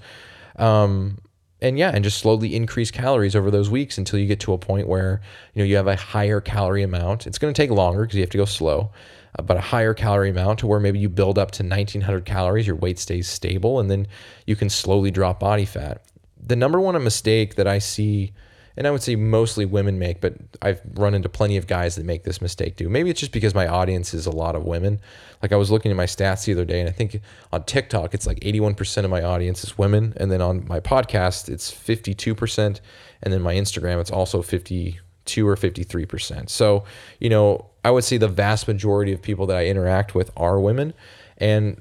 Um, 0.56 1.18
and 1.60 1.78
yeah, 1.78 1.90
and 1.92 2.04
just 2.04 2.18
slowly 2.18 2.54
increase 2.54 2.90
calories 2.90 3.34
over 3.34 3.50
those 3.50 3.70
weeks 3.70 3.96
until 3.96 4.18
you 4.18 4.26
get 4.26 4.40
to 4.40 4.52
a 4.52 4.58
point 4.58 4.88
where 4.88 5.20
you 5.54 5.62
know 5.62 5.66
you 5.66 5.76
have 5.76 5.86
a 5.86 5.96
higher 5.96 6.40
calorie 6.40 6.82
amount. 6.82 7.26
It's 7.26 7.38
going 7.38 7.52
to 7.52 7.60
take 7.60 7.70
longer 7.70 8.02
because 8.02 8.16
you 8.16 8.22
have 8.22 8.30
to 8.30 8.38
go 8.38 8.44
slow, 8.44 8.90
uh, 9.38 9.42
but 9.42 9.56
a 9.56 9.60
higher 9.60 9.94
calorie 9.94 10.30
amount 10.30 10.58
to 10.60 10.66
where 10.66 10.80
maybe 10.80 10.98
you 10.98 11.08
build 11.08 11.38
up 11.38 11.50
to 11.52 11.62
1900 11.62 12.24
calories, 12.24 12.66
your 12.66 12.76
weight 12.76 12.98
stays 12.98 13.26
stable, 13.26 13.80
and 13.80 13.90
then 13.90 14.06
you 14.46 14.54
can 14.54 14.68
slowly 14.68 15.10
drop 15.10 15.40
body 15.40 15.64
fat. 15.64 16.02
The 16.38 16.56
number 16.56 16.78
one 16.78 17.02
mistake 17.02 17.54
that 17.54 17.66
I 17.66 17.78
see 17.78 18.32
and 18.76 18.86
I 18.86 18.90
would 18.90 19.02
say 19.02 19.16
mostly 19.16 19.64
women 19.64 19.98
make, 19.98 20.20
but 20.20 20.34
I've 20.60 20.80
run 20.94 21.14
into 21.14 21.28
plenty 21.28 21.56
of 21.56 21.66
guys 21.66 21.96
that 21.96 22.04
make 22.04 22.24
this 22.24 22.42
mistake 22.42 22.76
too. 22.76 22.88
Maybe 22.88 23.08
it's 23.08 23.20
just 23.20 23.32
because 23.32 23.54
my 23.54 23.66
audience 23.66 24.12
is 24.12 24.26
a 24.26 24.30
lot 24.30 24.54
of 24.54 24.64
women. 24.64 25.00
Like 25.42 25.52
I 25.52 25.56
was 25.56 25.70
looking 25.70 25.90
at 25.90 25.96
my 25.96 26.04
stats 26.04 26.44
the 26.44 26.52
other 26.52 26.64
day, 26.64 26.80
and 26.80 26.88
I 26.88 26.92
think 26.92 27.20
on 27.52 27.64
TikTok 27.64 28.12
it's 28.12 28.26
like 28.26 28.40
81% 28.40 29.04
of 29.04 29.10
my 29.10 29.22
audience 29.22 29.64
is 29.64 29.78
women, 29.78 30.12
and 30.16 30.30
then 30.30 30.42
on 30.42 30.66
my 30.68 30.80
podcast 30.80 31.48
it's 31.48 31.72
52%, 31.72 32.80
and 33.22 33.32
then 33.32 33.40
my 33.40 33.54
Instagram 33.54 34.00
it's 34.00 34.10
also 34.10 34.42
52 34.42 35.48
or 35.48 35.56
53%. 35.56 36.50
So 36.50 36.84
you 37.18 37.30
know 37.30 37.66
I 37.84 37.90
would 37.90 38.04
say 38.04 38.18
the 38.18 38.28
vast 38.28 38.68
majority 38.68 39.12
of 39.12 39.22
people 39.22 39.46
that 39.46 39.56
I 39.56 39.66
interact 39.66 40.14
with 40.14 40.30
are 40.36 40.60
women, 40.60 40.92
and 41.38 41.80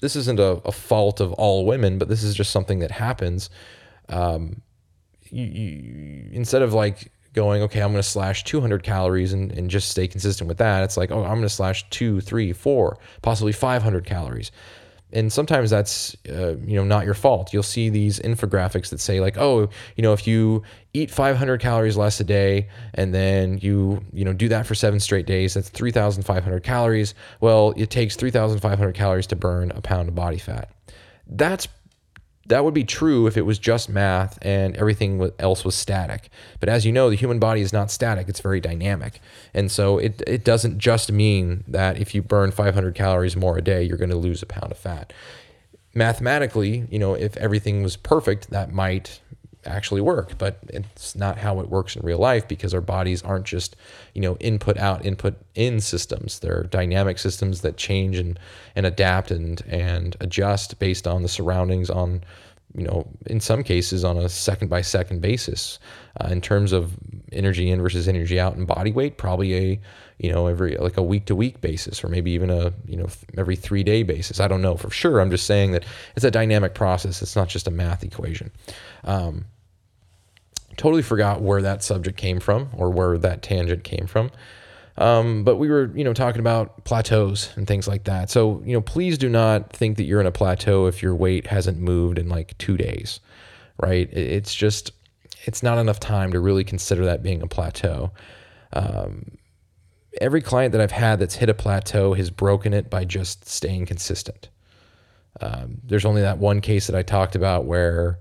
this 0.00 0.16
isn't 0.16 0.38
a, 0.38 0.60
a 0.64 0.72
fault 0.72 1.20
of 1.20 1.32
all 1.34 1.66
women, 1.66 1.98
but 1.98 2.08
this 2.08 2.22
is 2.22 2.34
just 2.34 2.50
something 2.50 2.78
that 2.78 2.92
happens. 2.92 3.50
Um, 4.08 4.62
you, 5.30 5.44
you, 5.44 6.28
instead 6.32 6.62
of 6.62 6.72
like 6.72 7.10
going, 7.32 7.62
okay, 7.62 7.80
I'm 7.80 7.92
going 7.92 8.02
to 8.02 8.08
slash 8.08 8.44
200 8.44 8.82
calories 8.82 9.32
and, 9.32 9.52
and 9.52 9.70
just 9.70 9.90
stay 9.90 10.08
consistent 10.08 10.48
with 10.48 10.58
that, 10.58 10.82
it's 10.82 10.96
like, 10.96 11.10
oh, 11.10 11.22
I'm 11.22 11.36
going 11.36 11.42
to 11.42 11.48
slash 11.48 11.88
two, 11.90 12.20
three, 12.20 12.52
four, 12.52 12.98
possibly 13.22 13.52
500 13.52 14.04
calories. 14.04 14.50
And 15.10 15.32
sometimes 15.32 15.70
that's 15.70 16.16
uh, 16.28 16.56
you 16.58 16.76
know 16.76 16.84
not 16.84 17.06
your 17.06 17.14
fault. 17.14 17.54
You'll 17.54 17.62
see 17.62 17.88
these 17.88 18.18
infographics 18.20 18.90
that 18.90 19.00
say 19.00 19.20
like, 19.20 19.38
oh, 19.38 19.70
you 19.96 20.02
know, 20.02 20.12
if 20.12 20.26
you 20.26 20.62
eat 20.92 21.10
500 21.10 21.60
calories 21.60 21.96
less 21.96 22.20
a 22.20 22.24
day 22.24 22.68
and 22.92 23.14
then 23.14 23.56
you 23.62 24.04
you 24.12 24.26
know 24.26 24.34
do 24.34 24.48
that 24.48 24.66
for 24.66 24.74
seven 24.74 25.00
straight 25.00 25.24
days, 25.24 25.54
that's 25.54 25.70
3,500 25.70 26.62
calories. 26.62 27.14
Well, 27.40 27.72
it 27.76 27.88
takes 27.88 28.16
3,500 28.16 28.94
calories 28.94 29.26
to 29.28 29.36
burn 29.36 29.70
a 29.70 29.80
pound 29.80 30.10
of 30.10 30.14
body 30.14 30.38
fat. 30.38 30.70
That's 31.26 31.68
that 32.48 32.64
would 32.64 32.74
be 32.74 32.84
true 32.84 33.26
if 33.26 33.36
it 33.36 33.42
was 33.42 33.58
just 33.58 33.88
math 33.88 34.38
and 34.42 34.76
everything 34.76 35.30
else 35.38 35.64
was 35.64 35.74
static. 35.74 36.30
But 36.60 36.68
as 36.68 36.84
you 36.84 36.92
know, 36.92 37.10
the 37.10 37.16
human 37.16 37.38
body 37.38 37.60
is 37.60 37.72
not 37.72 37.90
static, 37.90 38.28
it's 38.28 38.40
very 38.40 38.60
dynamic. 38.60 39.20
And 39.54 39.70
so 39.70 39.98
it, 39.98 40.22
it 40.26 40.44
doesn't 40.44 40.78
just 40.78 41.12
mean 41.12 41.64
that 41.68 41.98
if 41.98 42.14
you 42.14 42.22
burn 42.22 42.50
500 42.50 42.94
calories 42.94 43.36
more 43.36 43.58
a 43.58 43.62
day, 43.62 43.82
you're 43.82 43.98
going 43.98 44.10
to 44.10 44.16
lose 44.16 44.42
a 44.42 44.46
pound 44.46 44.72
of 44.72 44.78
fat. 44.78 45.12
Mathematically, 45.94 46.86
you 46.90 46.98
know, 46.98 47.14
if 47.14 47.36
everything 47.36 47.82
was 47.82 47.96
perfect, 47.96 48.50
that 48.50 48.72
might 48.72 49.20
actually 49.68 50.00
work, 50.00 50.38
but 50.38 50.58
it's 50.68 51.14
not 51.14 51.38
how 51.38 51.60
it 51.60 51.68
works 51.68 51.96
in 51.96 52.04
real 52.04 52.18
life 52.18 52.48
because 52.48 52.74
our 52.74 52.80
bodies 52.80 53.22
aren't 53.22 53.46
just, 53.46 53.76
you 54.14 54.20
know, 54.20 54.36
input 54.36 54.76
out, 54.78 55.04
input 55.04 55.36
in 55.54 55.80
systems. 55.80 56.38
They're 56.38 56.64
dynamic 56.64 57.18
systems 57.18 57.60
that 57.62 57.76
change 57.76 58.18
and, 58.18 58.38
and 58.74 58.86
adapt 58.86 59.30
and, 59.30 59.62
and 59.66 60.16
adjust 60.20 60.78
based 60.78 61.06
on 61.06 61.22
the 61.22 61.28
surroundings 61.28 61.90
on, 61.90 62.22
you 62.74 62.84
know, 62.84 63.06
in 63.26 63.40
some 63.40 63.62
cases 63.62 64.04
on 64.04 64.16
a 64.16 64.28
second 64.28 64.68
by 64.68 64.82
second 64.82 65.20
basis. 65.20 65.78
Uh, 66.20 66.28
in 66.28 66.40
terms 66.40 66.72
of 66.72 66.92
energy 67.32 67.70
in 67.70 67.80
versus 67.80 68.08
energy 68.08 68.40
out 68.40 68.56
and 68.56 68.66
body 68.66 68.92
weight, 68.92 69.16
probably 69.18 69.54
a, 69.54 69.80
you 70.18 70.32
know, 70.32 70.48
every 70.48 70.76
like 70.76 70.96
a 70.96 71.02
week 71.02 71.26
to 71.26 71.36
week 71.36 71.60
basis 71.60 72.02
or 72.02 72.08
maybe 72.08 72.30
even 72.32 72.50
a, 72.50 72.72
you 72.86 72.96
know, 72.96 73.06
every 73.36 73.56
three 73.56 73.84
day 73.84 74.02
basis. 74.02 74.40
I 74.40 74.48
don't 74.48 74.62
know 74.62 74.76
for 74.76 74.90
sure. 74.90 75.20
I'm 75.20 75.30
just 75.30 75.46
saying 75.46 75.72
that 75.72 75.84
it's 76.16 76.24
a 76.24 76.30
dynamic 76.30 76.74
process. 76.74 77.22
It's 77.22 77.36
not 77.36 77.48
just 77.48 77.68
a 77.68 77.70
math 77.70 78.02
equation. 78.02 78.50
Um, 79.04 79.44
totally 80.78 81.02
forgot 81.02 81.42
where 81.42 81.60
that 81.60 81.82
subject 81.82 82.16
came 82.16 82.40
from 82.40 82.70
or 82.72 82.88
where 82.88 83.18
that 83.18 83.42
tangent 83.42 83.84
came 83.84 84.06
from. 84.06 84.30
Um, 84.96 85.44
but 85.44 85.56
we 85.56 85.68
were, 85.68 85.92
you 85.94 86.02
know, 86.02 86.14
talking 86.14 86.40
about 86.40 86.84
plateaus 86.84 87.50
and 87.56 87.66
things 87.66 87.86
like 87.86 88.04
that. 88.04 88.30
So, 88.30 88.62
you 88.64 88.72
know, 88.72 88.80
please 88.80 89.16
do 89.18 89.28
not 89.28 89.72
think 89.72 89.96
that 89.96 90.04
you're 90.04 90.20
in 90.20 90.26
a 90.26 90.32
plateau 90.32 90.86
if 90.86 91.02
your 91.02 91.14
weight 91.14 91.46
hasn't 91.46 91.78
moved 91.78 92.18
in 92.18 92.28
like 92.28 92.58
two 92.58 92.76
days, 92.76 93.20
right? 93.78 94.12
It's 94.12 94.54
just, 94.54 94.90
it's 95.44 95.62
not 95.62 95.78
enough 95.78 96.00
time 96.00 96.32
to 96.32 96.40
really 96.40 96.64
consider 96.64 97.04
that 97.04 97.22
being 97.22 97.42
a 97.42 97.46
plateau. 97.46 98.10
Um, 98.72 99.38
every 100.20 100.42
client 100.42 100.72
that 100.72 100.80
I've 100.80 100.90
had 100.90 101.20
that's 101.20 101.36
hit 101.36 101.48
a 101.48 101.54
plateau 101.54 102.14
has 102.14 102.30
broken 102.30 102.74
it 102.74 102.90
by 102.90 103.04
just 103.04 103.48
staying 103.48 103.86
consistent. 103.86 104.48
Um, 105.40 105.78
there's 105.84 106.04
only 106.04 106.22
that 106.22 106.38
one 106.38 106.60
case 106.60 106.88
that 106.88 106.96
I 106.96 107.02
talked 107.02 107.36
about 107.36 107.66
where 107.66 108.18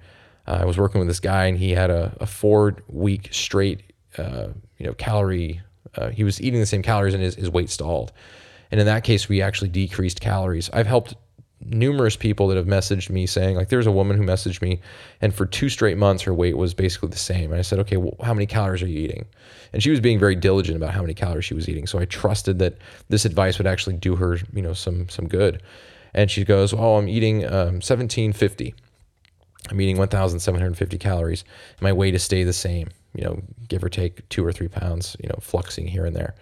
I 0.47 0.65
was 0.65 0.77
working 0.77 0.99
with 0.99 1.07
this 1.07 1.19
guy 1.19 1.45
and 1.45 1.57
he 1.57 1.71
had 1.71 1.89
a, 1.89 2.15
a 2.19 2.25
four 2.25 2.77
week 2.87 3.29
straight, 3.31 3.83
uh, 4.17 4.49
you 4.77 4.85
know, 4.85 4.93
calorie. 4.93 5.61
Uh, 5.95 6.09
he 6.09 6.23
was 6.23 6.41
eating 6.41 6.59
the 6.59 6.65
same 6.65 6.81
calories 6.81 7.13
and 7.13 7.21
his, 7.21 7.35
his 7.35 7.49
weight 7.49 7.69
stalled. 7.69 8.11
And 8.71 8.79
in 8.79 8.85
that 8.85 9.03
case, 9.03 9.29
we 9.29 9.41
actually 9.41 9.69
decreased 9.69 10.21
calories. 10.21 10.69
I've 10.73 10.87
helped 10.87 11.15
numerous 11.65 12.15
people 12.15 12.47
that 12.47 12.57
have 12.57 12.67
messaged 12.67 13.09
me 13.09 13.25
saying 13.25 13.55
like 13.55 13.69
there's 13.69 13.87
a 13.87 13.91
woman 13.91 14.15
who 14.15 14.23
messaged 14.23 14.61
me 14.61 14.79
and 15.21 15.33
for 15.33 15.45
two 15.45 15.69
straight 15.69 15.97
months 15.97 16.21
her 16.23 16.33
weight 16.33 16.55
was 16.55 16.73
basically 16.73 17.09
the 17.09 17.17
same 17.17 17.51
and 17.51 17.59
i 17.59 17.63
said 17.63 17.79
okay 17.79 17.97
well, 17.97 18.15
how 18.21 18.33
many 18.33 18.45
calories 18.45 18.83
are 18.83 18.87
you 18.87 18.99
eating 18.99 19.25
and 19.73 19.81
she 19.81 19.89
was 19.89 19.99
being 19.99 20.19
very 20.19 20.35
diligent 20.35 20.77
about 20.77 20.93
how 20.93 21.01
many 21.01 21.15
calories 21.15 21.45
she 21.45 21.55
was 21.55 21.67
eating 21.67 21.87
so 21.87 21.97
i 21.97 22.05
trusted 22.05 22.59
that 22.59 22.77
this 23.09 23.25
advice 23.25 23.57
would 23.57 23.65
actually 23.65 23.95
do 23.95 24.15
her 24.15 24.37
you 24.53 24.61
know 24.61 24.73
some 24.73 25.09
some 25.09 25.27
good 25.27 25.61
and 26.13 26.29
she 26.29 26.45
goes 26.45 26.73
oh 26.73 26.97
i'm 26.97 27.09
eating 27.09 27.43
um, 27.45 27.81
1750 27.81 28.75
I'm 29.69 29.81
eating 29.81 29.97
1,750 29.97 30.97
calories. 30.97 31.43
My 31.81 31.91
weight 31.91 32.15
is 32.15 32.23
stay 32.23 32.43
the 32.43 32.53
same, 32.53 32.89
you 33.13 33.23
know, 33.23 33.41
give 33.67 33.83
or 33.83 33.89
take 33.89 34.27
two 34.29 34.45
or 34.45 34.51
three 34.51 34.67
pounds, 34.67 35.17
you 35.21 35.27
know, 35.27 35.39
fluxing 35.41 35.87
here 35.87 36.05
and 36.05 36.15
there. 36.15 36.35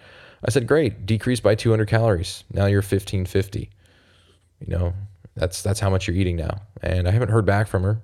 I 0.44 0.50
said, 0.50 0.66
great, 0.66 1.06
decrease 1.06 1.40
by 1.40 1.54
200 1.54 1.88
calories. 1.88 2.44
Now 2.52 2.66
you're 2.66 2.78
1550. 2.78 3.70
You 4.60 4.66
know, 4.66 4.94
that's 5.34 5.62
that's 5.62 5.80
how 5.80 5.90
much 5.90 6.06
you're 6.06 6.16
eating 6.16 6.36
now. 6.36 6.62
And 6.82 7.08
I 7.08 7.10
haven't 7.10 7.30
heard 7.30 7.44
back 7.44 7.68
from 7.68 7.82
her. 7.82 8.00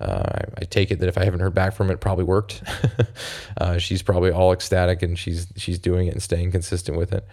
Uh, 0.00 0.24
I, 0.34 0.44
I, 0.58 0.64
take 0.64 0.90
it 0.90 0.98
that 0.98 1.08
if 1.08 1.16
I 1.16 1.24
haven't 1.24 1.40
heard 1.40 1.54
back 1.54 1.74
from 1.74 1.88
it, 1.88 1.94
it 1.94 2.00
probably 2.00 2.24
worked. 2.24 2.62
uh, 3.58 3.78
she's 3.78 4.02
probably 4.02 4.32
all 4.32 4.52
ecstatic 4.52 5.00
and 5.02 5.16
she's 5.16 5.46
she's 5.56 5.78
doing 5.78 6.08
it 6.08 6.12
and 6.12 6.22
staying 6.22 6.50
consistent 6.50 6.98
with 6.98 7.12
it. 7.12 7.24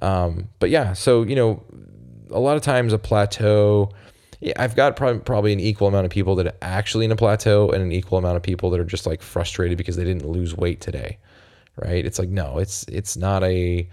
Um, 0.00 0.48
but 0.58 0.68
yeah, 0.68 0.92
so 0.92 1.22
you 1.22 1.34
know, 1.34 1.62
a 2.30 2.38
lot 2.38 2.56
of 2.56 2.62
times 2.62 2.92
a 2.92 2.98
plateau 2.98 3.90
yeah, 4.40 4.52
I've 4.56 4.76
got 4.76 4.96
probably, 4.96 5.20
probably 5.20 5.52
an 5.52 5.60
equal 5.60 5.88
amount 5.88 6.04
of 6.04 6.10
people 6.10 6.36
that 6.36 6.46
are 6.46 6.56
actually 6.62 7.04
in 7.04 7.12
a 7.12 7.16
plateau 7.16 7.70
and 7.70 7.82
an 7.82 7.92
equal 7.92 8.18
amount 8.18 8.36
of 8.36 8.42
people 8.42 8.70
that 8.70 8.80
are 8.80 8.84
just 8.84 9.06
like 9.06 9.22
frustrated 9.22 9.78
because 9.78 9.96
they 9.96 10.04
didn't 10.04 10.26
lose 10.26 10.56
weight 10.56 10.80
today. 10.80 11.18
Right? 11.76 12.04
It's 12.04 12.18
like 12.18 12.28
no, 12.28 12.58
it's 12.58 12.84
it's 12.88 13.16
not 13.16 13.44
a 13.44 13.88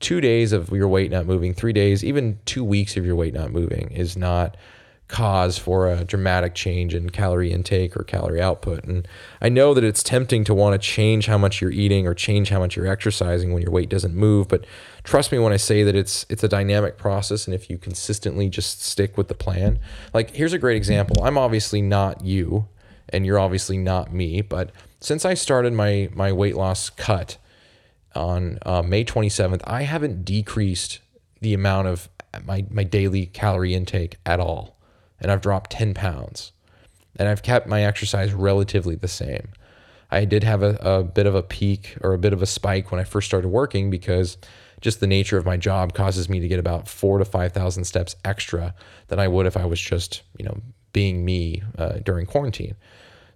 2 0.00 0.20
days 0.20 0.52
of 0.52 0.70
your 0.70 0.88
weight 0.88 1.10
not 1.10 1.26
moving, 1.26 1.52
3 1.52 1.72
days, 1.72 2.02
even 2.02 2.38
2 2.46 2.64
weeks 2.64 2.96
of 2.96 3.04
your 3.04 3.16
weight 3.16 3.34
not 3.34 3.50
moving 3.50 3.90
is 3.90 4.16
not 4.16 4.56
cause 5.08 5.58
for 5.58 5.90
a 5.90 6.04
dramatic 6.04 6.54
change 6.54 6.94
in 6.94 7.10
calorie 7.10 7.52
intake 7.52 7.96
or 7.96 8.02
calorie 8.04 8.40
output. 8.40 8.84
And 8.84 9.06
I 9.42 9.50
know 9.50 9.74
that 9.74 9.84
it's 9.84 10.02
tempting 10.02 10.44
to 10.44 10.54
want 10.54 10.72
to 10.72 10.78
change 10.78 11.26
how 11.26 11.36
much 11.36 11.60
you're 11.60 11.70
eating 11.70 12.06
or 12.06 12.14
change 12.14 12.48
how 12.48 12.58
much 12.58 12.76
you're 12.76 12.86
exercising 12.86 13.52
when 13.52 13.62
your 13.62 13.70
weight 13.70 13.90
doesn't 13.90 14.14
move, 14.14 14.48
but 14.48 14.64
trust 15.04 15.30
me 15.30 15.38
when 15.38 15.52
I 15.52 15.56
say 15.56 15.82
that 15.82 15.94
it's 15.94 16.26
it's 16.28 16.42
a 16.42 16.48
dynamic 16.48 16.98
process 16.98 17.46
and 17.46 17.54
if 17.54 17.70
you 17.70 17.78
consistently 17.78 18.48
just 18.48 18.82
stick 18.82 19.16
with 19.16 19.28
the 19.28 19.34
plan. 19.34 19.78
Like 20.12 20.34
here's 20.34 20.52
a 20.52 20.58
great 20.58 20.76
example. 20.76 21.22
I'm 21.22 21.38
obviously 21.38 21.82
not 21.82 22.24
you 22.24 22.68
and 23.10 23.24
you're 23.24 23.38
obviously 23.38 23.78
not 23.78 24.12
me, 24.12 24.40
but 24.40 24.72
since 25.00 25.24
I 25.24 25.34
started 25.34 25.72
my 25.72 26.10
my 26.12 26.32
weight 26.32 26.56
loss 26.56 26.90
cut 26.90 27.36
on 28.14 28.58
uh, 28.62 28.82
May 28.82 29.04
27th, 29.04 29.60
I 29.64 29.82
haven't 29.82 30.24
decreased 30.24 31.00
the 31.40 31.54
amount 31.54 31.88
of 31.88 32.08
my 32.44 32.66
my 32.70 32.82
daily 32.82 33.26
calorie 33.26 33.74
intake 33.74 34.16
at 34.26 34.40
all 34.40 34.74
and 35.20 35.32
I've 35.32 35.40
dropped 35.40 35.70
10 35.70 35.94
pounds. 35.94 36.52
And 37.16 37.28
I've 37.28 37.42
kept 37.42 37.66
my 37.66 37.84
exercise 37.84 38.32
relatively 38.32 38.94
the 38.94 39.08
same. 39.08 39.48
I 40.10 40.24
did 40.24 40.44
have 40.44 40.62
a, 40.62 40.76
a 40.82 41.02
bit 41.02 41.26
of 41.26 41.34
a 41.34 41.42
peak 41.42 41.96
or 42.02 42.12
a 42.12 42.18
bit 42.18 42.32
of 42.32 42.42
a 42.42 42.46
spike 42.46 42.90
when 42.90 43.00
I 43.00 43.04
first 43.04 43.26
started 43.26 43.48
working 43.48 43.88
because 43.88 44.36
just 44.80 45.00
the 45.00 45.06
nature 45.06 45.36
of 45.36 45.44
my 45.44 45.56
job 45.56 45.94
causes 45.94 46.28
me 46.28 46.40
to 46.40 46.48
get 46.48 46.58
about 46.58 46.88
four 46.88 47.18
to 47.18 47.24
5,000 47.24 47.84
steps 47.84 48.16
extra 48.24 48.74
than 49.08 49.18
I 49.18 49.28
would 49.28 49.46
if 49.46 49.56
I 49.56 49.64
was 49.64 49.80
just, 49.80 50.22
you 50.38 50.44
know, 50.44 50.58
being 50.92 51.24
me 51.24 51.62
uh, 51.78 51.98
during 52.04 52.26
quarantine. 52.26 52.74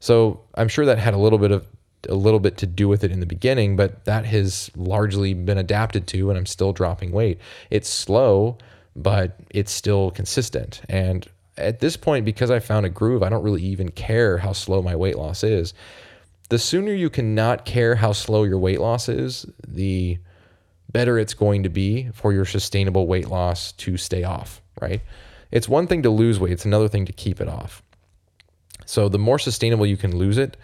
So 0.01 0.41
I'm 0.55 0.68
sure 0.68 0.84
that 0.86 0.99
had 0.99 1.14
a 1.14 1.18
little 1.18 1.39
bit 1.39 1.51
of 1.51 1.66
a 2.09 2.14
little 2.14 2.39
bit 2.39 2.57
to 2.59 2.66
do 2.66 2.86
with 2.89 3.03
it 3.03 3.11
in 3.11 3.20
the 3.20 3.26
beginning, 3.26 3.74
but 3.74 4.05
that 4.05 4.24
has 4.24 4.70
largely 4.76 5.34
been 5.34 5.59
adapted 5.59 6.07
to, 6.07 6.30
and 6.30 6.39
I'm 6.39 6.47
still 6.47 6.72
dropping 6.72 7.11
weight. 7.11 7.41
It's 7.70 7.89
slow, 7.89 8.57
but 8.95 9.36
it's 9.51 9.72
still 9.72 10.12
consistent. 10.12 10.80
And 10.89 11.26
at 11.57 11.80
this 11.80 11.97
point, 11.97 12.24
because 12.24 12.51
I 12.51 12.61
found 12.61 12.86
a 12.86 12.89
groove, 12.89 13.22
I 13.22 13.28
don't 13.28 13.43
really 13.43 13.62
even 13.62 13.91
care 13.91 14.39
how 14.39 14.53
slow 14.53 14.80
my 14.80 14.95
weight 14.95 15.18
loss 15.18 15.43
is. 15.43 15.74
The 16.51 16.59
sooner 16.59 16.93
you 16.93 17.11
cannot 17.11 17.64
care 17.64 17.97
how 17.97 18.12
slow 18.12 18.45
your 18.45 18.59
weight 18.59 18.80
loss 18.80 19.09
is, 19.09 19.45
the 19.66 20.18
better 20.91 21.18
it's 21.18 21.34
going 21.34 21.62
to 21.62 21.68
be 21.68 22.11
for 22.12 22.32
your 22.32 22.45
sustainable 22.45 23.07
weight 23.07 23.28
loss 23.28 23.72
to 23.72 23.97
stay 23.97 24.24
off, 24.24 24.62
right? 24.80 25.03
It's 25.51 25.68
one 25.68 25.86
thing 25.86 26.03
to 26.03 26.11
lose 26.11 26.39
weight, 26.39 26.53
it's 26.53 26.64
another 26.64 26.89
thing 26.89 27.05
to 27.07 27.12
keep 27.12 27.41
it 27.41 27.49
off. 27.49 27.82
So 28.86 29.09
the 29.09 29.18
more 29.18 29.39
sustainable 29.39 29.86
you 29.86 29.97
can 29.97 30.16
lose 30.16 30.39
it, 30.39 30.57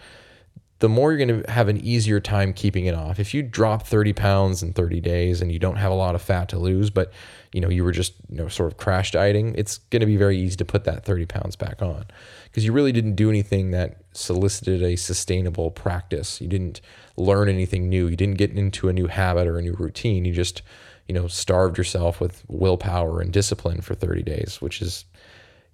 the 0.79 0.89
more 0.89 1.11
you're 1.13 1.25
going 1.25 1.43
to 1.43 1.51
have 1.51 1.69
an 1.69 1.77
easier 1.77 2.19
time 2.19 2.51
keeping 2.51 2.85
it 2.85 2.95
off. 2.95 3.19
If 3.19 3.33
you 3.33 3.41
drop 3.41 3.87
30 3.87 4.13
pounds 4.13 4.61
in 4.61 4.73
30 4.73 4.99
days 4.99 5.41
and 5.41 5.51
you 5.51 5.59
don't 5.59 5.77
have 5.77 5.91
a 5.91 5.95
lot 5.95 6.15
of 6.15 6.21
fat 6.21 6.49
to 6.49 6.59
lose, 6.59 6.89
but 6.89 7.13
you 7.53 7.61
know 7.61 7.69
you 7.69 7.83
were 7.83 7.93
just 7.93 8.13
you 8.29 8.37
know 8.37 8.47
sort 8.47 8.71
of 8.71 8.77
crash 8.77 9.11
dieting, 9.11 9.55
it's 9.57 9.77
going 9.77 10.01
to 10.01 10.05
be 10.05 10.17
very 10.17 10.37
easy 10.37 10.57
to 10.57 10.65
put 10.65 10.83
that 10.83 11.05
30 11.05 11.25
pounds 11.27 11.55
back 11.55 11.81
on 11.81 12.05
because 12.45 12.65
you 12.65 12.73
really 12.73 12.91
didn't 12.91 13.15
do 13.15 13.29
anything 13.29 13.71
that 13.71 14.01
solicited 14.17 14.81
a 14.81 14.95
sustainable 14.95 15.71
practice. 15.71 16.41
You 16.41 16.47
didn't 16.47 16.81
learn 17.17 17.49
anything 17.49 17.89
new. 17.89 18.07
You 18.07 18.15
didn't 18.15 18.37
get 18.37 18.51
into 18.51 18.89
a 18.89 18.93
new 18.93 19.07
habit 19.07 19.47
or 19.47 19.57
a 19.57 19.61
new 19.61 19.73
routine. 19.73 20.25
You 20.25 20.33
just 20.33 20.61
you 21.07 21.13
know 21.13 21.27
starved 21.27 21.77
yourself 21.77 22.19
with 22.19 22.43
willpower 22.47 23.21
and 23.21 23.31
discipline 23.31 23.81
for 23.81 23.95
30 23.95 24.23
days, 24.23 24.61
which 24.61 24.81
is 24.81 25.05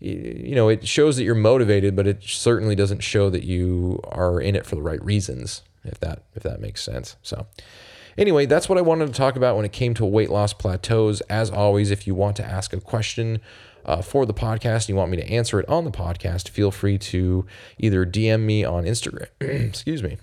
you 0.02 0.56
know, 0.56 0.68
it 0.68 0.88
shows 0.88 1.16
that 1.18 1.24
you're 1.24 1.36
motivated, 1.36 1.96
but 1.96 2.08
it 2.08 2.24
certainly 2.24 2.76
doesn't 2.76 3.02
show 3.02 3.30
that 3.30 3.44
you 3.44 4.00
are 4.06 4.42
in 4.42 4.56
it 4.56 4.66
for 4.66 4.76
the 4.76 4.82
right 4.82 5.04
reasons, 5.04 5.62
if 5.84 6.00
that 6.00 6.24
if 6.36 6.42
that 6.42 6.60
makes 6.60 6.82
sense. 6.82 7.18
So, 7.22 7.46
anyway, 8.18 8.48
that's 8.48 8.68
what 8.68 8.80
I 8.80 8.82
wanted 8.82 9.08
to 9.08 9.14
talk 9.14 9.36
about 9.36 9.56
when 9.56 9.66
it 9.66 9.72
came 9.72 9.94
to 9.96 10.06
weight 10.06 10.32
loss 10.32 10.54
plateaus. 10.54 11.22
As 11.30 11.52
always, 11.52 11.92
if 11.92 12.08
you 12.08 12.16
want 12.16 12.36
to 12.38 12.46
ask 12.46 12.74
a 12.74 12.82
question 12.82 13.42
uh, 13.86 14.02
for 14.02 14.26
the 14.26 14.34
podcast, 14.34 14.84
and 14.84 14.90
you 14.90 14.96
want 14.96 15.12
me 15.12 15.18
to 15.18 15.30
answer 15.30 15.60
it 15.60 15.68
on 15.70 15.86
the 15.86 15.92
podcast, 15.92 16.50
feel 16.50 16.72
free 16.72 16.98
to 16.98 17.46
either 17.78 18.06
DM 18.06 18.42
me 18.42 18.64
on 18.64 18.84
Instagram. 18.84 19.28
excuse 19.40 20.04
me, 20.04 20.18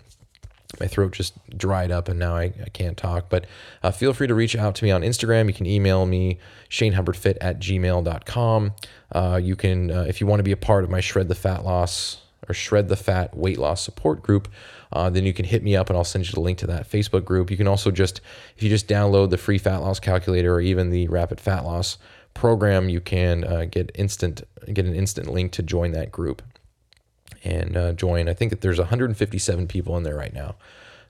my 0.80 0.86
throat 0.86 1.12
just 1.12 1.34
dried 1.56 1.90
up 1.90 2.08
and 2.08 2.18
now 2.18 2.36
I, 2.36 2.52
I 2.62 2.68
can't 2.72 2.96
talk. 2.96 3.28
But 3.28 3.46
uh, 3.82 3.90
feel 3.90 4.12
free 4.12 4.26
to 4.26 4.34
reach 4.34 4.54
out 4.54 4.74
to 4.76 4.84
me 4.84 4.90
on 4.90 5.02
Instagram. 5.02 5.46
You 5.46 5.54
can 5.54 5.66
email 5.66 6.06
me, 6.06 6.38
shanehubbardfit 6.68 7.38
at 7.40 7.58
gmail.com. 7.58 8.72
Uh, 9.12 9.40
you 9.42 9.56
can, 9.56 9.90
uh, 9.90 10.04
if 10.08 10.20
you 10.20 10.26
want 10.26 10.40
to 10.40 10.44
be 10.44 10.52
a 10.52 10.56
part 10.56 10.84
of 10.84 10.90
my 10.90 11.00
Shred 11.00 11.28
the 11.28 11.34
Fat 11.34 11.64
Loss 11.64 12.22
or 12.48 12.54
Shred 12.54 12.88
the 12.88 12.96
Fat 12.96 13.36
Weight 13.36 13.58
Loss 13.58 13.82
Support 13.82 14.22
Group, 14.22 14.48
uh, 14.92 15.10
then 15.10 15.24
you 15.24 15.32
can 15.32 15.44
hit 15.44 15.62
me 15.62 15.74
up 15.74 15.88
and 15.88 15.96
I'll 15.96 16.04
send 16.04 16.26
you 16.26 16.32
the 16.32 16.40
link 16.40 16.58
to 16.58 16.66
that 16.66 16.88
Facebook 16.88 17.24
group. 17.24 17.50
You 17.50 17.56
can 17.56 17.68
also 17.68 17.90
just, 17.90 18.20
if 18.56 18.62
you 18.62 18.68
just 18.68 18.88
download 18.88 19.30
the 19.30 19.38
free 19.38 19.58
fat 19.58 19.78
loss 19.78 20.00
calculator 20.00 20.54
or 20.54 20.60
even 20.60 20.90
the 20.90 21.08
rapid 21.08 21.40
fat 21.40 21.64
loss 21.64 21.98
program, 22.38 22.88
you 22.88 23.00
can 23.00 23.44
uh, 23.44 23.64
get 23.64 23.90
instant 23.94 24.42
get 24.72 24.86
an 24.86 24.94
instant 24.94 25.28
link 25.28 25.50
to 25.52 25.62
join 25.62 25.92
that 25.92 26.12
group 26.12 26.42
and 27.44 27.76
uh, 27.76 27.92
join. 27.92 28.28
I 28.28 28.34
think 28.34 28.50
that 28.50 28.60
there's 28.60 28.78
157 28.78 29.66
people 29.66 29.96
in 29.96 30.04
there 30.04 30.16
right 30.16 30.32
now 30.32 30.54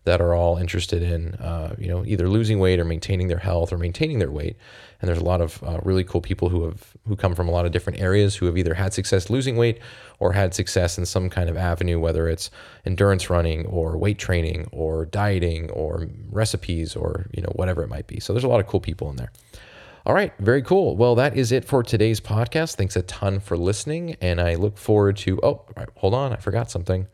that 0.05 0.23
are 0.23 0.35
all 0.35 0.57
interested 0.57 1.03
in, 1.03 1.35
uh, 1.35 1.75
you 1.77 1.87
know, 1.89 2.03
either 2.07 2.29
losing 2.31 2.59
weight 2.59 2.81
or 2.81 2.85
maintaining 2.85 3.29
their 3.29 3.39
health 3.39 3.73
or 3.73 3.77
maintaining 3.77 4.21
their 4.21 4.31
weight. 4.31 4.57
And 5.01 5.09
there's 5.09 5.19
a 5.19 5.25
lot 5.25 5.43
of 5.43 5.63
uh, 5.63 5.81
really 5.83 6.03
cool 6.03 6.23
people 6.23 6.49
who 6.49 6.65
have 6.65 6.95
who 7.07 7.15
come 7.15 7.35
from 7.35 7.47
a 7.47 7.51
lot 7.51 7.67
of 7.67 7.73
different 7.73 8.01
areas 8.01 8.37
who 8.37 8.47
have 8.47 8.57
either 8.57 8.75
had 8.75 8.95
success 8.95 9.29
losing 9.29 9.57
weight 9.57 9.81
or 10.19 10.33
had 10.33 10.55
success 10.55 10.97
in 10.97 11.05
some 11.05 11.29
kind 11.29 11.51
of 11.51 11.59
avenue, 11.59 12.01
whether 12.01 12.27
it's 12.27 12.51
endurance 12.87 13.29
running 13.29 13.67
or 13.67 13.99
weight 13.99 14.19
training 14.19 14.67
or 14.73 15.05
dieting 15.05 15.71
or 15.71 16.09
recipes 16.31 16.97
or 16.97 17.27
you 17.33 17.43
know 17.43 17.53
whatever 17.55 17.83
it 17.83 17.89
might 17.89 18.07
be. 18.07 18.19
So 18.19 18.33
there's 18.33 18.45
a 18.45 18.49
lot 18.49 18.61
of 18.61 18.67
cool 18.67 18.81
people 18.81 19.11
in 19.11 19.17
there. 19.17 19.31
All 20.09 20.15
right, 20.15 20.33
very 20.39 20.63
cool. 20.63 20.97
Well, 20.97 21.17
that 21.17 21.37
is 21.37 21.53
it 21.53 21.67
for 21.67 21.83
today's 21.83 22.19
podcast. 22.19 22.77
Thanks 22.77 22.97
a 22.97 23.03
ton 23.03 23.41
for 23.41 23.59
listening, 23.59 24.17
and 24.23 24.41
I 24.41 24.55
look 24.55 24.79
forward 24.79 25.19
to. 25.19 25.39
Oh, 25.43 25.67
right, 25.77 25.87
hold 25.97 26.15
on, 26.15 26.33
I 26.33 26.37
forgot 26.37 26.71
something. 26.71 27.09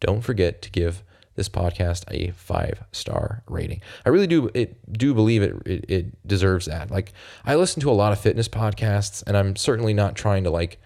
Don't 0.00 0.20
forget 0.20 0.60
to 0.60 0.70
give 0.70 1.02
this 1.36 1.48
podcast 1.48 2.04
a 2.10 2.32
five 2.32 2.84
star 2.92 3.42
rating. 3.48 3.80
I 4.04 4.10
really 4.10 4.26
do 4.26 4.50
it 4.52 4.92
do 4.92 5.14
believe 5.14 5.42
it, 5.42 5.54
it, 5.64 5.84
it 5.88 6.28
deserves 6.28 6.66
that. 6.66 6.90
Like 6.90 7.14
I 7.46 7.54
listen 7.54 7.80
to 7.80 7.90
a 7.90 7.92
lot 7.92 8.12
of 8.12 8.20
fitness 8.20 8.48
podcasts, 8.48 9.22
and 9.26 9.34
I'm 9.34 9.56
certainly 9.56 9.94
not 9.94 10.14
trying 10.14 10.44
to 10.44 10.50
like 10.50 10.78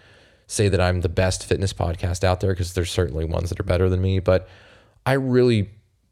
say 0.46 0.68
that 0.68 0.80
I'm 0.80 1.00
the 1.00 1.08
best 1.08 1.44
fitness 1.44 1.72
podcast 1.72 2.22
out 2.22 2.38
there 2.38 2.52
because 2.52 2.74
there's 2.74 2.92
certainly 2.92 3.24
ones 3.24 3.48
that 3.48 3.58
are 3.58 3.64
better 3.64 3.88
than 3.88 4.00
me, 4.00 4.20
but 4.20 4.48
I 5.04 5.14
really 5.14 5.70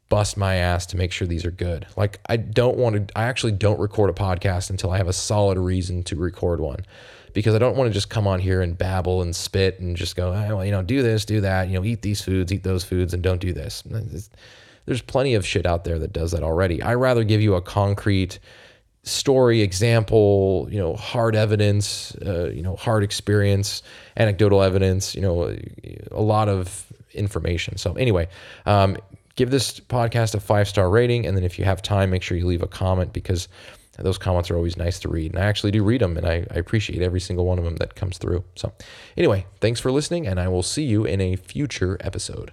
bust 0.09 0.37
my 0.37 0.55
ass 0.55 0.85
to 0.87 0.97
make 0.97 1.11
sure 1.11 1.27
these 1.27 1.45
are 1.45 1.51
good. 1.51 1.87
Like 1.95 2.19
I 2.27 2.37
don't 2.37 2.77
want 2.77 3.07
to 3.07 3.17
I 3.17 3.23
actually 3.25 3.53
don't 3.53 3.79
record 3.79 4.09
a 4.09 4.13
podcast 4.13 4.69
until 4.69 4.91
I 4.91 4.97
have 4.97 5.07
a 5.07 5.13
solid 5.13 5.57
reason 5.57 6.03
to 6.03 6.15
record 6.15 6.59
one. 6.59 6.85
Because 7.31 7.53
I 7.53 7.59
don't 7.59 7.77
want 7.77 7.87
to 7.87 7.93
just 7.93 8.09
come 8.09 8.27
on 8.27 8.39
here 8.39 8.59
and 8.59 8.75
babble 8.75 9.21
and 9.21 9.35
spit 9.35 9.79
and 9.79 9.95
just 9.95 10.15
go, 10.15 10.29
oh, 10.29 10.55
well, 10.55 10.65
you 10.65 10.71
know, 10.71 10.81
do 10.81 11.03
this, 11.03 11.25
do 11.25 11.41
that, 11.41 11.67
you 11.67 11.75
know, 11.75 11.85
eat 11.85 12.01
these 12.01 12.23
foods, 12.23 12.51
eat 12.51 12.63
those 12.63 12.83
foods, 12.83 13.13
and 13.13 13.21
don't 13.21 13.39
do 13.39 13.53
this. 13.53 13.83
There's 14.85 15.01
plenty 15.03 15.35
of 15.35 15.45
shit 15.45 15.67
out 15.67 15.83
there 15.83 15.99
that 15.99 16.11
does 16.11 16.31
that 16.31 16.41
already. 16.41 16.81
I 16.81 16.95
rather 16.95 17.23
give 17.23 17.39
you 17.39 17.53
a 17.53 17.61
concrete 17.61 18.39
story, 19.03 19.61
example, 19.61 20.67
you 20.71 20.79
know, 20.79 20.95
hard 20.95 21.35
evidence, 21.35 22.15
uh, 22.25 22.49
you 22.49 22.63
know, 22.63 22.75
hard 22.75 23.03
experience, 23.03 23.83
anecdotal 24.17 24.63
evidence, 24.63 25.13
you 25.13 25.21
know, 25.21 25.55
a 26.11 26.21
lot 26.21 26.49
of 26.49 26.91
information. 27.13 27.77
So 27.77 27.93
anyway, 27.93 28.27
um, 28.65 28.97
give 29.39 29.51
this 29.51 29.79
podcast 29.79 30.35
a 30.35 30.39
five 30.41 30.67
star 30.67 30.89
rating. 30.89 31.25
And 31.25 31.35
then 31.35 31.45
if 31.45 31.57
you 31.57 31.63
have 31.63 31.81
time, 31.81 32.09
make 32.09 32.21
sure 32.21 32.37
you 32.37 32.45
leave 32.45 32.61
a 32.61 32.67
comment 32.67 33.13
because 33.13 33.47
those 33.97 34.17
comments 34.17 34.51
are 34.51 34.57
always 34.57 34.75
nice 34.75 34.99
to 34.99 35.09
read. 35.09 35.31
And 35.31 35.41
I 35.41 35.47
actually 35.47 35.71
do 35.71 35.81
read 35.81 36.01
them 36.01 36.17
and 36.17 36.27
I, 36.27 36.45
I 36.51 36.55
appreciate 36.55 37.01
every 37.01 37.21
single 37.21 37.45
one 37.45 37.57
of 37.57 37.63
them 37.63 37.77
that 37.77 37.95
comes 37.95 38.17
through. 38.17 38.43
So, 38.55 38.73
anyway, 39.15 39.45
thanks 39.61 39.79
for 39.79 39.93
listening, 39.93 40.27
and 40.27 40.41
I 40.41 40.49
will 40.49 40.63
see 40.63 40.83
you 40.83 41.05
in 41.05 41.21
a 41.21 41.37
future 41.37 41.97
episode. 42.01 42.51